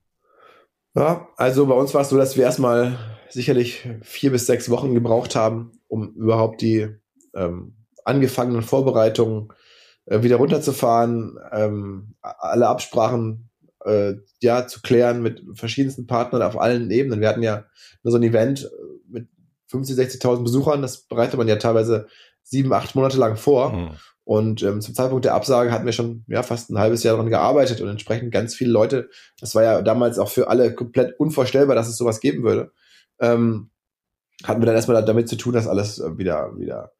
Ja, 0.95 1.29
also 1.37 1.67
bei 1.67 1.75
uns 1.75 1.93
war 1.93 2.01
es 2.01 2.09
so, 2.09 2.17
dass 2.17 2.35
wir 2.35 2.43
erstmal 2.43 2.97
sicherlich 3.29 3.87
vier 4.01 4.31
bis 4.31 4.47
sechs 4.47 4.69
Wochen 4.71 4.95
gebraucht 4.95 5.35
haben, 5.35 5.71
um 5.87 6.13
überhaupt 6.15 6.61
die 6.61 6.87
ähm, 7.35 7.75
angefangenen 8.03 8.63
Vorbereitungen 8.63 9.53
äh, 10.09 10.23
wieder 10.23 10.37
runterzufahren, 10.37 11.37
ähm, 11.51 12.15
alle 12.21 12.67
Absprachen 12.67 13.49
äh, 13.85 14.15
ja 14.41 14.67
zu 14.67 14.81
klären 14.81 15.21
mit 15.21 15.43
verschiedensten 15.53 16.07
Partnern 16.07 16.41
auf 16.41 16.59
allen 16.59 16.89
Ebenen. 16.91 17.21
Wir 17.21 17.29
hatten 17.29 17.43
ja 17.43 17.65
nur 18.03 18.11
so 18.11 18.17
ein 18.17 18.23
Event 18.23 18.63
äh, 18.63 18.67
mit 19.07 19.27
50, 19.67 19.95
60.000 19.97 20.43
Besuchern, 20.43 20.81
das 20.81 21.03
bereitet 21.03 21.37
man 21.37 21.47
ja 21.47 21.57
teilweise 21.57 22.07
sieben, 22.41 22.73
acht 22.73 22.95
Monate 22.95 23.17
lang 23.17 23.37
vor. 23.37 23.73
Mhm. 23.73 23.89
Und 24.23 24.63
ähm, 24.63 24.81
zum 24.81 24.93
Zeitpunkt 24.93 25.25
der 25.25 25.33
Absage 25.33 25.71
hatten 25.71 25.85
wir 25.85 25.91
schon 25.91 26.23
ja 26.27 26.43
fast 26.43 26.69
ein 26.69 26.77
halbes 26.77 27.03
Jahr 27.03 27.15
daran 27.15 27.29
gearbeitet 27.29 27.81
und 27.81 27.89
entsprechend 27.89 28.31
ganz 28.31 28.55
viele 28.55 28.71
Leute. 28.71 29.09
Das 29.39 29.55
war 29.55 29.63
ja 29.63 29.81
damals 29.81 30.19
auch 30.19 30.29
für 30.29 30.49
alle 30.49 30.73
komplett 30.73 31.19
unvorstellbar, 31.19 31.75
dass 31.75 31.87
es 31.87 31.97
sowas 31.97 32.19
geben 32.19 32.43
würde. 32.43 32.71
Ähm, 33.19 33.71
hatten 34.43 34.61
wir 34.61 34.67
dann 34.67 34.75
erstmal 34.75 35.03
damit 35.03 35.29
zu 35.29 35.35
tun, 35.35 35.53
dass 35.53 35.67
alles 35.67 35.99
äh, 35.99 36.17
wieder 36.17 36.55
wieder 36.57 36.91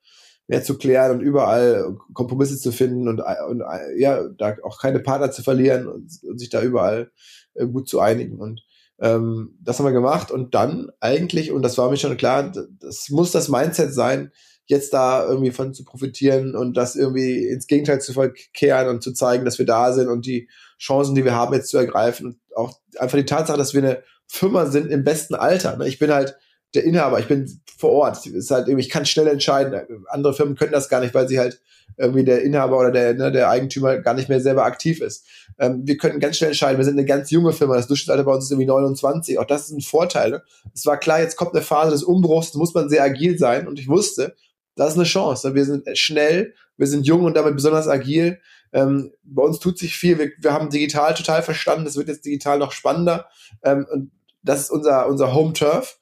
mehr 0.50 0.64
zu 0.64 0.78
klären 0.78 1.12
und 1.12 1.22
überall 1.22 1.96
Kompromisse 2.14 2.58
zu 2.58 2.72
finden 2.72 3.08
und, 3.08 3.22
und 3.48 3.64
ja, 3.98 4.28
da 4.38 4.56
auch 4.64 4.82
keine 4.82 5.00
Partner 5.00 5.30
zu 5.32 5.44
verlieren 5.44 5.88
und, 5.88 6.12
und 6.24 6.40
sich 6.40 6.50
da 6.50 6.62
überall 6.64 7.12
äh, 7.54 7.68
gut 7.68 7.88
zu 7.88 8.00
einigen. 8.00 8.40
Und 8.40 8.64
ähm, 9.00 9.56
das 9.62 9.78
haben 9.78 9.86
wir 9.86 9.92
gemacht 9.92 10.32
und 10.32 10.56
dann 10.56 10.90
eigentlich, 11.00 11.52
und 11.52 11.62
das 11.62 11.78
war 11.78 11.92
mir 11.92 11.98
schon 11.98 12.18
klar, 12.18 12.52
das 12.80 13.10
muss 13.10 13.32
das 13.32 13.48
Mindset 13.48 13.94
sein, 13.94 14.32
jetzt 14.66 14.92
da 14.92 15.24
irgendwie 15.24 15.52
von 15.52 15.74
zu 15.76 15.86
profitieren 15.86 16.56
und 16.56 16.76
das 16.76 16.96
irgendwie 16.96 17.48
ins 17.48 17.68
Gegenteil 17.68 18.02
zu 18.02 18.14
verkehren 18.14 18.88
und 18.88 19.04
zu 19.04 19.14
zeigen, 19.14 19.46
dass 19.46 19.60
wir 19.60 19.68
da 19.68 19.94
sind 19.94 20.08
und 20.08 20.26
die 20.26 20.50
Chancen, 20.80 21.14
die 21.14 21.26
wir 21.26 21.36
haben, 21.36 21.54
jetzt 21.54 21.70
zu 21.70 21.78
ergreifen 21.78 22.26
und 22.26 22.38
auch 22.56 22.74
einfach 22.98 23.20
die 23.20 23.26
Tatsache, 23.26 23.58
dass 23.58 23.76
wir 23.76 23.84
eine 23.84 24.04
Firma 24.26 24.66
sind 24.66 24.92
im 24.92 25.04
besten 25.04 25.36
Alter. 25.36 25.78
Ne? 25.78 25.88
Ich 25.88 26.00
bin 26.00 26.12
halt 26.12 26.38
der 26.74 26.84
Inhaber, 26.84 27.20
ich 27.20 27.28
bin 27.28 27.62
vor 27.78 27.92
Ort. 27.92 28.26
Ist 28.26 28.52
halt 28.52 28.68
ich 28.68 28.90
kann 28.90 29.06
schnell 29.06 29.28
entscheiden. 29.28 30.04
Andere 30.08 30.34
Firmen 30.34 30.56
können 30.56 30.72
das 30.72 30.90
gar 30.90 31.00
nicht, 31.00 31.14
weil 31.14 31.28
sie 31.28 31.40
halt 31.40 31.62
irgendwie 31.98 32.24
der 32.24 32.44
Inhaber 32.44 32.78
oder 32.80 32.92
der, 32.92 33.14
ne, 33.14 33.32
der 33.32 33.50
Eigentümer 33.50 33.98
gar 34.00 34.14
nicht 34.14 34.30
mehr 34.30 34.40
selber 34.40 34.64
aktiv 34.66 35.02
ist. 35.02 35.26
Ähm, 35.58 35.82
wir 35.86 35.98
können 35.98 36.20
ganz 36.20 36.38
schnell 36.38 36.52
entscheiden. 36.52 36.78
Wir 36.78 36.86
sind 36.86 36.98
eine 36.98 37.06
ganz 37.06 37.32
junge 37.32 37.52
Firma. 37.52 37.76
Das 37.76 37.88
Durchschnittsalter 37.88 38.24
bei 38.24 38.34
uns 38.34 38.46
ist 38.46 38.52
irgendwie 38.52 38.68
29. 38.68 39.40
Auch 39.40 39.46
das 39.46 39.66
ist 39.66 39.72
ein 39.72 39.82
Vorteil. 39.82 40.32
Ne? 40.32 40.44
Es 40.74 40.86
war 40.86 40.98
klar, 40.98 41.20
jetzt 41.20 41.36
kommt 41.36 41.54
eine 41.54 41.64
Phase 41.64 41.92
des 41.92 42.04
Umbruchs. 42.04 42.52
Da 42.52 42.60
muss 42.60 42.74
man 42.74 42.90
sehr 42.90 43.04
agil 43.04 43.38
sein. 43.38 43.68
Und 43.68 43.80
ich 43.80 43.88
wusste, 43.88 44.36
das 44.76 44.92
ist 44.92 44.96
eine 44.96 45.06
Chance. 45.06 45.56
Wir 45.56 45.66
sind 45.66 45.86
schnell, 45.98 46.54
wir 46.78 46.88
sind 46.88 47.06
jung 47.06 47.24
und 47.24 47.36
damit 47.36 47.56
besonders 47.56 47.88
agil. 47.88 48.40
Ähm, 48.72 49.12
bei 49.24 49.42
uns 49.42 49.60
tut 49.60 49.78
sich 49.78 49.98
viel. 49.98 50.20
Wir, 50.20 50.32
wir 50.40 50.54
haben 50.54 50.70
digital 50.70 51.14
total 51.16 51.42
verstanden. 51.42 51.88
Es 51.88 51.98
wird 51.98 52.08
jetzt 52.08 52.26
digital 52.26 52.60
noch 52.60 52.72
spannender. 52.72 53.28
Ähm, 53.64 53.86
und 53.92 54.12
das 54.44 54.62
ist 54.62 54.72
unser, 54.72 55.08
unser 55.08 55.34
Home 55.34 55.54
Turf. 55.54 55.98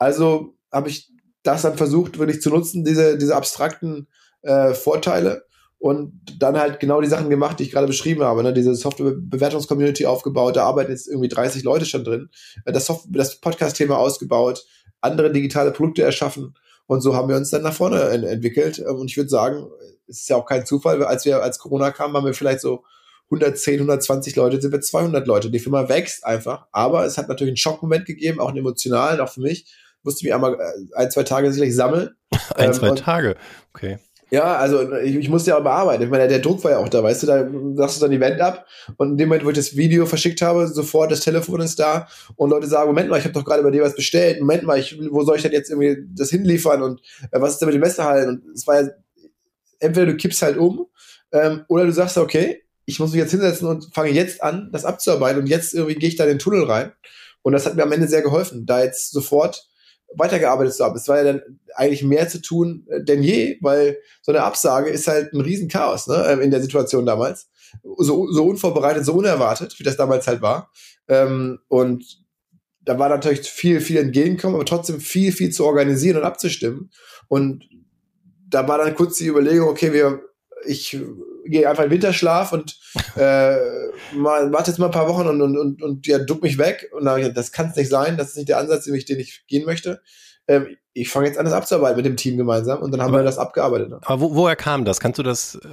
Also 0.00 0.56
habe 0.72 0.88
ich 0.88 1.12
das 1.44 1.62
dann 1.62 1.76
versucht, 1.76 2.18
wirklich 2.18 2.42
zu 2.42 2.50
nutzen, 2.50 2.84
diese, 2.84 3.16
diese 3.16 3.36
abstrakten 3.36 4.08
äh, 4.42 4.74
Vorteile 4.74 5.44
und 5.78 6.12
dann 6.40 6.58
halt 6.58 6.80
genau 6.80 7.00
die 7.00 7.08
Sachen 7.08 7.30
gemacht, 7.30 7.60
die 7.60 7.62
ich 7.62 7.70
gerade 7.70 7.86
beschrieben 7.86 8.24
habe. 8.24 8.42
Ne? 8.42 8.52
Diese 8.52 8.74
Software-Bewertungs-Community 8.74 10.06
aufgebaut, 10.06 10.56
da 10.56 10.64
arbeiten 10.64 10.90
jetzt 10.90 11.06
irgendwie 11.06 11.28
30 11.28 11.62
Leute 11.62 11.86
schon 11.86 12.02
drin, 12.02 12.30
äh, 12.64 12.72
das, 12.72 12.92
das 13.08 13.40
Podcast-Thema 13.40 13.96
ausgebaut, 13.96 14.66
andere 15.00 15.30
digitale 15.30 15.70
Produkte 15.70 16.02
erschaffen 16.02 16.54
und 16.90 17.02
so 17.02 17.14
haben 17.14 17.28
wir 17.28 17.36
uns 17.36 17.50
dann 17.50 17.62
nach 17.62 17.72
vorne 17.72 18.02
en 18.10 18.24
entwickelt. 18.24 18.80
Und 18.80 19.08
ich 19.08 19.16
würde 19.16 19.30
sagen, 19.30 19.64
es 20.08 20.22
ist 20.22 20.28
ja 20.28 20.34
auch 20.34 20.44
kein 20.44 20.66
Zufall, 20.66 21.00
als 21.04 21.24
wir 21.24 21.40
als 21.40 21.60
Corona 21.60 21.92
kam, 21.92 22.12
waren 22.14 22.24
wir 22.24 22.34
vielleicht 22.34 22.60
so 22.60 22.82
110, 23.26 23.74
120 23.74 24.34
Leute, 24.34 24.60
sind 24.60 24.72
wir 24.72 24.80
200 24.80 25.24
Leute. 25.24 25.52
Die 25.52 25.60
Firma 25.60 25.88
wächst 25.88 26.26
einfach, 26.26 26.66
aber 26.72 27.04
es 27.04 27.16
hat 27.16 27.28
natürlich 27.28 27.50
einen 27.50 27.58
Schockmoment 27.58 28.06
gegeben, 28.06 28.40
auch 28.40 28.48
einen 28.48 28.58
emotionalen, 28.58 29.20
auch 29.20 29.28
für 29.28 29.40
mich 29.40 29.72
musste 30.02 30.24
mich 30.24 30.34
einmal 30.34 30.54
äh, 30.54 30.96
ein, 30.96 31.10
zwei 31.10 31.22
Tage 31.22 31.52
sicherlich 31.52 31.74
sammeln. 31.74 32.10
ein, 32.56 32.66
ähm, 32.66 32.72
zwei 32.72 32.90
Tage, 32.92 33.36
okay. 33.74 33.98
Ja, 34.30 34.56
also 34.56 34.92
ich, 34.98 35.16
ich 35.16 35.28
musste 35.28 35.50
ja 35.50 35.58
auch 35.58 35.62
bearbeiten. 35.62 36.04
Ich 36.04 36.08
meine, 36.08 36.28
der 36.28 36.38
Druck 36.38 36.62
war 36.62 36.70
ja 36.70 36.78
auch 36.78 36.88
da, 36.88 37.02
weißt 37.02 37.24
du, 37.24 37.26
da 37.26 37.50
sagst 37.74 37.96
du 37.96 38.00
dann 38.06 38.12
Event 38.12 38.40
ab 38.40 38.64
und 38.96 39.12
in 39.12 39.16
dem 39.16 39.28
Moment, 39.28 39.44
wo 39.44 39.50
ich 39.50 39.56
das 39.56 39.76
Video 39.76 40.06
verschickt 40.06 40.40
habe, 40.40 40.68
sofort 40.68 41.10
das 41.10 41.20
Telefon 41.20 41.60
ist 41.60 41.80
da 41.80 42.06
und 42.36 42.50
Leute 42.50 42.68
sagen, 42.68 42.86
Moment 42.86 43.10
mal, 43.10 43.18
ich 43.18 43.24
habe 43.24 43.34
doch 43.34 43.44
gerade 43.44 43.64
bei 43.64 43.72
dir 43.72 43.82
was 43.82 43.96
bestellt, 43.96 44.38
Moment 44.38 44.62
mal, 44.62 44.78
ich, 44.78 44.96
wo 45.10 45.24
soll 45.24 45.36
ich 45.36 45.42
denn 45.42 45.50
jetzt 45.50 45.70
irgendwie 45.70 46.06
das 46.14 46.30
hinliefern 46.30 46.82
und 46.82 47.00
äh, 47.32 47.40
was 47.40 47.54
ist 47.54 47.58
denn 47.58 47.66
mit 47.66 47.74
den 47.74 47.80
Messehallen? 47.80 48.28
Und 48.28 48.54
es 48.54 48.68
war 48.68 48.82
ja, 48.82 48.88
entweder 49.80 50.06
du 50.06 50.16
kippst 50.16 50.42
halt 50.42 50.58
um 50.58 50.86
ähm, 51.32 51.64
oder 51.66 51.86
du 51.86 51.92
sagst, 51.92 52.16
okay, 52.16 52.62
ich 52.84 53.00
muss 53.00 53.10
mich 53.10 53.20
jetzt 53.20 53.32
hinsetzen 53.32 53.66
und 53.66 53.92
fange 53.92 54.10
jetzt 54.10 54.44
an, 54.44 54.70
das 54.72 54.84
abzuarbeiten 54.84 55.40
und 55.40 55.48
jetzt 55.48 55.74
irgendwie 55.74 55.96
gehe 55.96 56.08
ich 56.08 56.16
da 56.16 56.24
in 56.24 56.30
den 56.30 56.38
Tunnel 56.38 56.64
rein. 56.64 56.92
Und 57.42 57.52
das 57.52 57.66
hat 57.66 57.74
mir 57.74 57.82
am 57.82 57.92
Ende 57.92 58.06
sehr 58.06 58.22
geholfen, 58.22 58.66
da 58.66 58.82
jetzt 58.82 59.10
sofort 59.12 59.69
weitergearbeitet 60.16 60.74
zu 60.74 60.84
haben. 60.84 60.96
Es 60.96 61.08
war 61.08 61.18
ja 61.18 61.24
dann 61.24 61.60
eigentlich 61.74 62.02
mehr 62.02 62.28
zu 62.28 62.40
tun 62.40 62.86
äh, 62.90 63.02
denn 63.02 63.22
je, 63.22 63.58
weil 63.60 63.98
so 64.22 64.32
eine 64.32 64.42
Absage 64.42 64.90
ist 64.90 65.08
halt 65.08 65.32
ein 65.32 65.40
Riesenchaos 65.40 66.06
ne, 66.08 66.24
ähm, 66.28 66.40
in 66.40 66.50
der 66.50 66.62
Situation 66.62 67.06
damals. 67.06 67.48
So, 67.98 68.30
so 68.32 68.46
unvorbereitet, 68.46 69.04
so 69.04 69.14
unerwartet, 69.14 69.78
wie 69.78 69.84
das 69.84 69.96
damals 69.96 70.26
halt 70.26 70.42
war. 70.42 70.70
Ähm, 71.08 71.60
und 71.68 72.04
da 72.80 72.98
war 72.98 73.08
natürlich 73.08 73.42
viel, 73.42 73.80
viel 73.80 73.98
entgegenkommen, 73.98 74.56
aber 74.56 74.64
trotzdem 74.64 75.00
viel, 75.00 75.32
viel 75.32 75.50
zu 75.50 75.64
organisieren 75.64 76.16
und 76.16 76.24
abzustimmen. 76.24 76.90
Und 77.28 77.68
da 78.48 78.66
war 78.66 78.78
dann 78.78 78.94
kurz 78.94 79.18
die 79.18 79.28
Überlegung, 79.28 79.68
okay, 79.68 79.92
wir, 79.92 80.22
ich 80.66 80.98
gehe 81.44 81.68
einfach 81.68 81.84
in 81.84 81.90
Winterschlaf 81.90 82.52
und 82.52 82.78
äh, 83.16 83.56
mal, 84.14 84.52
warte 84.52 84.70
jetzt 84.70 84.78
mal 84.78 84.86
ein 84.86 84.92
paar 84.92 85.08
Wochen 85.08 85.28
und, 85.28 85.40
und, 85.42 85.56
und, 85.56 85.82
und 85.82 86.06
ja, 86.06 86.18
duck 86.18 86.42
mich 86.42 86.58
weg. 86.58 86.90
Und 86.92 87.04
dann, 87.04 87.34
das 87.34 87.52
kann 87.52 87.70
es 87.70 87.76
nicht 87.76 87.88
sein, 87.88 88.16
das 88.16 88.30
ist 88.30 88.36
nicht 88.36 88.48
der 88.48 88.58
Ansatz, 88.58 88.84
den 88.84 88.94
ich, 88.94 89.04
den 89.04 89.20
ich 89.20 89.46
gehen 89.46 89.64
möchte. 89.64 90.02
ähm, 90.48 90.76
ich 90.92 91.08
fange 91.08 91.26
jetzt 91.26 91.38
an, 91.38 91.44
das 91.44 91.54
abzuarbeiten 91.54 91.96
mit 91.96 92.06
dem 92.06 92.16
Team 92.16 92.36
gemeinsam 92.36 92.80
und 92.80 92.90
dann 92.90 93.00
haben 93.00 93.10
aber, 93.10 93.18
wir 93.18 93.24
das 93.24 93.38
abgearbeitet. 93.38 93.92
Aber 94.02 94.20
wo, 94.20 94.34
woher 94.34 94.56
kam 94.56 94.84
das? 94.84 94.98
Kannst 94.98 95.18
du 95.18 95.22
das, 95.22 95.60
äh, 95.62 95.68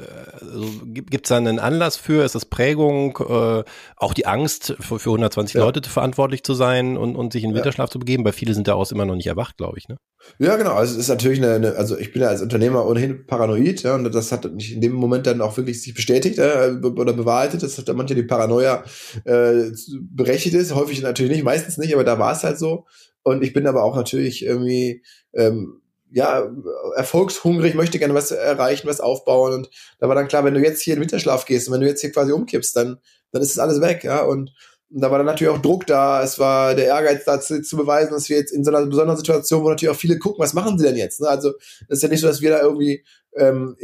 also, 0.45 0.65
gibt 0.85 1.25
es 1.25 1.29
da 1.29 1.37
einen 1.37 1.59
Anlass 1.59 1.97
für? 1.97 2.23
Ist 2.23 2.35
das 2.35 2.45
Prägung, 2.45 3.17
äh, 3.27 3.63
auch 3.95 4.13
die 4.13 4.27
Angst, 4.27 4.75
für, 4.79 4.99
für 4.99 5.09
120 5.09 5.55
ja. 5.55 5.61
Leute 5.61 5.81
verantwortlich 5.89 6.43
zu 6.43 6.53
sein 6.53 6.97
und, 6.97 7.15
und 7.15 7.33
sich 7.33 7.43
in 7.43 7.55
Winterschlaf 7.55 7.89
ja. 7.89 7.91
zu 7.91 7.99
begeben? 7.99 8.25
Weil 8.25 8.33
viele 8.33 8.53
sind 8.53 8.67
daraus 8.67 8.91
immer 8.91 9.05
noch 9.05 9.15
nicht 9.15 9.27
erwacht, 9.27 9.57
glaube 9.57 9.77
ich, 9.77 9.87
ne? 9.87 9.97
Ja, 10.39 10.55
genau. 10.55 10.73
Also 10.73 10.93
es 10.93 10.99
ist 10.99 11.09
natürlich 11.09 11.39
eine, 11.39 11.53
eine, 11.53 11.75
also 11.75 11.97
ich 11.97 12.11
bin 12.11 12.21
ja 12.21 12.27
als 12.27 12.41
Unternehmer 12.41 12.85
ohnehin 12.85 13.25
paranoid, 13.25 13.83
ja, 13.83 13.95
und 13.95 14.13
das 14.13 14.31
hat 14.31 14.51
mich 14.53 14.73
in 14.73 14.81
dem 14.81 14.93
Moment 14.93 15.25
dann 15.25 15.41
auch 15.41 15.57
wirklich 15.57 15.81
sich 15.81 15.93
bestätigt 15.93 16.37
äh, 16.37 16.75
oder 16.83 17.13
bewahrheitet, 17.13 17.63
dass 17.63 17.75
da 17.75 17.93
manche 17.93 18.15
die 18.15 18.23
Paranoia 18.23 18.83
äh, 19.23 19.71
berechtigt 20.01 20.55
ist, 20.55 20.75
häufig 20.75 21.01
natürlich 21.01 21.31
nicht, 21.31 21.43
meistens 21.43 21.77
nicht, 21.77 21.93
aber 21.93 22.03
da 22.03 22.19
war 22.19 22.33
es 22.33 22.43
halt 22.43 22.59
so. 22.59 22.85
Und 23.27 23.43
ich 23.43 23.51
bin 23.51 23.67
aber 23.67 23.83
auch 23.83 23.97
natürlich 23.97 24.41
irgendwie, 24.45 25.03
ähm, 25.33 25.81
ja, 26.09 26.49
erfolgshungrig, 26.95 27.73
möchte 27.73 27.99
gerne 27.99 28.13
was 28.13 28.31
erreichen, 28.31 28.87
was 28.87 29.01
aufbauen. 29.01 29.51
Und 29.51 29.69
da 29.99 30.07
war 30.07 30.15
dann 30.15 30.29
klar, 30.29 30.45
wenn 30.45 30.53
du 30.53 30.61
jetzt 30.61 30.81
hier 30.81 30.93
in 30.93 31.01
Winterschlaf 31.01 31.43
gehst 31.43 31.67
und 31.67 31.73
wenn 31.73 31.81
du 31.81 31.87
jetzt 31.87 31.99
hier 31.99 32.13
quasi 32.13 32.31
umkippst, 32.31 32.73
dann, 32.73 32.99
dann 33.33 33.41
ist 33.41 33.57
das 33.57 33.61
alles 33.61 33.81
weg, 33.81 34.05
ja. 34.05 34.21
Und, 34.23 34.53
und 34.89 35.01
da 35.01 35.11
war 35.11 35.17
dann 35.17 35.27
natürlich 35.27 35.53
auch 35.53 35.61
Druck 35.61 35.85
da. 35.87 36.23
Es 36.23 36.39
war 36.39 36.73
der 36.73 36.85
Ehrgeiz 36.85 37.25
da 37.25 37.41
zu, 37.41 37.61
zu, 37.61 37.75
beweisen, 37.75 38.13
dass 38.13 38.29
wir 38.29 38.37
jetzt 38.37 38.53
in 38.53 38.63
so 38.63 38.71
einer 38.73 38.85
besonderen 38.85 39.17
Situation, 39.17 39.61
wo 39.61 39.69
natürlich 39.69 39.93
auch 39.93 39.99
viele 39.99 40.19
gucken, 40.19 40.41
was 40.41 40.53
machen 40.53 40.79
sie 40.79 40.85
denn 40.85 40.95
jetzt? 40.95 41.19
Ne? 41.19 41.27
Also, 41.27 41.51
das 41.89 41.97
ist 41.97 42.03
ja 42.03 42.07
nicht 42.07 42.21
so, 42.21 42.27
dass 42.27 42.39
wir 42.39 42.51
da 42.51 42.61
irgendwie 42.61 43.03
ähm, 43.35 43.75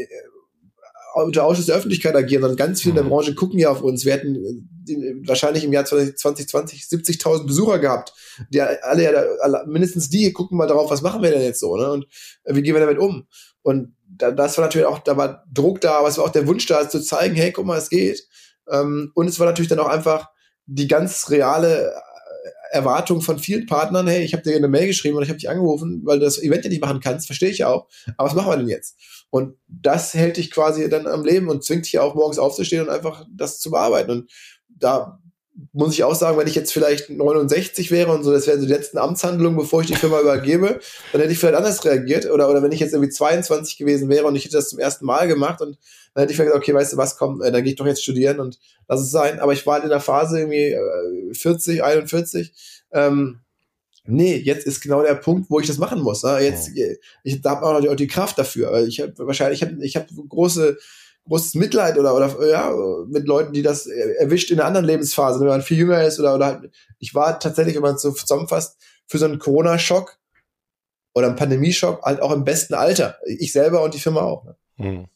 unter 1.13 1.45
Ausschuss 1.45 1.67
der 1.67 1.75
Öffentlichkeit 1.75 2.15
agieren, 2.15 2.41
sondern 2.41 2.57
ganz 2.57 2.81
viele 2.81 2.91
in 2.91 2.95
der 2.95 3.03
mhm. 3.05 3.09
Branche 3.09 3.35
gucken 3.35 3.59
ja 3.59 3.69
auf 3.69 3.81
uns. 3.81 4.05
Wir 4.05 4.13
hätten 4.13 4.35
äh, 4.35 5.27
wahrscheinlich 5.27 5.63
im 5.63 5.73
Jahr 5.73 5.85
2020 5.85 6.83
70.000 6.83 7.45
Besucher 7.45 7.79
gehabt. 7.79 8.13
Die 8.49 8.61
alle, 8.61 9.37
alle, 9.41 9.63
mindestens 9.67 10.09
die 10.09 10.33
gucken 10.33 10.57
mal 10.57 10.67
darauf, 10.67 10.89
was 10.89 11.01
machen 11.01 11.21
wir 11.21 11.31
denn 11.31 11.41
jetzt 11.41 11.59
so, 11.59 11.75
ne? 11.75 11.91
Und 11.91 12.07
äh, 12.43 12.55
wie 12.55 12.61
gehen 12.61 12.73
wir 12.73 12.81
damit 12.81 12.97
um? 12.97 13.27
Und 13.61 13.95
da, 14.05 14.31
das 14.31 14.57
war 14.57 14.65
natürlich 14.65 14.87
auch, 14.87 14.99
da 14.99 15.17
war 15.17 15.43
Druck 15.51 15.81
da, 15.81 15.99
aber 15.99 16.07
es 16.07 16.17
war 16.17 16.25
auch 16.25 16.31
der 16.31 16.47
Wunsch 16.47 16.65
da, 16.65 16.89
zu 16.89 17.01
zeigen, 17.01 17.35
hey, 17.35 17.51
guck 17.51 17.65
mal, 17.65 17.77
es 17.77 17.89
geht. 17.89 18.27
Ähm, 18.69 19.11
und 19.13 19.27
es 19.27 19.39
war 19.39 19.47
natürlich 19.47 19.69
dann 19.69 19.79
auch 19.79 19.89
einfach 19.89 20.29
die 20.65 20.87
ganz 20.87 21.29
reale 21.29 21.93
Erwartung 22.73 23.21
von 23.21 23.39
vielen 23.39 23.65
Partnern, 23.65 24.07
hey, 24.07 24.23
ich 24.23 24.33
habe 24.33 24.43
dir 24.43 24.55
eine 24.55 24.67
Mail 24.67 24.87
geschrieben 24.87 25.15
und 25.15 25.23
ich 25.23 25.29
habe 25.29 25.39
dich 25.39 25.49
angerufen, 25.49 26.01
weil 26.03 26.19
du 26.19 26.25
das 26.25 26.41
Event 26.41 26.63
ja 26.63 26.69
nicht 26.69 26.81
machen 26.81 26.99
kannst, 26.99 27.27
verstehe 27.27 27.49
ich 27.49 27.59
ja 27.59 27.67
auch. 27.69 27.87
Aber 28.17 28.29
was 28.29 28.35
machen 28.35 28.51
wir 28.51 28.57
denn 28.57 28.69
jetzt? 28.69 28.97
Und 29.29 29.55
das 29.67 30.13
hält 30.13 30.37
dich 30.37 30.51
quasi 30.51 30.89
dann 30.89 31.07
am 31.07 31.23
Leben 31.23 31.49
und 31.49 31.63
zwingt 31.63 31.85
dich 31.85 31.99
auch 31.99 32.15
morgens 32.15 32.39
aufzustehen 32.39 32.83
und 32.83 32.89
einfach 32.89 33.25
das 33.31 33.59
zu 33.59 33.71
bearbeiten. 33.71 34.11
Und 34.11 34.31
da 34.67 35.19
muss 35.71 35.93
ich 35.93 36.03
auch 36.03 36.15
sagen, 36.15 36.37
wenn 36.37 36.47
ich 36.47 36.55
jetzt 36.55 36.73
vielleicht 36.73 37.09
69 37.09 37.91
wäre 37.91 38.11
und 38.11 38.23
so, 38.23 38.31
das 38.31 38.47
wären 38.47 38.59
so 38.59 38.65
die 38.65 38.71
letzten 38.71 38.97
Amtshandlungen, 38.97 39.57
bevor 39.57 39.81
ich 39.81 39.87
die 39.87 39.95
Firma 39.95 40.19
übergebe, 40.21 40.79
dann 41.11 41.21
hätte 41.21 41.33
ich 41.33 41.39
vielleicht 41.39 41.55
anders 41.55 41.83
reagiert. 41.85 42.29
Oder, 42.29 42.49
oder 42.49 42.63
wenn 42.63 42.71
ich 42.71 42.79
jetzt 42.79 42.93
irgendwie 42.93 43.11
22 43.11 43.77
gewesen 43.77 44.09
wäre 44.09 44.25
und 44.25 44.35
ich 44.35 44.45
hätte 44.45 44.57
das 44.57 44.69
zum 44.69 44.79
ersten 44.79 45.05
Mal 45.05 45.27
gemacht 45.27 45.61
und 45.61 45.77
dann 46.13 46.23
hätte 46.23 46.31
ich 46.31 46.37
vielleicht 46.37 46.53
gesagt, 46.53 46.63
okay, 46.63 46.73
weißt 46.73 46.93
du 46.93 46.97
was, 46.97 47.17
komm, 47.17 47.41
äh, 47.41 47.51
dann 47.51 47.63
gehe 47.63 47.73
ich 47.73 47.77
doch 47.77 47.85
jetzt 47.85 48.03
studieren 48.03 48.39
und 48.39 48.59
lass 48.87 49.01
es 49.01 49.11
sein. 49.11 49.39
Aber 49.39 49.53
ich 49.53 49.65
war 49.65 49.75
halt 49.75 49.83
in 49.83 49.89
der 49.89 49.99
Phase 49.99 50.39
irgendwie 50.39 50.73
äh, 50.73 51.33
40, 51.33 51.83
41. 51.83 52.51
Ähm, 52.91 53.39
nee, 54.05 54.37
jetzt 54.37 54.65
ist 54.65 54.81
genau 54.81 55.03
der 55.03 55.15
Punkt, 55.15 55.49
wo 55.49 55.59
ich 55.59 55.67
das 55.67 55.77
machen 55.77 56.01
muss. 56.01 56.23
Ne? 56.23 56.39
Jetzt, 56.41 56.71
oh. 56.75 56.95
ich, 57.23 57.41
da 57.41 57.51
habe 57.51 57.65
auch 57.65 57.79
noch 57.79 57.95
die 57.95 58.07
Kraft 58.07 58.39
dafür. 58.39 58.85
Ich 58.87 59.01
habe 59.01 59.13
wahrscheinlich, 59.19 59.61
ich 59.61 59.67
habe 59.67 59.85
ich 59.85 59.95
hab 59.95 60.07
große 60.29 60.77
großes 61.27 61.55
Mitleid 61.55 61.97
oder, 61.97 62.15
oder 62.15 62.47
ja, 62.49 62.73
mit 63.07 63.27
Leuten, 63.27 63.53
die 63.53 63.61
das 63.61 63.87
erwischt 63.87 64.51
in 64.51 64.59
einer 64.59 64.67
anderen 64.67 64.85
Lebensphase, 64.85 65.39
wenn 65.39 65.47
man 65.47 65.61
viel 65.61 65.77
jünger 65.77 66.03
ist 66.03 66.19
oder, 66.19 66.35
oder 66.35 66.45
halt, 66.45 66.71
ich 66.99 67.15
war 67.15 67.39
tatsächlich, 67.39 67.75
wenn 67.75 67.81
man 67.81 67.95
es 67.95 68.01
so 68.01 68.11
zusammenfasst, 68.11 68.77
für 69.07 69.17
so 69.17 69.25
einen 69.25 69.39
Corona-Schock 69.39 70.17
oder 71.13 71.27
einen 71.27 71.35
Pandemieschock 71.35 72.01
halt 72.03 72.21
auch 72.21 72.31
im 72.31 72.43
besten 72.43 72.73
Alter. 72.73 73.17
Ich 73.25 73.51
selber 73.51 73.83
und 73.83 73.93
die 73.93 73.99
Firma 73.99 74.21
auch. 74.21 74.43
Ne? 74.45 74.55
Hm. 74.77 75.07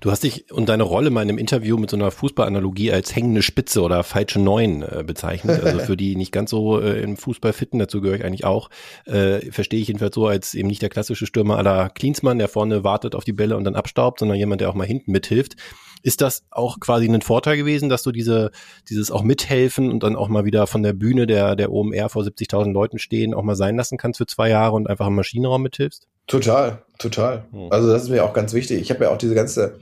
Du 0.00 0.12
hast 0.12 0.22
dich 0.22 0.52
und 0.52 0.68
deine 0.68 0.84
Rolle 0.84 1.10
mal 1.10 1.22
in 1.22 1.28
einem 1.28 1.38
Interview 1.38 1.76
mit 1.76 1.90
so 1.90 1.96
einer 1.96 2.12
Fußballanalogie 2.12 2.92
als 2.92 3.16
hängende 3.16 3.42
Spitze 3.42 3.82
oder 3.82 4.04
falsche 4.04 4.38
Neun 4.38 4.82
äh, 4.82 5.02
bezeichnet. 5.04 5.64
Also 5.64 5.80
für 5.80 5.96
die 5.96 6.14
nicht 6.14 6.30
ganz 6.30 6.50
so 6.50 6.80
äh, 6.80 7.02
im 7.02 7.16
Fußball 7.16 7.52
fitten, 7.52 7.80
dazu 7.80 8.00
gehöre 8.00 8.16
ich 8.16 8.24
eigentlich 8.24 8.44
auch, 8.44 8.70
äh, 9.06 9.50
verstehe 9.50 9.80
ich 9.80 9.88
jedenfalls 9.88 10.14
so 10.14 10.26
als 10.26 10.54
eben 10.54 10.68
nicht 10.68 10.82
der 10.82 10.88
klassische 10.88 11.26
Stürmer 11.26 11.58
aller 11.58 11.88
Klinsmann, 11.90 12.38
der 12.38 12.48
vorne 12.48 12.84
wartet 12.84 13.16
auf 13.16 13.24
die 13.24 13.32
Bälle 13.32 13.56
und 13.56 13.64
dann 13.64 13.74
abstaubt, 13.74 14.20
sondern 14.20 14.38
jemand, 14.38 14.60
der 14.60 14.70
auch 14.70 14.74
mal 14.74 14.86
hinten 14.86 15.10
mithilft. 15.10 15.56
Ist 16.02 16.20
das 16.20 16.44
auch 16.50 16.78
quasi 16.80 17.06
ein 17.08 17.22
Vorteil 17.22 17.56
gewesen, 17.56 17.88
dass 17.88 18.02
du 18.02 18.12
diese, 18.12 18.50
dieses 18.88 19.10
auch 19.10 19.22
mithelfen 19.22 19.90
und 19.90 20.02
dann 20.02 20.16
auch 20.16 20.28
mal 20.28 20.44
wieder 20.44 20.66
von 20.66 20.82
der 20.82 20.92
Bühne 20.92 21.26
der, 21.26 21.56
der 21.56 21.72
OMR 21.72 22.08
vor 22.08 22.22
70.000 22.22 22.72
Leuten 22.72 22.98
stehen, 22.98 23.34
auch 23.34 23.42
mal 23.42 23.56
sein 23.56 23.76
lassen 23.76 23.98
kannst 23.98 24.18
für 24.18 24.26
zwei 24.26 24.48
Jahre 24.48 24.76
und 24.76 24.88
einfach 24.88 25.06
im 25.06 25.14
Maschinenraum 25.14 25.62
mithilfst? 25.62 26.06
Total, 26.26 26.82
total. 26.98 27.44
Hm. 27.52 27.68
Also 27.70 27.88
das 27.88 28.04
ist 28.04 28.08
mir 28.08 28.24
auch 28.24 28.32
ganz 28.32 28.52
wichtig. 28.52 28.80
Ich 28.80 28.90
habe 28.90 29.04
ja 29.04 29.10
auch 29.10 29.18
diese 29.18 29.34
ganze 29.34 29.80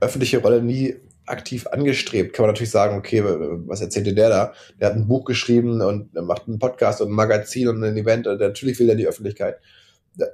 öffentliche 0.00 0.38
Rolle 0.38 0.62
nie 0.62 0.96
aktiv 1.26 1.66
angestrebt. 1.66 2.32
Kann 2.32 2.44
man 2.44 2.50
natürlich 2.50 2.70
sagen, 2.70 2.96
okay, 2.96 3.22
was 3.66 3.80
erzählte 3.80 4.14
der 4.14 4.28
da? 4.28 4.52
Der 4.80 4.88
hat 4.88 4.96
ein 4.96 5.08
Buch 5.08 5.24
geschrieben 5.24 5.80
und 5.80 6.14
macht 6.14 6.46
einen 6.46 6.58
Podcast 6.58 7.00
und 7.00 7.08
ein 7.08 7.14
Magazin 7.14 7.68
und 7.68 7.82
ein 7.82 7.96
Event. 7.96 8.26
Und 8.26 8.40
natürlich 8.40 8.78
will 8.78 8.88
er 8.88 8.94
die 8.94 9.06
Öffentlichkeit. 9.06 9.58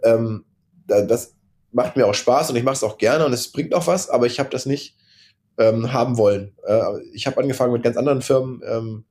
Ähm, 0.04 0.44
das 0.86 1.34
macht 1.72 1.96
mir 1.96 2.06
auch 2.06 2.14
Spaß 2.14 2.50
und 2.50 2.56
ich 2.56 2.64
mache 2.64 2.74
es 2.74 2.84
auch 2.84 2.98
gerne 2.98 3.24
und 3.24 3.32
es 3.32 3.50
bringt 3.50 3.74
auch 3.74 3.86
was, 3.86 4.10
aber 4.10 4.26
ich 4.26 4.38
habe 4.38 4.50
das 4.50 4.66
nicht 4.66 4.94
ähm, 5.58 5.92
haben 5.92 6.16
wollen. 6.16 6.56
Äh, 6.66 6.82
ich 7.12 7.26
habe 7.26 7.40
angefangen 7.40 7.72
mit 7.72 7.82
ganz 7.82 7.96
anderen 7.96 8.22
Firmen 8.22 8.62
ähm, 8.66 9.04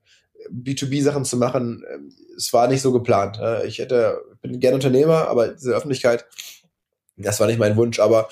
B2B-Sachen 0.50 1.24
zu 1.24 1.36
machen. 1.36 1.84
Es 2.36 2.52
war 2.52 2.68
nicht 2.68 2.82
so 2.82 2.92
geplant. 2.92 3.38
Äh, 3.40 3.66
ich 3.66 3.78
hätte, 3.78 4.20
bin 4.40 4.60
gerne 4.60 4.76
Unternehmer, 4.76 5.28
aber 5.28 5.48
diese 5.48 5.74
Öffentlichkeit, 5.74 6.26
das 7.16 7.40
war 7.40 7.46
nicht 7.46 7.58
mein 7.58 7.76
Wunsch. 7.76 8.00
Aber 8.00 8.28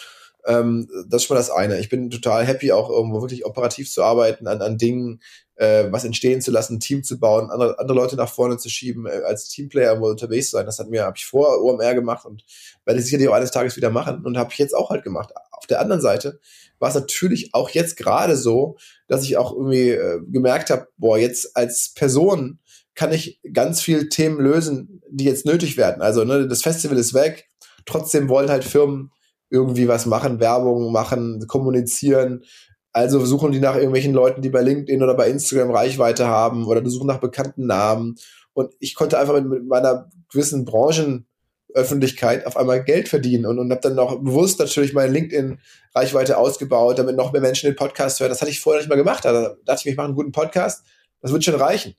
ähm, 0.46 0.88
das 1.09 1.22
ist 1.22 1.26
schon 1.26 1.35
mal 1.37 1.40
das 1.40 1.50
eine. 1.50 1.79
Ich 1.79 1.88
bin 1.88 2.11
total 2.11 2.44
happy, 2.44 2.72
auch 2.72 2.90
irgendwo 2.90 3.20
wirklich 3.20 3.44
operativ 3.44 3.90
zu 3.90 4.03
arbeiten, 4.03 4.46
an, 4.46 4.62
an 4.62 4.79
Dingen, 4.79 5.20
äh, 5.57 5.87
was 5.90 6.05
entstehen 6.05 6.40
zu 6.40 6.50
lassen, 6.50 6.76
ein 6.76 6.81
Team 6.81 7.05
zu 7.05 7.20
bauen, 7.20 7.50
andere, 7.50 7.79
andere 7.79 7.96
Leute 7.96 8.16
nach 8.16 8.33
vorne 8.33 8.57
zu 8.57 8.70
schieben, 8.70 9.07
äh, 9.07 9.22
als 9.26 9.48
Teamplayer 9.48 9.90
irgendwo 9.90 10.09
unterwegs 10.09 10.50
zu 10.50 10.57
sein. 10.57 10.66
Das 10.66 10.79
hat 10.79 10.88
mir, 10.88 11.05
habe 11.05 11.18
ich 11.18 11.26
vor 11.26 11.62
OMR 11.62 11.94
gemacht 11.94 12.24
und 12.24 12.44
werde 12.85 13.00
ich 13.00 13.05
sicherlich 13.05 13.29
auch 13.29 13.35
eines 13.35 13.50
Tages 13.50 13.76
wieder 13.76 13.90
machen 13.90 14.24
und 14.24 14.38
habe 14.38 14.50
ich 14.53 14.59
jetzt 14.59 14.74
auch 14.74 14.90
halt 14.90 15.05
gemacht. 15.05 15.33
Auf 15.53 15.66
der 15.66 15.81
anderen 15.81 16.00
Seite 16.00 16.40
war 16.79 16.88
es 16.88 16.94
natürlich 16.94 17.50
auch 17.53 17.68
jetzt 17.70 17.96
gerade 17.98 18.37
so, 18.37 18.79
dass 19.07 19.24
ich 19.24 19.37
auch 19.37 19.53
irgendwie 19.53 19.90
äh, 19.90 20.20
gemerkt 20.26 20.70
habe, 20.70 20.88
boah, 20.96 21.18
jetzt 21.18 21.57
als 21.57 21.92
Person 21.94 22.59
kann 22.94 23.12
ich 23.12 23.40
ganz 23.53 23.83
viele 23.83 24.09
Themen 24.09 24.40
lösen, 24.40 25.03
die 25.11 25.24
jetzt 25.24 25.44
nötig 25.44 25.76
werden. 25.76 26.03
Also 26.03 26.24
ne, 26.24 26.48
das 26.48 26.62
Festival 26.62 26.96
ist 26.96 27.14
weg, 27.14 27.50
trotzdem 27.85 28.29
wollen 28.29 28.50
halt 28.50 28.64
Firmen 28.64 29.12
irgendwie 29.51 29.89
was 29.89 30.07
machen, 30.07 30.41
Werbung 30.41 30.93
machen, 30.93 31.47
kommunizieren. 31.47 32.45
Also 32.93 33.25
suchen 33.25 33.53
die 33.53 33.61
nach 33.61 33.75
irgendwelchen 33.75 34.15
Leuten, 34.15 34.43
die 34.43 34.49
bei 34.49 34.63
LinkedIn 34.63 35.03
oder 35.03 35.15
bei 35.15 35.29
Instagram 35.29 35.71
Reichweite 35.71 36.27
haben 36.27 36.67
oder 36.67 36.81
die 36.81 36.91
suchen 36.91 37.09
nach 37.09 37.21
bekannten 37.21 37.67
Namen. 37.67 38.17
Und 38.53 38.73
ich 38.79 38.95
konnte 38.95 39.19
einfach 39.19 39.41
mit, 39.43 39.67
meiner 39.67 40.11
gewissen 40.31 40.65
Branchenöffentlichkeit 40.65 42.47
auf 42.47 42.57
einmal 42.57 42.83
Geld 42.83 43.09
verdienen 43.09 43.47
und, 43.47 43.59
und 43.59 43.71
habe 43.71 43.81
dann 43.81 43.95
noch 43.95 44.19
bewusst 44.21 44.59
natürlich 44.59 44.93
meine 44.93 45.13
LinkedIn-Reichweite 45.13 46.37
ausgebaut, 46.37 46.99
damit 46.99 47.17
noch 47.17 47.33
mehr 47.33 47.43
Menschen 47.43 47.71
den 47.71 47.77
Podcast 47.77 48.21
hören. 48.21 48.31
Das 48.31 48.41
hatte 48.41 48.51
ich 48.51 48.61
vorher 48.61 48.81
nicht 48.81 48.89
mal 48.89 48.97
gemacht. 48.97 49.25
Da 49.25 49.57
dachte 49.65 49.81
ich 49.81 49.85
mir, 49.85 49.93
ich 49.93 49.97
mache 49.97 50.07
einen 50.07 50.17
guten 50.17 50.33
Podcast. 50.33 50.85
Das 51.21 51.33
wird 51.33 51.45
schon 51.45 51.55
reichen. 51.55 51.95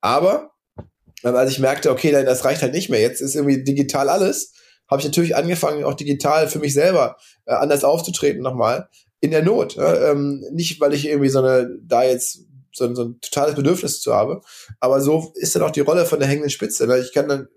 Aber 0.00 0.52
als 1.22 1.50
ich 1.50 1.58
merkte, 1.58 1.90
okay, 1.90 2.12
das 2.12 2.44
reicht 2.44 2.62
halt 2.62 2.72
nicht 2.72 2.90
mehr. 2.90 3.00
Jetzt 3.00 3.20
ist 3.20 3.34
irgendwie 3.34 3.64
digital 3.64 4.08
alles 4.08 4.52
habe 4.88 5.00
ich 5.00 5.06
natürlich 5.06 5.36
angefangen, 5.36 5.84
auch 5.84 5.94
digital 5.94 6.48
für 6.48 6.58
mich 6.58 6.74
selber 6.74 7.16
äh, 7.46 7.54
anders 7.54 7.84
aufzutreten 7.84 8.42
nochmal. 8.42 8.88
In 9.20 9.30
der 9.30 9.42
Not. 9.42 9.76
Äh, 9.76 10.10
ähm, 10.10 10.44
nicht, 10.52 10.80
weil 10.80 10.94
ich 10.94 11.08
irgendwie 11.08 11.30
so 11.30 11.38
eine, 11.38 11.68
da 11.82 12.04
jetzt 12.04 12.40
so, 12.72 12.94
so 12.94 13.04
ein 13.04 13.20
totales 13.20 13.54
Bedürfnis 13.54 14.00
zu 14.00 14.14
habe. 14.14 14.42
Aber 14.80 15.00
so 15.00 15.32
ist 15.36 15.54
dann 15.56 15.62
auch 15.62 15.70
die 15.70 15.80
Rolle 15.80 16.04
von 16.04 16.18
der 16.18 16.28
hängenden 16.28 16.50
Spitze. 16.50 16.86
Ne? 16.86 16.98
Ich 16.98 17.12
kann 17.12 17.28
dann 17.28 17.48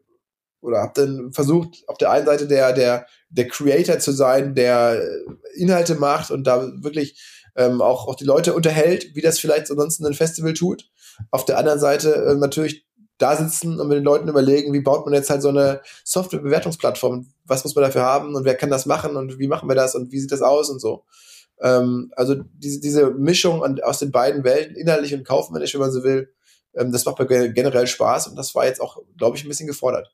oder 0.62 0.82
habe 0.82 0.94
dann 0.96 1.32
versucht, 1.32 1.84
auf 1.88 1.98
der 1.98 2.12
einen 2.12 2.26
Seite 2.26 2.48
der, 2.48 2.74
der, 2.74 3.06
der 3.30 3.48
Creator 3.48 4.00
zu 4.00 4.12
sein, 4.12 4.56
der 4.56 5.02
Inhalte 5.56 5.96
macht 5.96 6.32
und 6.32 6.46
da 6.46 6.70
wirklich 6.82 7.22
ähm, 7.56 7.82
auch, 7.82 8.08
auch 8.08 8.16
die 8.16 8.26
Leute 8.26 8.54
unterhält, 8.54 9.16
wie 9.16 9.22
das 9.22 9.40
vielleicht 9.40 9.70
ansonsten 9.72 10.06
ein 10.06 10.14
Festival 10.14 10.54
tut. 10.54 10.90
Auf 11.32 11.46
der 11.46 11.58
anderen 11.58 11.80
Seite 11.80 12.14
äh, 12.14 12.36
natürlich 12.36 12.88
da 13.20 13.36
sitzen 13.36 13.80
und 13.80 13.88
mit 13.88 13.98
den 13.98 14.04
Leuten 14.04 14.28
überlegen, 14.28 14.74
wie 14.74 14.82
baut 14.82 15.06
man 15.06 15.14
jetzt 15.14 15.30
halt 15.30 15.42
so 15.42 15.50
eine 15.50 15.82
Software-Bewertungsplattform? 16.04 17.28
Was 17.46 17.64
muss 17.64 17.76
man 17.76 17.84
dafür 17.84 18.04
haben 18.04 18.36
und 18.36 18.46
wer 18.46 18.56
kann 18.56 18.70
das 18.70 18.86
machen 18.86 19.16
und 19.16 19.38
wie 19.38 19.48
machen 19.48 19.70
wir 19.70 19.76
das 19.76 19.94
und 19.96 20.12
wie 20.12 20.20
sieht 20.20 20.32
das 20.32 20.42
aus 20.42 20.70
und 20.70 20.80
so. 20.80 21.04
Ähm, 21.62 22.12
also 22.16 22.36
diese, 22.36 22.80
diese 22.80 23.12
Mischung 23.12 23.64
an, 23.64 23.80
aus 23.82 24.00
den 24.00 24.12
beiden 24.12 24.44
Welten, 24.44 24.76
inhaltlich 24.76 25.14
und 25.14 25.28
kaufmännisch, 25.28 25.74
wenn 25.74 25.82
man 25.82 25.92
so 25.92 26.04
will, 26.04 26.34
ähm, 26.76 26.92
das 26.92 27.06
macht 27.06 27.20
mir 27.20 27.50
generell 27.52 27.88
Spaß 27.88 28.28
und 28.28 28.36
das 28.36 28.56
war 28.56 28.66
jetzt 28.66 28.82
auch, 28.82 28.98
glaube 29.18 29.38
ich, 29.38 29.44
ein 29.44 29.50
bisschen 29.50 29.68
gefordert. 29.68 30.14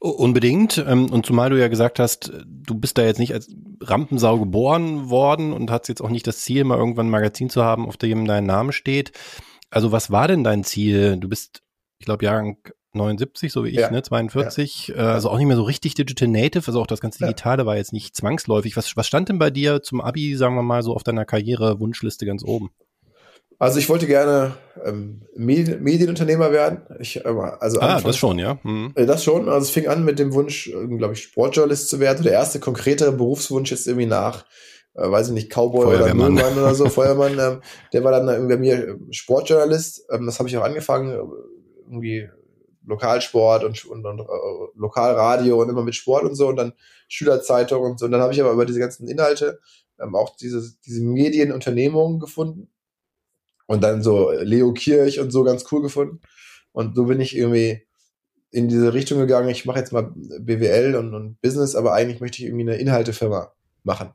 Unbedingt. 0.00 0.84
Ähm, 0.86 1.10
und 1.10 1.24
zumal 1.24 1.48
du 1.48 1.58
ja 1.58 1.68
gesagt 1.68 1.98
hast, 1.98 2.30
du 2.46 2.74
bist 2.74 2.98
da 2.98 3.04
jetzt 3.04 3.18
nicht 3.18 3.32
als 3.32 3.48
Rampensau 3.80 4.38
geboren 4.38 5.08
worden 5.08 5.54
und 5.54 5.70
hast 5.70 5.88
jetzt 5.88 6.02
auch 6.02 6.10
nicht 6.10 6.26
das 6.26 6.40
Ziel, 6.40 6.64
mal 6.64 6.76
irgendwann 6.76 7.06
ein 7.06 7.10
Magazin 7.10 7.48
zu 7.48 7.64
haben, 7.64 7.86
auf 7.86 7.96
dem 7.96 8.26
dein 8.26 8.44
Name 8.44 8.72
steht. 8.72 9.12
Also 9.74 9.92
was 9.92 10.10
war 10.10 10.28
denn 10.28 10.44
dein 10.44 10.64
Ziel? 10.64 11.16
Du 11.16 11.28
bist, 11.28 11.62
ich 11.98 12.06
glaube, 12.06 12.24
Jahrgang 12.24 12.58
79, 12.92 13.52
so 13.52 13.64
wie 13.64 13.70
ich, 13.70 13.76
ja. 13.76 13.90
ne, 13.90 14.02
42, 14.02 14.88
ja. 14.88 14.94
äh, 14.94 14.98
also 15.00 15.30
auch 15.30 15.38
nicht 15.38 15.46
mehr 15.46 15.56
so 15.56 15.64
richtig 15.64 15.94
Digital 15.94 16.28
Native, 16.28 16.66
also 16.66 16.80
auch 16.80 16.86
das 16.86 17.00
ganze 17.00 17.18
Digitale 17.18 17.62
ja. 17.62 17.66
war 17.66 17.76
jetzt 17.76 17.92
nicht 17.92 18.16
zwangsläufig. 18.16 18.76
Was, 18.76 18.96
was 18.96 19.06
stand 19.06 19.28
denn 19.28 19.38
bei 19.38 19.50
dir 19.50 19.82
zum 19.82 20.00
Abi, 20.00 20.36
sagen 20.36 20.54
wir 20.54 20.62
mal, 20.62 20.82
so 20.82 20.94
auf 20.94 21.02
deiner 21.02 21.24
Karriere-Wunschliste 21.24 22.24
ganz 22.24 22.44
oben? 22.44 22.70
Also 23.58 23.78
ich 23.78 23.88
wollte 23.88 24.06
gerne 24.06 24.54
ähm, 24.84 25.22
Medienunternehmer 25.36 26.52
werden. 26.52 26.82
Ich, 26.98 27.24
äh, 27.24 27.28
also 27.60 27.80
ah, 27.80 28.00
das 28.00 28.16
schon, 28.16 28.38
ja. 28.38 28.58
Mhm. 28.62 28.92
Äh, 28.94 29.06
das 29.06 29.24
schon. 29.24 29.48
Also 29.48 29.64
es 29.64 29.70
fing 29.70 29.86
an 29.86 30.04
mit 30.04 30.18
dem 30.18 30.34
Wunsch, 30.34 30.70
glaube 30.98 31.14
ich, 31.14 31.22
Sportjournalist 31.22 31.88
zu 31.88 32.00
werden. 32.00 32.24
Der 32.24 32.32
erste 32.32 32.60
konkrete 32.60 33.10
Berufswunsch 33.12 33.70
jetzt 33.70 33.86
irgendwie 33.86 34.06
nach, 34.06 34.44
äh, 34.94 35.10
weiß 35.10 35.28
ich 35.28 35.34
nicht, 35.34 35.50
Cowboy 35.50 35.86
oder 35.86 36.14
Müllmann 36.14 36.58
oder 36.58 36.74
so, 36.74 36.88
Feuermann. 36.88 37.38
Ähm, 37.38 37.60
der 37.92 38.04
war 38.04 38.12
dann 38.12 38.28
irgendwie 38.28 38.54
bei 38.54 38.60
mir 38.60 38.88
äh, 38.88 38.96
Sportjournalist. 39.10 40.06
Ähm, 40.10 40.26
das 40.26 40.38
habe 40.38 40.48
ich 40.48 40.56
auch 40.56 40.64
angefangen, 40.64 41.10
irgendwie 41.86 42.28
Lokalsport 42.86 43.64
und, 43.64 43.84
und, 43.86 44.04
und 44.04 44.20
äh, 44.20 44.24
Lokalradio 44.76 45.60
und 45.60 45.68
immer 45.68 45.82
mit 45.82 45.94
Sport 45.94 46.24
und 46.24 46.34
so 46.34 46.48
und 46.48 46.56
dann 46.56 46.72
Schülerzeitung 47.08 47.82
und 47.82 47.98
so. 47.98 48.06
Und 48.06 48.12
dann 48.12 48.20
habe 48.20 48.32
ich 48.32 48.40
aber 48.40 48.52
über 48.52 48.66
diese 48.66 48.80
ganzen 48.80 49.08
Inhalte 49.08 49.60
ähm, 49.98 50.14
auch 50.14 50.36
diese, 50.36 50.62
diese 50.84 51.02
Medienunternehmungen 51.02 52.20
gefunden 52.20 52.68
und 53.66 53.82
dann 53.82 54.02
so 54.02 54.30
Leo 54.30 54.72
Kirch 54.72 55.20
und 55.20 55.30
so 55.30 55.42
ganz 55.42 55.64
cool 55.72 55.82
gefunden. 55.82 56.20
Und 56.72 56.96
so 56.96 57.04
bin 57.04 57.20
ich 57.20 57.36
irgendwie 57.36 57.86
in 58.50 58.68
diese 58.68 58.94
Richtung 58.94 59.18
gegangen. 59.18 59.48
Ich 59.48 59.64
mache 59.64 59.78
jetzt 59.78 59.92
mal 59.92 60.12
BWL 60.12 60.96
und, 60.96 61.14
und 61.14 61.40
Business, 61.40 61.74
aber 61.74 61.92
eigentlich 61.92 62.20
möchte 62.20 62.38
ich 62.38 62.44
irgendwie 62.44 62.68
eine 62.68 62.76
Inhaltefirma 62.76 63.52
machen. 63.82 64.12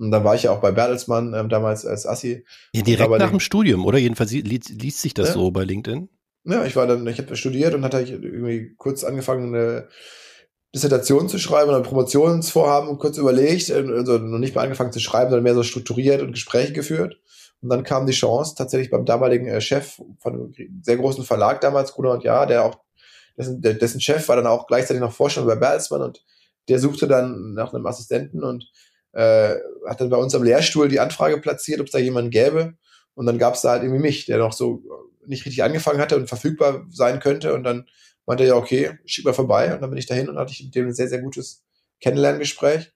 Und 0.00 0.12
dann 0.12 0.24
war 0.24 0.34
ich 0.34 0.44
ja 0.44 0.50
auch 0.50 0.62
bei 0.62 0.70
Bertelsmann 0.70 1.34
ähm, 1.34 1.50
damals 1.50 1.84
als 1.84 2.06
Assi. 2.06 2.46
Ja, 2.72 2.80
direkt 2.80 3.10
nach 3.10 3.28
dem 3.28 3.38
Studium, 3.38 3.84
oder? 3.84 3.98
Jedenfalls 3.98 4.30
li 4.30 4.40
liest 4.40 5.02
sich 5.02 5.12
das 5.12 5.28
ja. 5.28 5.34
so 5.34 5.50
bei 5.50 5.62
LinkedIn. 5.64 6.08
Ja, 6.44 6.64
ich 6.64 6.74
war 6.74 6.86
dann, 6.86 7.06
ich 7.06 7.18
habe 7.18 7.36
studiert 7.36 7.74
und 7.74 7.84
hatte 7.84 8.00
irgendwie 8.00 8.74
kurz 8.78 9.04
angefangen, 9.04 9.54
eine 9.54 9.88
Dissertation 10.74 11.28
zu 11.28 11.38
schreiben 11.38 11.68
oder 11.68 11.76
ein 11.76 11.82
Promotionsvorhaben 11.82 12.96
kurz 12.96 13.18
überlegt, 13.18 13.70
also 13.70 14.16
noch 14.16 14.38
nicht 14.38 14.54
mal 14.54 14.62
angefangen 14.62 14.90
zu 14.90 15.00
schreiben, 15.00 15.28
sondern 15.28 15.44
mehr 15.44 15.54
so 15.54 15.62
strukturiert 15.62 16.22
und 16.22 16.32
Gespräche 16.32 16.72
geführt. 16.72 17.20
Und 17.60 17.68
dann 17.68 17.82
kam 17.82 18.06
die 18.06 18.14
Chance 18.14 18.54
tatsächlich 18.56 18.90
beim 18.90 19.04
damaligen 19.04 19.48
äh, 19.48 19.60
Chef 19.60 20.00
von 20.18 20.32
einem 20.32 20.82
sehr 20.82 20.96
großen 20.96 21.24
Verlag 21.24 21.60
damals, 21.60 21.92
Gruner 21.92 22.12
und 22.12 22.24
Ja, 22.24 22.46
der 22.46 22.64
auch, 22.64 22.78
dessen, 23.36 23.60
dessen 23.60 24.00
Chef 24.00 24.26
war 24.28 24.36
dann 24.36 24.46
auch 24.46 24.66
gleichzeitig 24.66 25.02
noch 25.02 25.12
Vorstand 25.12 25.46
bei 25.46 25.56
Bertelsmann 25.56 26.00
und 26.00 26.24
der 26.70 26.78
suchte 26.78 27.06
dann 27.06 27.52
nach 27.52 27.74
einem 27.74 27.84
Assistenten 27.84 28.42
und 28.42 28.64
äh, 29.12 29.56
hat 29.86 30.00
dann 30.00 30.10
bei 30.10 30.16
uns 30.16 30.34
am 30.34 30.42
Lehrstuhl 30.42 30.88
die 30.88 31.00
Anfrage 31.00 31.38
platziert, 31.38 31.80
ob 31.80 31.86
es 31.86 31.92
da 31.92 31.98
jemanden 31.98 32.30
gäbe. 32.30 32.74
Und 33.14 33.26
dann 33.26 33.38
gab 33.38 33.54
es 33.54 33.62
da 33.62 33.70
halt 33.70 33.82
irgendwie 33.82 34.00
mich, 34.00 34.26
der 34.26 34.38
noch 34.38 34.52
so 34.52 34.82
nicht 35.26 35.44
richtig 35.44 35.62
angefangen 35.62 36.00
hatte 36.00 36.16
und 36.16 36.28
verfügbar 36.28 36.86
sein 36.90 37.20
könnte. 37.20 37.54
Und 37.54 37.64
dann 37.64 37.86
meinte 38.26 38.44
er 38.44 38.50
ja, 38.50 38.56
okay, 38.56 38.98
schieb 39.04 39.24
mal 39.24 39.34
vorbei. 39.34 39.74
Und 39.74 39.82
dann 39.82 39.90
bin 39.90 39.98
ich 39.98 40.06
dahin 40.06 40.28
und 40.28 40.38
hatte 40.38 40.52
ich 40.52 40.62
mit 40.64 40.74
dem 40.74 40.88
ein 40.88 40.94
sehr, 40.94 41.08
sehr 41.08 41.20
gutes 41.20 41.64
Kennenlerngespräch. 42.00 42.92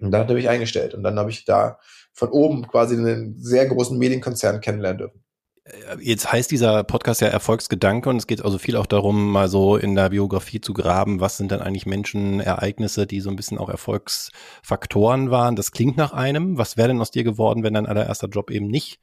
Und 0.00 0.10
dann 0.10 0.22
hat 0.22 0.28
er 0.28 0.34
mich 0.34 0.48
eingestellt. 0.48 0.94
Und 0.94 1.02
dann 1.02 1.18
habe 1.18 1.30
ich 1.30 1.44
da 1.44 1.78
von 2.12 2.30
oben 2.30 2.66
quasi 2.66 2.96
einen 2.96 3.38
sehr 3.38 3.66
großen 3.66 3.96
Medienkonzern 3.98 4.60
kennenlernen 4.60 4.98
dürfen. 4.98 5.25
Äh, 5.66 5.96
jetzt 6.00 6.32
heißt 6.32 6.50
dieser 6.50 6.84
Podcast 6.84 7.20
ja 7.20 7.28
Erfolgsgedanke 7.28 8.08
und 8.08 8.16
es 8.16 8.26
geht 8.26 8.44
also 8.44 8.58
viel 8.58 8.76
auch 8.76 8.86
darum, 8.86 9.30
mal 9.30 9.48
so 9.48 9.76
in 9.76 9.94
der 9.94 10.10
Biografie 10.10 10.60
zu 10.60 10.72
graben, 10.72 11.20
was 11.20 11.36
sind 11.36 11.52
dann 11.52 11.60
eigentlich 11.62 11.86
Menschen, 11.86 12.40
Ereignisse, 12.40 13.06
die 13.06 13.20
so 13.20 13.30
ein 13.30 13.36
bisschen 13.36 13.58
auch 13.58 13.68
Erfolgsfaktoren 13.68 15.30
waren. 15.30 15.56
Das 15.56 15.72
klingt 15.72 15.96
nach 15.96 16.12
einem. 16.12 16.58
Was 16.58 16.76
wäre 16.76 16.88
denn 16.88 17.00
aus 17.00 17.10
dir 17.10 17.24
geworden, 17.24 17.62
wenn 17.62 17.74
dein 17.74 17.86
allererster 17.86 18.28
Job 18.28 18.50
eben 18.50 18.68
nicht 18.68 19.00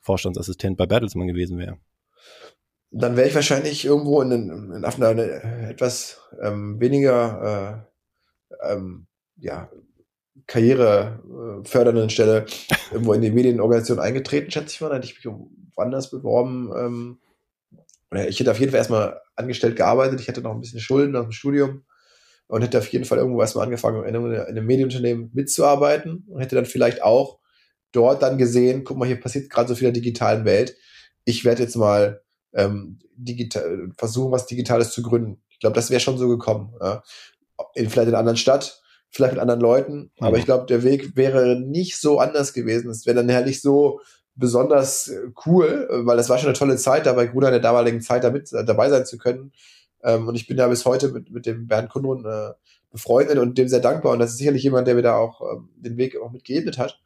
Vorstandsassistent 0.00 0.76
bei 0.76 0.86
Bertelsmann 0.86 1.28
gewesen 1.28 1.58
wäre? 1.58 1.78
Dann 2.92 3.16
wäre 3.16 3.28
ich 3.28 3.34
wahrscheinlich 3.34 3.84
irgendwo 3.84 4.20
in, 4.20 4.32
in, 4.32 4.72
in 4.72 4.84
einer, 4.84 5.08
eine 5.08 5.70
etwas 5.70 6.20
ähm, 6.42 6.80
weniger 6.80 7.86
äh, 8.60 8.72
ähm, 8.72 9.06
ja, 9.36 9.70
karrierefördernden 10.46 12.10
Stelle 12.10 12.46
irgendwo 12.90 13.12
in 13.12 13.22
die 13.22 13.30
Medienorganisation 13.30 14.00
eingetreten, 14.00 14.50
schätze 14.50 14.74
ich 14.74 14.80
mal. 14.80 14.88
Da 14.88 14.96
hätte 14.96 15.06
ich 15.06 15.14
mich 15.14 15.32
woanders 15.74 16.10
beworben. 16.10 16.70
Ähm, 16.76 17.18
ich 18.28 18.40
hätte 18.40 18.50
auf 18.50 18.58
jeden 18.58 18.72
Fall 18.72 18.78
erstmal 18.78 19.20
angestellt 19.36 19.76
gearbeitet. 19.76 20.20
Ich 20.20 20.28
hätte 20.28 20.42
noch 20.42 20.52
ein 20.52 20.60
bisschen 20.60 20.80
Schulden 20.80 21.16
aus 21.16 21.24
dem 21.24 21.32
Studium 21.32 21.84
und 22.48 22.62
hätte 22.62 22.78
auf 22.78 22.88
jeden 22.88 23.04
Fall 23.04 23.18
irgendwo 23.18 23.40
erstmal 23.40 23.64
angefangen, 23.64 24.04
in 24.04 24.16
einem, 24.16 24.32
in 24.32 24.40
einem 24.40 24.66
Medienunternehmen 24.66 25.30
mitzuarbeiten 25.32 26.24
und 26.28 26.40
hätte 26.40 26.56
dann 26.56 26.66
vielleicht 26.66 27.02
auch 27.02 27.38
dort 27.92 28.22
dann 28.22 28.38
gesehen, 28.38 28.84
guck 28.84 28.96
mal, 28.96 29.06
hier 29.06 29.20
passiert 29.20 29.50
gerade 29.50 29.68
so 29.68 29.74
viel 29.74 29.88
in 29.88 29.94
der 29.94 30.02
digitalen 30.02 30.44
Welt. 30.44 30.76
Ich 31.24 31.44
werde 31.44 31.62
jetzt 31.62 31.76
mal 31.76 32.22
ähm, 32.52 32.98
digital, 33.14 33.90
versuchen, 33.96 34.32
was 34.32 34.46
Digitales 34.46 34.90
zu 34.90 35.02
gründen. 35.02 35.40
Ich 35.48 35.60
glaube, 35.60 35.74
das 35.74 35.90
wäre 35.90 36.00
schon 36.00 36.18
so 36.18 36.28
gekommen. 36.28 36.74
Ja. 36.80 37.02
In 37.74 37.90
vielleicht 37.90 38.08
in 38.08 38.14
einer 38.14 38.20
anderen 38.20 38.36
Stadt, 38.36 38.82
vielleicht 39.10 39.34
mit 39.34 39.40
anderen 39.40 39.60
Leuten. 39.60 40.10
Aber 40.18 40.38
ich 40.38 40.44
glaube, 40.44 40.66
der 40.66 40.82
Weg 40.82 41.16
wäre 41.16 41.60
nicht 41.60 41.98
so 41.98 42.18
anders 42.18 42.52
gewesen. 42.52 42.90
Es 42.90 43.06
wäre 43.06 43.16
dann 43.16 43.28
herrlich 43.28 43.60
so 43.60 44.00
besonders 44.40 45.08
äh, 45.08 45.28
cool, 45.46 45.88
weil 45.90 46.16
das 46.16 46.28
war 46.28 46.38
schon 46.38 46.48
eine 46.48 46.58
tolle 46.58 46.76
Zeit, 46.76 47.06
da 47.06 47.12
bei 47.12 47.26
Gruner 47.26 47.50
der 47.50 47.60
damaligen 47.60 48.00
Zeit 48.00 48.24
damit 48.24 48.52
äh, 48.52 48.64
dabei 48.64 48.88
sein 48.90 49.06
zu 49.06 49.18
können. 49.18 49.52
Ähm, 50.02 50.26
und 50.26 50.34
ich 50.34 50.48
bin 50.48 50.56
da 50.56 50.66
bis 50.66 50.84
heute 50.84 51.08
mit, 51.08 51.30
mit 51.30 51.46
dem 51.46 51.68
Bernd 51.68 51.90
Kundrun 51.90 52.24
äh, 52.24 52.54
befreundet 52.90 53.38
und 53.38 53.56
dem 53.58 53.68
sehr 53.68 53.80
dankbar. 53.80 54.12
Und 54.12 54.18
das 54.18 54.30
ist 54.30 54.38
sicherlich 54.38 54.62
jemand, 54.62 54.88
der 54.88 54.96
mir 54.96 55.02
da 55.02 55.16
auch 55.16 55.40
ähm, 55.42 55.68
den 55.76 55.96
Weg 55.96 56.16
auch 56.20 56.32
mitgeebnet 56.32 56.78
hat. 56.78 57.00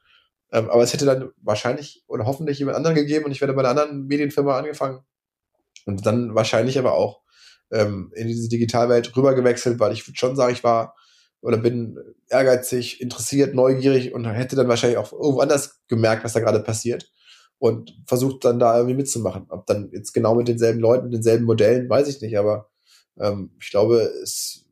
Ähm, 0.52 0.70
aber 0.70 0.82
es 0.82 0.92
hätte 0.92 1.04
dann 1.04 1.30
wahrscheinlich 1.42 2.04
oder 2.06 2.24
hoffentlich 2.24 2.58
jemand 2.58 2.76
anderen 2.76 2.96
gegeben 2.96 3.26
und 3.26 3.32
ich 3.32 3.40
werde 3.40 3.52
bei 3.52 3.60
einer 3.60 3.70
anderen 3.70 4.06
Medienfirma 4.06 4.56
angefangen. 4.56 5.00
Und 5.84 6.06
dann 6.06 6.34
wahrscheinlich 6.34 6.78
aber 6.78 6.94
auch 6.94 7.20
ähm, 7.70 8.12
in 8.14 8.28
diese 8.28 8.48
Digitalwelt 8.48 9.14
rübergewechselt, 9.16 9.80
weil 9.80 9.92
ich 9.92 10.06
würde 10.06 10.16
schon 10.16 10.36
sagen, 10.36 10.52
ich 10.52 10.64
war 10.64 10.94
oder 11.40 11.58
bin 11.58 11.98
ehrgeizig, 12.30 13.02
interessiert, 13.02 13.54
neugierig 13.54 14.14
und 14.14 14.24
hätte 14.24 14.56
dann 14.56 14.68
wahrscheinlich 14.68 14.96
auch 14.96 15.12
irgendwo 15.12 15.40
anders 15.40 15.82
gemerkt, 15.88 16.24
was 16.24 16.32
da 16.32 16.40
gerade 16.40 16.60
passiert 16.60 17.10
und 17.64 17.96
versucht 18.06 18.44
dann 18.44 18.58
da 18.58 18.76
irgendwie 18.76 18.96
mitzumachen. 18.96 19.46
Ob 19.48 19.64
dann 19.64 19.88
jetzt 19.90 20.12
genau 20.12 20.34
mit 20.34 20.46
denselben 20.48 20.80
Leuten, 20.80 21.10
denselben 21.10 21.46
Modellen, 21.46 21.88
weiß 21.88 22.08
ich 22.08 22.20
nicht, 22.20 22.36
aber 22.36 22.68
ähm, 23.18 23.52
ich 23.58 23.70
glaube, 23.70 24.00
es, 24.22 24.66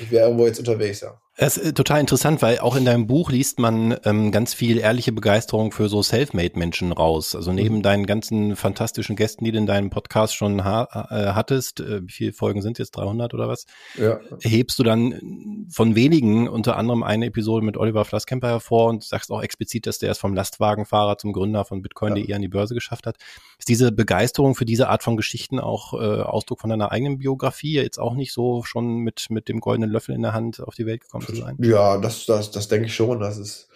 ich 0.00 0.10
wäre 0.10 0.28
irgendwo 0.28 0.46
jetzt 0.46 0.60
unterwegs, 0.60 1.02
ja. 1.02 1.20
Es 1.40 1.56
ist 1.56 1.76
total 1.76 2.00
interessant, 2.00 2.42
weil 2.42 2.58
auch 2.58 2.74
in 2.74 2.84
deinem 2.84 3.06
Buch 3.06 3.30
liest 3.30 3.60
man 3.60 3.96
ähm, 4.04 4.32
ganz 4.32 4.54
viel 4.54 4.78
ehrliche 4.78 5.12
Begeisterung 5.12 5.70
für 5.70 5.88
so 5.88 6.02
Selfmade-Menschen 6.02 6.90
raus. 6.90 7.36
Also 7.36 7.52
neben 7.52 7.76
mhm. 7.76 7.82
deinen 7.82 8.06
ganzen 8.06 8.56
fantastischen 8.56 9.14
Gästen, 9.14 9.44
die 9.44 9.52
du 9.52 9.58
in 9.58 9.66
deinem 9.66 9.88
Podcast 9.88 10.34
schon 10.34 10.64
ha 10.64 11.06
äh, 11.10 11.34
hattest, 11.34 11.78
äh, 11.78 12.02
wie 12.02 12.10
viele 12.10 12.32
Folgen 12.32 12.60
sind 12.60 12.80
jetzt 12.80 12.90
300 12.96 13.34
oder 13.34 13.46
was? 13.46 13.66
Ja. 13.96 14.18
Hebst 14.40 14.80
du 14.80 14.82
dann 14.82 15.68
von 15.70 15.94
wenigen 15.94 16.48
unter 16.48 16.76
anderem 16.76 17.04
eine 17.04 17.26
Episode 17.26 17.64
mit 17.64 17.76
Oliver 17.76 18.04
Flasskemper 18.04 18.48
hervor 18.48 18.88
und 18.88 19.04
sagst 19.04 19.30
auch 19.30 19.40
explizit, 19.40 19.86
dass 19.86 20.00
der 20.00 20.10
es 20.10 20.18
vom 20.18 20.34
Lastwagenfahrer 20.34 21.18
zum 21.18 21.32
Gründer 21.32 21.64
von 21.64 21.82
Bitcoin.de 21.82 22.28
ja. 22.28 22.34
an 22.34 22.42
die 22.42 22.48
Börse 22.48 22.74
geschafft 22.74 23.06
hat. 23.06 23.16
Ist 23.60 23.68
diese 23.68 23.92
Begeisterung 23.92 24.56
für 24.56 24.64
diese 24.64 24.88
Art 24.88 25.04
von 25.04 25.16
Geschichten 25.16 25.60
auch 25.60 25.94
äh, 25.94 26.22
Ausdruck 26.22 26.60
von 26.60 26.70
deiner 26.70 26.90
eigenen 26.90 27.18
Biografie? 27.18 27.74
Jetzt 27.74 28.00
auch 28.00 28.14
nicht 28.14 28.32
so 28.32 28.64
schon 28.64 28.96
mit 28.96 29.26
mit 29.30 29.48
dem 29.48 29.60
goldenen 29.60 29.90
Löffel 29.90 30.16
in 30.16 30.22
der 30.22 30.32
Hand 30.32 30.60
auf 30.60 30.74
die 30.74 30.84
Welt 30.84 31.02
gekommen? 31.02 31.27
Zu 31.34 31.42
sein? 31.42 31.56
Ja, 31.60 31.98
das, 31.98 32.26
das, 32.26 32.50
das 32.50 32.68
denke 32.68 32.86
ich 32.86 32.94
schon. 32.94 33.20
Das 33.20 33.38
ist, 33.38 33.68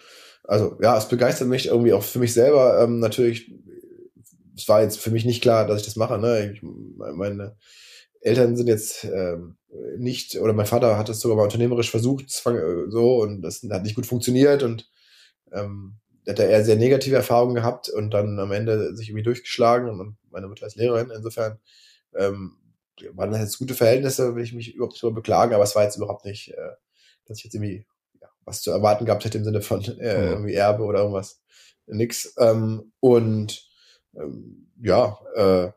also 0.43 0.77
ja, 0.81 0.97
es 0.97 1.07
begeistert 1.07 1.47
mich 1.47 1.67
irgendwie 1.67 1.93
auch 1.93 2.03
für 2.03 2.19
mich 2.19 2.33
selber. 2.33 2.81
Ähm, 2.81 2.99
natürlich, 2.99 3.53
es 4.55 4.67
war 4.67 4.81
jetzt 4.81 4.99
für 4.99 5.11
mich 5.11 5.25
nicht 5.25 5.41
klar, 5.41 5.67
dass 5.67 5.81
ich 5.81 5.85
das 5.85 5.95
mache. 5.95 6.17
Ne? 6.17 6.53
Ich, 6.53 6.61
meine 6.63 7.55
Eltern 8.21 8.55
sind 8.55 8.67
jetzt 8.67 9.03
ähm, 9.05 9.57
nicht, 9.97 10.37
oder 10.39 10.53
mein 10.53 10.65
Vater 10.65 10.97
hat 10.97 11.09
es 11.09 11.19
sogar 11.19 11.37
mal 11.37 11.43
unternehmerisch 11.43 11.91
versucht, 11.91 12.29
so, 12.29 13.21
und 13.21 13.41
das 13.41 13.65
hat 13.69 13.83
nicht 13.83 13.95
gut 13.95 14.05
funktioniert 14.05 14.63
und 14.63 14.89
ähm, 15.51 15.95
hat 16.27 16.39
er 16.39 16.49
eher 16.49 16.63
sehr 16.63 16.77
negative 16.77 17.15
Erfahrungen 17.15 17.55
gehabt 17.55 17.89
und 17.89 18.11
dann 18.11 18.39
am 18.39 18.51
Ende 18.51 18.95
sich 18.95 19.09
irgendwie 19.09 19.23
durchgeschlagen 19.23 19.89
und 19.89 20.17
meine 20.31 20.47
Mutter 20.47 20.65
ist 20.65 20.77
Lehrerin. 20.77 21.11
Insofern 21.15 21.59
ähm, 22.15 22.57
waren 23.11 23.31
das 23.31 23.41
jetzt 23.41 23.59
gute 23.59 23.73
Verhältnisse, 23.73 24.35
will 24.35 24.43
ich 24.43 24.53
mich 24.53 24.75
überhaupt 24.75 24.93
nicht 24.93 25.03
darüber 25.03 25.15
beklagen, 25.15 25.53
aber 25.53 25.63
es 25.63 25.75
war 25.75 25.83
jetzt 25.83 25.97
überhaupt 25.97 26.25
nicht 26.25 26.49
äh, 26.51 26.75
dass 27.25 27.37
ich 27.39 27.45
jetzt 27.45 27.55
irgendwie 27.55 27.85
ja, 28.21 28.27
was 28.45 28.61
zu 28.61 28.71
erwarten 28.71 29.05
gehabt 29.05 29.25
hätte 29.25 29.37
im 29.37 29.43
Sinne 29.43 29.61
von 29.61 29.81
äh, 29.99 30.29
irgendwie 30.31 30.53
Erbe 30.53 30.83
oder 30.83 30.99
irgendwas. 30.99 31.41
Nix. 31.87 32.33
Ähm, 32.37 32.91
und 32.99 33.67
ähm, 34.15 34.67
ja, 34.81 35.17
äh, 35.35 35.71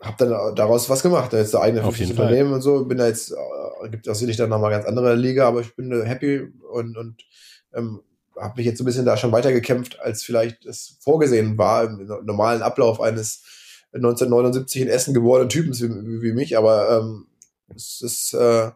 habe 0.00 0.16
dann 0.18 0.54
daraus 0.54 0.90
was 0.90 1.02
gemacht. 1.02 1.32
Da 1.32 1.38
ist 1.38 1.54
der 1.54 1.62
eigene 1.62 1.82
Unternehmen 1.86 2.52
und 2.52 2.60
so. 2.60 2.84
Bin 2.84 2.98
da 2.98 3.06
jetzt, 3.06 3.32
äh, 3.32 3.88
gibt 3.88 4.08
auch 4.08 4.14
sicherlich 4.14 4.36
dann 4.36 4.50
nochmal 4.50 4.70
ganz 4.70 4.86
andere 4.86 5.14
Liga, 5.14 5.48
aber 5.48 5.60
ich 5.60 5.74
bin 5.74 5.90
happy 6.02 6.52
und, 6.70 6.96
und 6.96 7.24
ähm, 7.72 8.02
habe 8.38 8.54
mich 8.56 8.66
jetzt 8.66 8.78
so 8.78 8.84
ein 8.84 8.86
bisschen 8.86 9.06
da 9.06 9.16
schon 9.16 9.32
weitergekämpft, 9.32 10.00
als 10.00 10.22
vielleicht 10.22 10.66
es 10.66 10.98
vorgesehen 11.00 11.56
war 11.56 11.84
im 11.84 12.06
normalen 12.24 12.62
Ablauf 12.62 13.00
eines 13.00 13.42
1979 13.92 14.82
in 14.82 14.88
Essen 14.88 15.14
geborenen 15.14 15.48
Typens 15.48 15.80
wie, 15.80 15.88
wie, 15.88 16.22
wie 16.22 16.32
mich. 16.32 16.58
Aber 16.58 16.98
ähm, 16.98 17.26
es 17.74 18.00
ist 18.02 18.34
äh, 18.34 18.70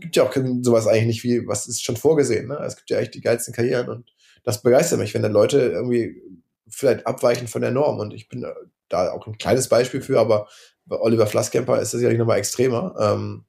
gibt 0.00 0.16
ja 0.16 0.24
auch 0.24 0.34
sowas 0.62 0.86
eigentlich 0.86 1.06
nicht 1.06 1.24
wie, 1.24 1.46
was 1.46 1.66
ist 1.66 1.84
schon 1.84 1.96
vorgesehen. 1.96 2.48
Ne? 2.48 2.58
Es 2.66 2.76
gibt 2.76 2.90
ja 2.90 2.98
echt 2.98 3.14
die 3.14 3.20
geilsten 3.20 3.54
Karrieren 3.54 3.88
und 3.88 4.12
das 4.44 4.62
begeistert 4.62 4.98
mich, 4.98 5.14
wenn 5.14 5.22
dann 5.22 5.32
Leute 5.32 5.58
irgendwie 5.60 6.22
vielleicht 6.68 7.06
abweichen 7.06 7.48
von 7.48 7.62
der 7.62 7.70
Norm. 7.70 7.98
Und 7.98 8.14
ich 8.14 8.28
bin 8.28 8.46
da 8.88 9.12
auch 9.12 9.26
ein 9.26 9.38
kleines 9.38 9.68
Beispiel 9.68 10.02
für, 10.02 10.18
aber 10.18 10.48
bei 10.86 10.96
Oliver 10.98 11.26
Flasskemper 11.26 11.80
ist 11.80 11.94
das 11.94 12.00
ja 12.00 12.12
nochmal 12.12 12.38
extremer. 12.38 12.94
Ähm, 12.98 13.44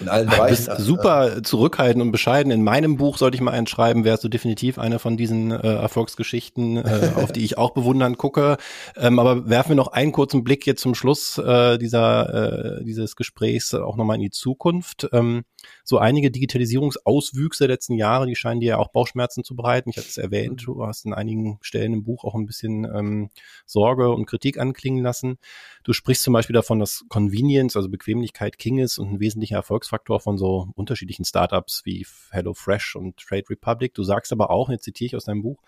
in 0.00 0.08
allen 0.08 0.26
Bereichen. 0.26 0.44
Du 0.44 0.50
bist 0.50 0.68
also, 0.68 0.84
super 0.84 1.36
äh, 1.36 1.42
zurückhaltend 1.42 2.02
und 2.02 2.12
bescheiden. 2.12 2.52
In 2.52 2.62
meinem 2.62 2.96
Buch 2.96 3.18
sollte 3.18 3.36
ich 3.36 3.40
mal 3.40 3.52
einschreiben, 3.52 4.04
wärst 4.04 4.24
du 4.24 4.28
definitiv 4.28 4.78
eine 4.78 4.98
von 4.98 5.16
diesen 5.16 5.50
äh, 5.50 5.56
Erfolgsgeschichten, 5.56 6.76
äh, 6.76 7.10
auf 7.16 7.32
die 7.32 7.44
ich 7.44 7.58
auch 7.58 7.70
bewundern 7.70 8.16
gucke. 8.16 8.56
Ähm, 8.96 9.18
aber 9.18 9.48
werfen 9.48 9.70
wir 9.70 9.76
noch 9.76 9.88
einen 9.88 10.12
kurzen 10.12 10.44
Blick 10.44 10.66
jetzt 10.66 10.82
zum 10.82 10.94
Schluss 10.94 11.38
äh, 11.38 11.78
dieser 11.78 12.78
äh, 12.80 12.84
dieses 12.84 13.16
Gesprächs 13.16 13.74
auch 13.74 13.96
nochmal 13.96 14.16
in 14.16 14.22
die 14.22 14.30
Zukunft. 14.30 15.08
Ähm, 15.12 15.44
so 15.82 15.98
einige 15.98 16.30
Digitalisierungsauswüchse 16.30 17.64
der 17.64 17.74
letzten 17.74 17.94
Jahre, 17.94 18.26
die 18.26 18.36
scheinen 18.36 18.60
dir 18.60 18.70
ja 18.70 18.78
auch 18.78 18.88
Bauchschmerzen 18.88 19.44
zu 19.44 19.56
bereiten. 19.56 19.90
Ich 19.90 19.96
hatte 19.96 20.08
es 20.08 20.16
erwähnt, 20.16 20.62
mhm. 20.62 20.66
du 20.66 20.86
hast 20.86 21.04
in 21.04 21.14
einigen 21.14 21.58
Stellen 21.62 21.92
im 21.92 22.04
Buch 22.04 22.24
auch 22.24 22.34
ein 22.34 22.46
bisschen 22.46 22.84
ähm, 22.84 23.30
Sorge 23.66 24.10
und 24.10 24.26
Kritik 24.26 24.58
anklingen 24.58 25.02
lassen. 25.02 25.38
Du 25.82 25.92
sprichst 25.92 26.22
zum 26.22 26.32
Beispiel 26.32 26.54
davon, 26.54 26.78
dass 26.78 27.04
Convenience, 27.08 27.76
also 27.76 27.88
Bequemlichkeit 27.88 28.58
King 28.58 28.78
ist 28.78 28.98
und 28.98 29.12
ein 29.12 29.20
wesentlicher 29.20 29.62
Erfolgsfaktor 29.74 30.20
von 30.20 30.38
so 30.38 30.68
unterschiedlichen 30.76 31.24
Startups 31.24 31.82
wie 31.84 32.06
HelloFresh 32.30 32.94
und 32.94 33.16
Trade 33.16 33.50
Republic. 33.50 33.92
Du 33.94 34.04
sagst 34.04 34.32
aber 34.32 34.50
auch, 34.50 34.70
jetzt 34.70 34.84
zitiere 34.84 35.06
ich 35.06 35.16
aus 35.16 35.24
deinem 35.24 35.42
Buch, 35.42 35.60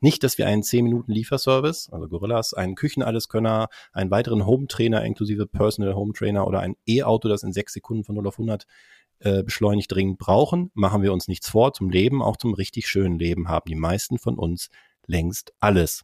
nicht, 0.00 0.24
dass 0.24 0.36
wir 0.38 0.48
einen 0.48 0.62
10-Minuten-Lieferservice, 0.62 1.88
also 1.90 2.08
Gorillas, 2.08 2.52
einen 2.52 2.74
Küchenalleskönner, 2.74 3.68
einen 3.92 4.10
weiteren 4.10 4.44
Home-Trainer 4.44 5.04
inklusive 5.04 5.46
Personal 5.46 5.94
Home-Trainer 5.94 6.46
oder 6.46 6.60
ein 6.60 6.74
E-Auto, 6.86 7.28
das 7.28 7.44
in 7.44 7.52
sechs 7.52 7.72
Sekunden 7.72 8.02
von 8.02 8.16
0 8.16 8.26
auf 8.26 8.34
100 8.34 8.66
äh, 9.20 9.44
beschleunigt 9.44 9.92
dringend 9.92 10.18
brauchen, 10.18 10.72
machen 10.74 11.02
wir 11.02 11.12
uns 11.12 11.28
nichts 11.28 11.48
vor. 11.48 11.72
Zum 11.72 11.90
Leben, 11.90 12.22
auch 12.22 12.36
zum 12.36 12.54
richtig 12.54 12.88
schönen 12.88 13.18
Leben, 13.18 13.48
haben 13.48 13.68
die 13.68 13.76
meisten 13.76 14.18
von 14.18 14.36
uns 14.36 14.68
längst 15.06 15.54
alles. 15.60 16.02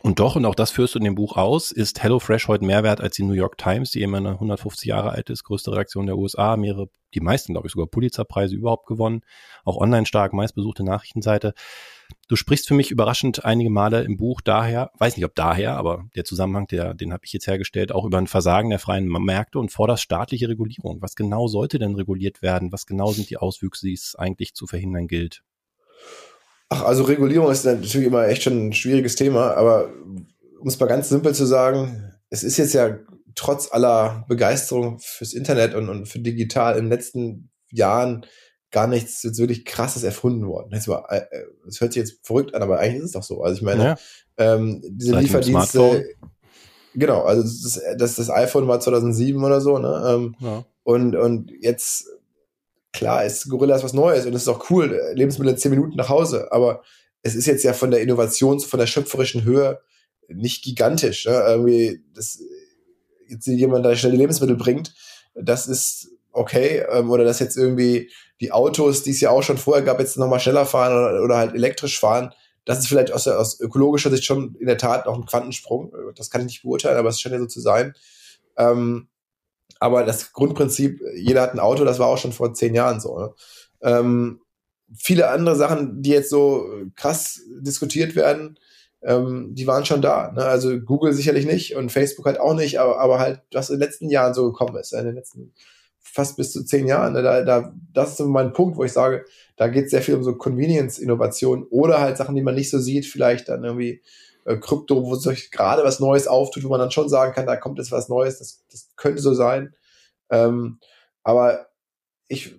Und 0.00 0.18
doch, 0.18 0.36
und 0.36 0.46
auch 0.46 0.54
das 0.54 0.70
führst 0.70 0.94
du 0.94 0.98
in 0.98 1.04
dem 1.04 1.14
Buch 1.14 1.36
aus, 1.36 1.70
ist 1.70 2.02
HelloFresh 2.02 2.48
heute 2.48 2.64
mehr 2.64 2.82
wert 2.82 3.02
als 3.02 3.16
die 3.16 3.24
New 3.24 3.34
York 3.34 3.58
Times, 3.58 3.90
die 3.90 4.00
immer 4.00 4.18
150 4.18 4.88
Jahre 4.88 5.10
alt 5.10 5.28
ist, 5.28 5.44
größte 5.44 5.70
Redaktion 5.70 6.06
der 6.06 6.16
USA, 6.16 6.56
mehrere, 6.56 6.88
die 7.12 7.20
meisten, 7.20 7.52
glaube 7.52 7.66
ich, 7.66 7.72
sogar 7.72 7.86
Pulitzerpreise 7.88 8.56
überhaupt 8.56 8.86
gewonnen, 8.86 9.20
auch 9.64 9.76
online 9.76 10.06
stark, 10.06 10.32
meistbesuchte 10.32 10.82
Nachrichtenseite. 10.82 11.52
Du 12.26 12.36
sprichst 12.36 12.68
für 12.68 12.74
mich 12.74 12.90
überraschend 12.90 13.44
einige 13.44 13.68
Male 13.68 14.02
im 14.02 14.16
Buch 14.16 14.40
daher, 14.40 14.90
weiß 14.98 15.16
nicht 15.16 15.26
ob 15.26 15.34
daher, 15.34 15.76
aber 15.76 16.06
der 16.16 16.24
Zusammenhang, 16.24 16.66
der, 16.68 16.94
den 16.94 17.12
habe 17.12 17.24
ich 17.26 17.32
jetzt 17.34 17.46
hergestellt, 17.46 17.92
auch 17.92 18.06
über 18.06 18.16
ein 18.16 18.26
Versagen 18.26 18.70
der 18.70 18.78
freien 18.78 19.06
Märkte 19.06 19.58
und 19.58 19.72
forderst 19.72 20.02
staatliche 20.02 20.48
Regulierung. 20.48 21.02
Was 21.02 21.16
genau 21.16 21.48
sollte 21.48 21.78
denn 21.78 21.94
reguliert 21.94 22.40
werden? 22.40 22.72
Was 22.72 22.86
genau 22.86 23.12
sind 23.12 23.28
die 23.28 23.36
Auswüchse, 23.36 23.86
die 23.86 23.94
es 23.94 24.16
eigentlich 24.16 24.54
zu 24.54 24.66
verhindern 24.66 25.06
gilt? 25.06 25.42
Ach, 26.72 26.84
also 26.84 27.02
Regulierung 27.02 27.50
ist 27.50 27.66
natürlich 27.66 28.06
immer 28.06 28.26
echt 28.28 28.44
schon 28.44 28.68
ein 28.68 28.72
schwieriges 28.72 29.14
Thema, 29.14 29.54
aber 29.58 29.90
um 30.58 30.66
es 30.66 30.80
mal 30.80 30.86
ganz 30.86 31.10
simpel 31.10 31.34
zu 31.34 31.44
sagen, 31.44 32.14
es 32.30 32.42
ist 32.42 32.56
jetzt 32.56 32.72
ja 32.72 32.98
trotz 33.34 33.70
aller 33.70 34.24
Begeisterung 34.26 34.98
fürs 34.98 35.34
Internet 35.34 35.74
und, 35.74 35.90
und 35.90 36.06
für 36.06 36.20
digital 36.20 36.78
in 36.78 36.84
den 36.84 36.90
letzten 36.90 37.50
Jahren 37.70 38.24
gar 38.70 38.86
nichts 38.86 39.22
jetzt 39.22 39.38
wirklich 39.38 39.66
krasses 39.66 40.02
erfunden 40.02 40.46
worden. 40.46 40.70
Das, 40.70 40.88
war, 40.88 41.12
äh, 41.12 41.26
das 41.66 41.82
hört 41.82 41.92
sich 41.92 42.00
jetzt 42.00 42.26
verrückt 42.26 42.54
an, 42.54 42.62
aber 42.62 42.78
eigentlich 42.78 43.00
ist 43.00 43.08
es 43.08 43.12
doch 43.12 43.22
so. 43.22 43.42
Also 43.42 43.56
ich 43.56 43.62
meine, 43.62 43.84
ja. 43.84 43.96
ähm, 44.38 44.80
diese 44.82 45.10
Seit 45.12 45.22
Lieferdienste, 45.24 46.06
genau, 46.94 47.20
also 47.24 47.42
das, 47.42 47.82
das, 47.98 48.16
das 48.16 48.30
iPhone 48.30 48.66
war 48.66 48.80
2007 48.80 49.44
oder 49.44 49.60
so, 49.60 49.76
ne? 49.76 50.02
Ähm, 50.08 50.36
ja. 50.40 50.64
Und 50.84 51.16
und 51.16 51.52
jetzt 51.60 52.06
klar 52.92 53.24
ist 53.24 53.48
Gorillas 53.48 53.82
was 53.82 53.92
Neues 53.92 54.26
und 54.26 54.34
es 54.34 54.42
ist 54.42 54.48
auch 54.48 54.70
cool, 54.70 55.00
Lebensmittel 55.14 55.52
in 55.52 55.58
zehn 55.58 55.70
Minuten 55.70 55.96
nach 55.96 56.08
Hause, 56.08 56.52
aber 56.52 56.82
es 57.22 57.34
ist 57.34 57.46
jetzt 57.46 57.64
ja 57.64 57.72
von 57.72 57.90
der 57.90 58.02
Innovations, 58.02 58.64
von 58.64 58.80
der 58.80 58.86
schöpferischen 58.86 59.44
Höhe 59.44 59.80
nicht 60.28 60.64
gigantisch. 60.64 61.26
Ne? 61.26 61.32
Irgendwie, 61.32 62.04
dass 62.14 62.40
jetzt 63.28 63.46
jemand 63.46 63.84
da 63.84 63.94
schnell 63.94 64.12
die 64.12 64.18
Lebensmittel 64.18 64.56
bringt, 64.56 64.94
das 65.34 65.68
ist 65.68 66.08
okay. 66.32 66.84
Ähm, 66.90 67.10
oder 67.10 67.24
dass 67.24 67.38
jetzt 67.38 67.56
irgendwie 67.56 68.10
die 68.40 68.52
Autos, 68.52 69.02
die 69.02 69.10
es 69.10 69.20
ja 69.20 69.30
auch 69.30 69.42
schon 69.42 69.58
vorher 69.58 69.84
gab, 69.84 70.00
jetzt 70.00 70.18
nochmal 70.18 70.40
schneller 70.40 70.66
fahren 70.66 70.92
oder, 70.92 71.22
oder, 71.22 71.36
halt 71.36 71.54
elektrisch 71.54 71.98
fahren. 71.98 72.32
Das 72.64 72.78
ist 72.78 72.88
vielleicht 72.88 73.12
aus, 73.12 73.26
aus 73.28 73.60
ökologischer 73.60 74.10
Sicht 74.10 74.24
schon 74.24 74.56
in 74.58 74.66
der 74.66 74.78
Tat 74.78 75.06
auch 75.06 75.16
ein 75.16 75.26
Quantensprung. 75.26 75.92
Das 76.16 76.30
kann 76.30 76.42
ich 76.42 76.46
nicht 76.46 76.62
beurteilen, 76.62 76.96
aber 76.96 77.08
es 77.08 77.20
scheint 77.20 77.34
ja 77.34 77.40
so 77.40 77.46
zu 77.46 77.60
sein. 77.60 77.94
Ähm, 78.56 79.08
aber 79.82 80.04
das 80.04 80.32
Grundprinzip, 80.32 81.00
jeder 81.16 81.42
hat 81.42 81.54
ein 81.54 81.58
Auto, 81.58 81.84
das 81.84 81.98
war 81.98 82.06
auch 82.06 82.16
schon 82.16 82.32
vor 82.32 82.54
zehn 82.54 82.72
Jahren 82.72 83.00
so. 83.00 83.18
Ne? 83.18 83.34
Ähm, 83.82 84.40
viele 84.96 85.28
andere 85.28 85.56
Sachen, 85.56 86.02
die 86.02 86.10
jetzt 86.10 86.30
so 86.30 86.68
krass 86.94 87.40
diskutiert 87.60 88.14
werden, 88.14 88.60
ähm, 89.02 89.56
die 89.56 89.66
waren 89.66 89.84
schon 89.84 90.00
da. 90.00 90.30
Ne? 90.30 90.44
Also 90.44 90.78
Google 90.78 91.12
sicherlich 91.12 91.46
nicht 91.46 91.74
und 91.74 91.90
Facebook 91.90 92.26
halt 92.26 92.38
auch 92.38 92.54
nicht, 92.54 92.78
aber, 92.78 93.00
aber 93.00 93.18
halt, 93.18 93.40
was 93.52 93.70
in 93.70 93.76
den 93.80 93.80
letzten 93.80 94.08
Jahren 94.08 94.34
so 94.34 94.52
gekommen 94.52 94.76
ist, 94.76 94.92
in 94.92 95.04
den 95.04 95.16
letzten 95.16 95.52
fast 95.98 96.36
bis 96.36 96.52
zu 96.52 96.64
zehn 96.64 96.86
Jahren. 96.86 97.14
Ne? 97.14 97.22
Da, 97.22 97.42
da, 97.42 97.74
das 97.92 98.10
ist 98.10 98.18
so 98.18 98.28
mein 98.28 98.52
Punkt, 98.52 98.76
wo 98.76 98.84
ich 98.84 98.92
sage, 98.92 99.24
da 99.56 99.66
geht 99.66 99.86
es 99.86 99.90
sehr 99.90 100.02
viel 100.02 100.14
um 100.14 100.22
so 100.22 100.36
Convenience-Innovation 100.36 101.64
oder 101.70 102.00
halt 102.00 102.16
Sachen, 102.18 102.36
die 102.36 102.42
man 102.42 102.54
nicht 102.54 102.70
so 102.70 102.78
sieht, 102.78 103.06
vielleicht 103.06 103.48
dann 103.48 103.64
irgendwie 103.64 104.00
äh, 104.44 104.56
Krypto, 104.56 105.04
wo 105.04 105.14
sich 105.14 105.50
gerade 105.50 105.84
was 105.84 106.00
Neues 106.00 106.26
auftut, 106.26 106.64
wo 106.64 106.68
man 106.68 106.80
dann 106.80 106.90
schon 106.90 107.08
sagen 107.08 107.32
kann, 107.32 107.46
da 107.46 107.56
kommt 107.56 107.78
jetzt 107.78 107.92
was 107.92 108.08
Neues, 108.08 108.38
das, 108.38 108.64
das 108.70 108.90
könnte 108.96 109.22
so 109.22 109.34
sein. 109.34 109.74
Ähm, 110.30 110.78
aber 111.22 111.68
ich 112.28 112.56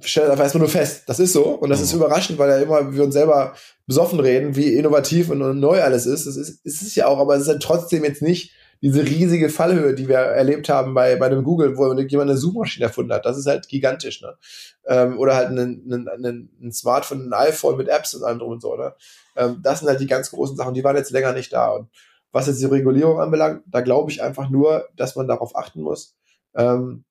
stelle 0.00 0.30
einfach 0.30 0.44
erstmal 0.44 0.60
nur 0.60 0.68
fest, 0.68 1.04
das 1.06 1.20
ist 1.20 1.32
so 1.32 1.44
und 1.44 1.70
das 1.70 1.78
mhm. 1.78 1.84
ist 1.84 1.92
überraschend, 1.92 2.38
weil 2.38 2.50
ja 2.50 2.58
immer 2.58 2.92
wir 2.92 3.04
uns 3.04 3.14
selber 3.14 3.54
besoffen 3.86 4.20
reden, 4.20 4.56
wie 4.56 4.74
innovativ 4.74 5.30
und, 5.30 5.42
und 5.42 5.60
neu 5.60 5.82
alles 5.82 6.06
ist. 6.06 6.26
Das 6.26 6.36
ist, 6.36 6.64
ist 6.64 6.82
es 6.82 6.94
ja 6.94 7.06
auch, 7.06 7.18
aber 7.18 7.36
es 7.36 7.42
ist 7.42 7.48
halt 7.48 7.62
trotzdem 7.62 8.04
jetzt 8.04 8.22
nicht 8.22 8.52
diese 8.82 9.04
riesige 9.04 9.50
Fallhöhe, 9.50 9.94
die 9.94 10.08
wir 10.08 10.16
erlebt 10.16 10.68
haben 10.68 10.94
bei, 10.94 11.16
bei 11.16 11.28
dem 11.28 11.44
Google, 11.44 11.76
wo 11.76 11.92
jemand 11.92 12.30
eine 12.30 12.38
Suchmaschine 12.38 12.86
erfunden 12.86 13.12
hat. 13.12 13.26
Das 13.26 13.36
ist 13.36 13.46
halt 13.46 13.68
gigantisch, 13.68 14.22
ne? 14.22 14.36
Ähm, 14.86 15.18
oder 15.18 15.36
halt 15.36 15.50
ein, 15.50 16.08
ein, 16.08 16.48
ein, 16.62 16.72
Smartphone, 16.72 17.28
ein 17.28 17.48
iPhone 17.48 17.76
mit 17.76 17.88
Apps 17.88 18.14
und 18.14 18.24
allem 18.24 18.38
drum 18.38 18.52
und 18.52 18.62
so, 18.62 18.76
ne? 18.76 18.94
Ähm, 19.36 19.60
das 19.62 19.80
sind 19.80 19.88
halt 19.88 20.00
die 20.00 20.06
ganz 20.06 20.30
großen 20.30 20.56
Sachen, 20.56 20.74
die 20.74 20.82
waren 20.82 20.96
jetzt 20.96 21.10
länger 21.10 21.32
nicht 21.32 21.52
da. 21.52 21.70
Und 21.70 21.90
was 22.32 22.46
jetzt 22.46 22.60
die 22.60 22.66
Regulierung 22.66 23.20
anbelangt, 23.20 23.64
da 23.66 23.82
glaube 23.82 24.10
ich 24.10 24.22
einfach 24.22 24.48
nur, 24.48 24.88
dass 24.96 25.14
man 25.14 25.28
darauf 25.28 25.56
achten 25.56 25.82
muss, 25.82 26.16
ähm, 26.54 27.04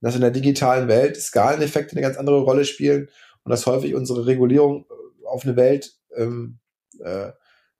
dass 0.00 0.16
in 0.16 0.20
der 0.20 0.30
digitalen 0.30 0.88
Welt 0.88 1.16
Skaleneffekte 1.16 1.92
eine 1.92 2.02
ganz 2.02 2.16
andere 2.16 2.40
Rolle 2.40 2.64
spielen 2.64 3.08
und 3.44 3.50
dass 3.50 3.66
häufig 3.66 3.94
unsere 3.94 4.26
Regulierung 4.26 4.86
auf 5.24 5.44
eine 5.44 5.56
Welt 5.56 5.94
ähm, 6.16 6.58
äh, 7.00 7.30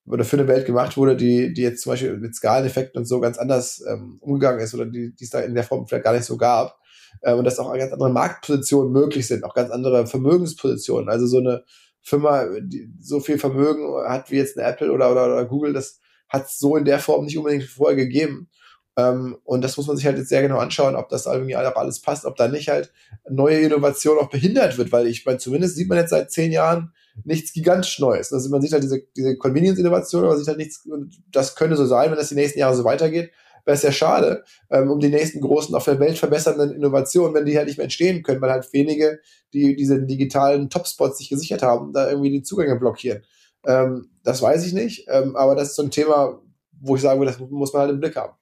oder 0.09 0.25
für 0.25 0.37
eine 0.37 0.47
Welt 0.47 0.65
gemacht 0.65 0.97
wurde, 0.97 1.15
die, 1.15 1.53
die 1.53 1.61
jetzt 1.61 1.83
zum 1.83 1.91
Beispiel 1.91 2.17
mit 2.17 2.35
Skaleneffekten 2.35 2.99
und 2.99 3.05
so 3.05 3.19
ganz 3.19 3.37
anders 3.37 3.83
ähm, 3.87 4.17
umgegangen 4.21 4.59
ist 4.59 4.73
oder 4.73 4.85
die, 4.85 5.13
die 5.15 5.23
es 5.23 5.29
da 5.29 5.39
in 5.39 5.53
der 5.53 5.63
Form 5.63 5.87
vielleicht 5.87 6.03
gar 6.03 6.13
nicht 6.13 6.25
so 6.25 6.35
gab. 6.35 6.79
Äh, 7.21 7.33
und 7.33 7.43
dass 7.45 7.59
auch 7.59 7.71
ganz 7.73 7.93
andere 7.93 8.11
Marktpositionen 8.11 8.91
möglich 8.91 9.27
sind, 9.27 9.43
auch 9.43 9.53
ganz 9.53 9.69
andere 9.69 10.07
Vermögenspositionen. 10.07 11.09
Also 11.09 11.27
so 11.27 11.37
eine 11.37 11.63
Firma, 12.01 12.45
die 12.59 12.91
so 12.99 13.19
viel 13.19 13.37
Vermögen 13.37 13.85
hat 14.07 14.31
wie 14.31 14.37
jetzt 14.37 14.57
eine 14.57 14.67
Apple 14.67 14.91
oder, 14.91 15.11
oder, 15.11 15.25
oder 15.25 15.45
Google, 15.45 15.73
das 15.73 15.99
hat 16.27 16.45
es 16.47 16.57
so 16.57 16.75
in 16.75 16.85
der 16.85 16.99
Form 16.99 17.25
nicht 17.25 17.37
unbedingt 17.37 17.63
vorher 17.63 17.95
gegeben. 17.95 18.49
Ähm, 18.97 19.37
und 19.43 19.63
das 19.63 19.77
muss 19.77 19.85
man 19.85 19.95
sich 19.95 20.07
halt 20.07 20.17
jetzt 20.17 20.29
sehr 20.29 20.41
genau 20.41 20.57
anschauen, 20.57 20.95
ob 20.95 21.09
das 21.09 21.27
irgendwie 21.27 21.55
auch 21.55 21.75
alles 21.75 22.01
passt, 22.01 22.25
ob 22.25 22.35
da 22.35 22.47
nicht 22.47 22.69
halt 22.69 22.91
neue 23.29 23.59
Innovation 23.59 24.17
auch 24.17 24.29
behindert 24.29 24.77
wird, 24.79 24.91
weil 24.91 25.05
ich 25.05 25.25
meine, 25.25 25.37
zumindest 25.37 25.75
sieht 25.75 25.87
man 25.87 25.99
jetzt 25.99 26.09
seit 26.09 26.31
zehn 26.31 26.51
Jahren, 26.51 26.93
nichts 27.23 27.53
gigantisch 27.53 27.99
Neues. 27.99 28.31
Also 28.33 28.49
man 28.49 28.61
sieht 28.61 28.73
halt 28.73 28.83
diese, 28.83 29.01
diese 29.15 29.37
Convenience-Innovation, 29.37 30.23
aber 30.23 30.31
man 30.31 30.39
sieht 30.39 30.47
halt 30.47 30.57
nichts, 30.57 30.85
und 30.85 31.21
das 31.31 31.55
könnte 31.55 31.75
so 31.75 31.85
sein, 31.85 32.09
wenn 32.09 32.17
das 32.17 32.29
die 32.29 32.35
nächsten 32.35 32.59
Jahre 32.59 32.75
so 32.75 32.83
weitergeht, 32.83 33.31
wäre 33.65 33.75
es 33.75 33.83
ja 33.83 33.91
schade, 33.91 34.43
ähm, 34.71 34.89
um 34.89 34.99
die 34.99 35.09
nächsten 35.09 35.41
großen 35.41 35.75
auf 35.75 35.85
der 35.85 35.99
Welt 35.99 36.17
verbessernden 36.17 36.71
Innovationen, 36.71 37.33
wenn 37.33 37.45
die 37.45 37.57
halt 37.57 37.67
nicht 37.67 37.77
mehr 37.77 37.85
entstehen 37.85 38.23
können, 38.23 38.41
weil 38.41 38.51
halt 38.51 38.71
wenige, 38.73 39.19
die 39.53 39.75
diese 39.75 40.01
digitalen 40.01 40.69
Topspots 40.69 41.17
sich 41.17 41.29
gesichert 41.29 41.61
haben, 41.61 41.93
da 41.93 42.09
irgendwie 42.09 42.31
die 42.31 42.43
Zugänge 42.43 42.77
blockieren. 42.77 43.23
Ähm, 43.65 44.09
das 44.23 44.41
weiß 44.41 44.65
ich 44.65 44.73
nicht, 44.73 45.07
ähm, 45.09 45.35
aber 45.35 45.55
das 45.55 45.69
ist 45.69 45.75
so 45.75 45.83
ein 45.83 45.91
Thema, 45.91 46.41
wo 46.81 46.95
ich 46.95 47.01
sage, 47.01 47.23
das 47.25 47.39
muss 47.39 47.73
man 47.73 47.81
halt 47.81 47.91
im 47.91 47.99
Blick 47.99 48.15
haben. 48.15 48.33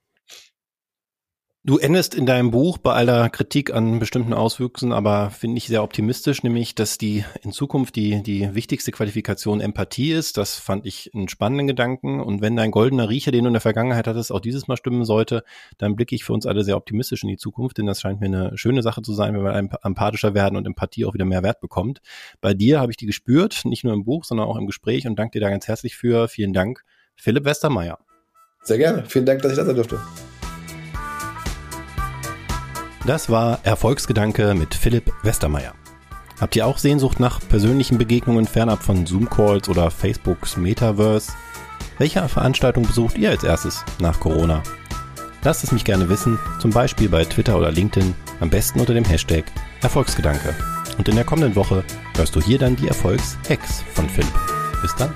Du 1.67 1.77
endest 1.77 2.15
in 2.15 2.25
deinem 2.25 2.49
Buch 2.49 2.77
bei 2.77 2.93
aller 2.93 3.29
Kritik 3.29 3.73
an 3.73 3.99
bestimmten 3.99 4.31
Auswüchsen, 4.33 4.93
aber 4.93 5.31
finde 5.31 5.57
ich 5.57 5.67
sehr 5.67 5.83
optimistisch, 5.83 6.41
nämlich, 6.41 6.75
dass 6.75 6.97
die 6.97 7.25
in 7.41 7.51
Zukunft 7.51 7.97
die, 7.97 8.23
die 8.23 8.55
wichtigste 8.55 8.93
Qualifikation 8.93 9.59
Empathie 9.59 10.13
ist. 10.13 10.37
Das 10.37 10.55
fand 10.55 10.85
ich 10.85 11.11
einen 11.13 11.27
spannenden 11.27 11.67
Gedanken. 11.67 12.21
Und 12.21 12.39
wenn 12.39 12.55
dein 12.55 12.71
goldener 12.71 13.09
Riecher, 13.09 13.33
den 13.33 13.43
du 13.43 13.47
in 13.49 13.53
der 13.53 13.59
Vergangenheit 13.59 14.07
hattest, 14.07 14.31
auch 14.31 14.39
dieses 14.39 14.69
Mal 14.69 14.77
stimmen 14.77 15.03
sollte, 15.03 15.43
dann 15.77 15.97
blicke 15.97 16.15
ich 16.15 16.23
für 16.23 16.31
uns 16.31 16.45
alle 16.45 16.63
sehr 16.63 16.77
optimistisch 16.77 17.23
in 17.23 17.27
die 17.27 17.35
Zukunft, 17.35 17.79
denn 17.79 17.85
das 17.85 17.99
scheint 17.99 18.21
mir 18.21 18.27
eine 18.27 18.57
schöne 18.57 18.81
Sache 18.81 19.01
zu 19.01 19.11
sein, 19.11 19.33
wenn 19.33 19.43
wir 19.43 19.53
empathischer 19.83 20.33
werden 20.33 20.55
und 20.55 20.65
Empathie 20.65 21.03
auch 21.03 21.15
wieder 21.15 21.25
mehr 21.25 21.43
Wert 21.43 21.59
bekommt. 21.59 21.99
Bei 22.39 22.53
dir 22.53 22.79
habe 22.79 22.93
ich 22.93 22.97
die 22.97 23.07
gespürt, 23.07 23.65
nicht 23.65 23.83
nur 23.83 23.93
im 23.93 24.05
Buch, 24.05 24.23
sondern 24.23 24.47
auch 24.47 24.55
im 24.55 24.67
Gespräch 24.67 25.05
und 25.05 25.19
danke 25.19 25.37
dir 25.37 25.41
da 25.41 25.49
ganz 25.49 25.67
herzlich 25.67 25.97
für. 25.97 26.29
Vielen 26.29 26.53
Dank, 26.53 26.85
Philipp 27.17 27.43
Westermeier. 27.43 27.99
Sehr 28.63 28.77
gerne. 28.77 29.03
Vielen 29.05 29.25
Dank, 29.25 29.41
dass 29.41 29.51
ich 29.51 29.57
da 29.57 29.65
sein 29.65 29.75
durfte. 29.75 29.99
Das 33.07 33.29
war 33.29 33.59
Erfolgsgedanke 33.63 34.53
mit 34.53 34.75
Philipp 34.75 35.13
Westermeier. 35.23 35.73
Habt 36.41 36.57
ihr 36.57 36.67
auch 36.67 36.77
Sehnsucht 36.77 37.21
nach 37.21 37.39
persönlichen 37.39 37.97
Begegnungen 37.97 38.45
fernab 38.45 38.83
von 38.83 39.05
Zoom-Calls 39.05 39.69
oder 39.69 39.89
Facebooks 39.89 40.57
Metaverse? 40.57 41.31
Welche 41.99 42.27
Veranstaltung 42.27 42.85
besucht 42.85 43.17
ihr 43.17 43.29
als 43.29 43.45
erstes 43.45 43.85
nach 43.99 44.19
Corona? 44.19 44.61
Lasst 45.41 45.63
es 45.63 45.71
mich 45.71 45.85
gerne 45.85 46.09
wissen, 46.09 46.37
zum 46.59 46.71
Beispiel 46.71 47.07
bei 47.07 47.23
Twitter 47.23 47.57
oder 47.57 47.71
LinkedIn, 47.71 48.13
am 48.41 48.49
besten 48.49 48.81
unter 48.81 48.93
dem 48.93 49.05
Hashtag 49.05 49.45
Erfolgsgedanke. 49.81 50.53
Und 50.97 51.07
in 51.07 51.15
der 51.15 51.23
kommenden 51.23 51.55
Woche 51.55 51.85
hörst 52.17 52.35
du 52.35 52.41
hier 52.41 52.59
dann 52.59 52.75
die 52.75 52.89
Erfolgs-Hacks 52.89 53.85
von 53.93 54.09
Philipp. 54.09 54.33
Bis 54.81 54.93
dann. 54.97 55.13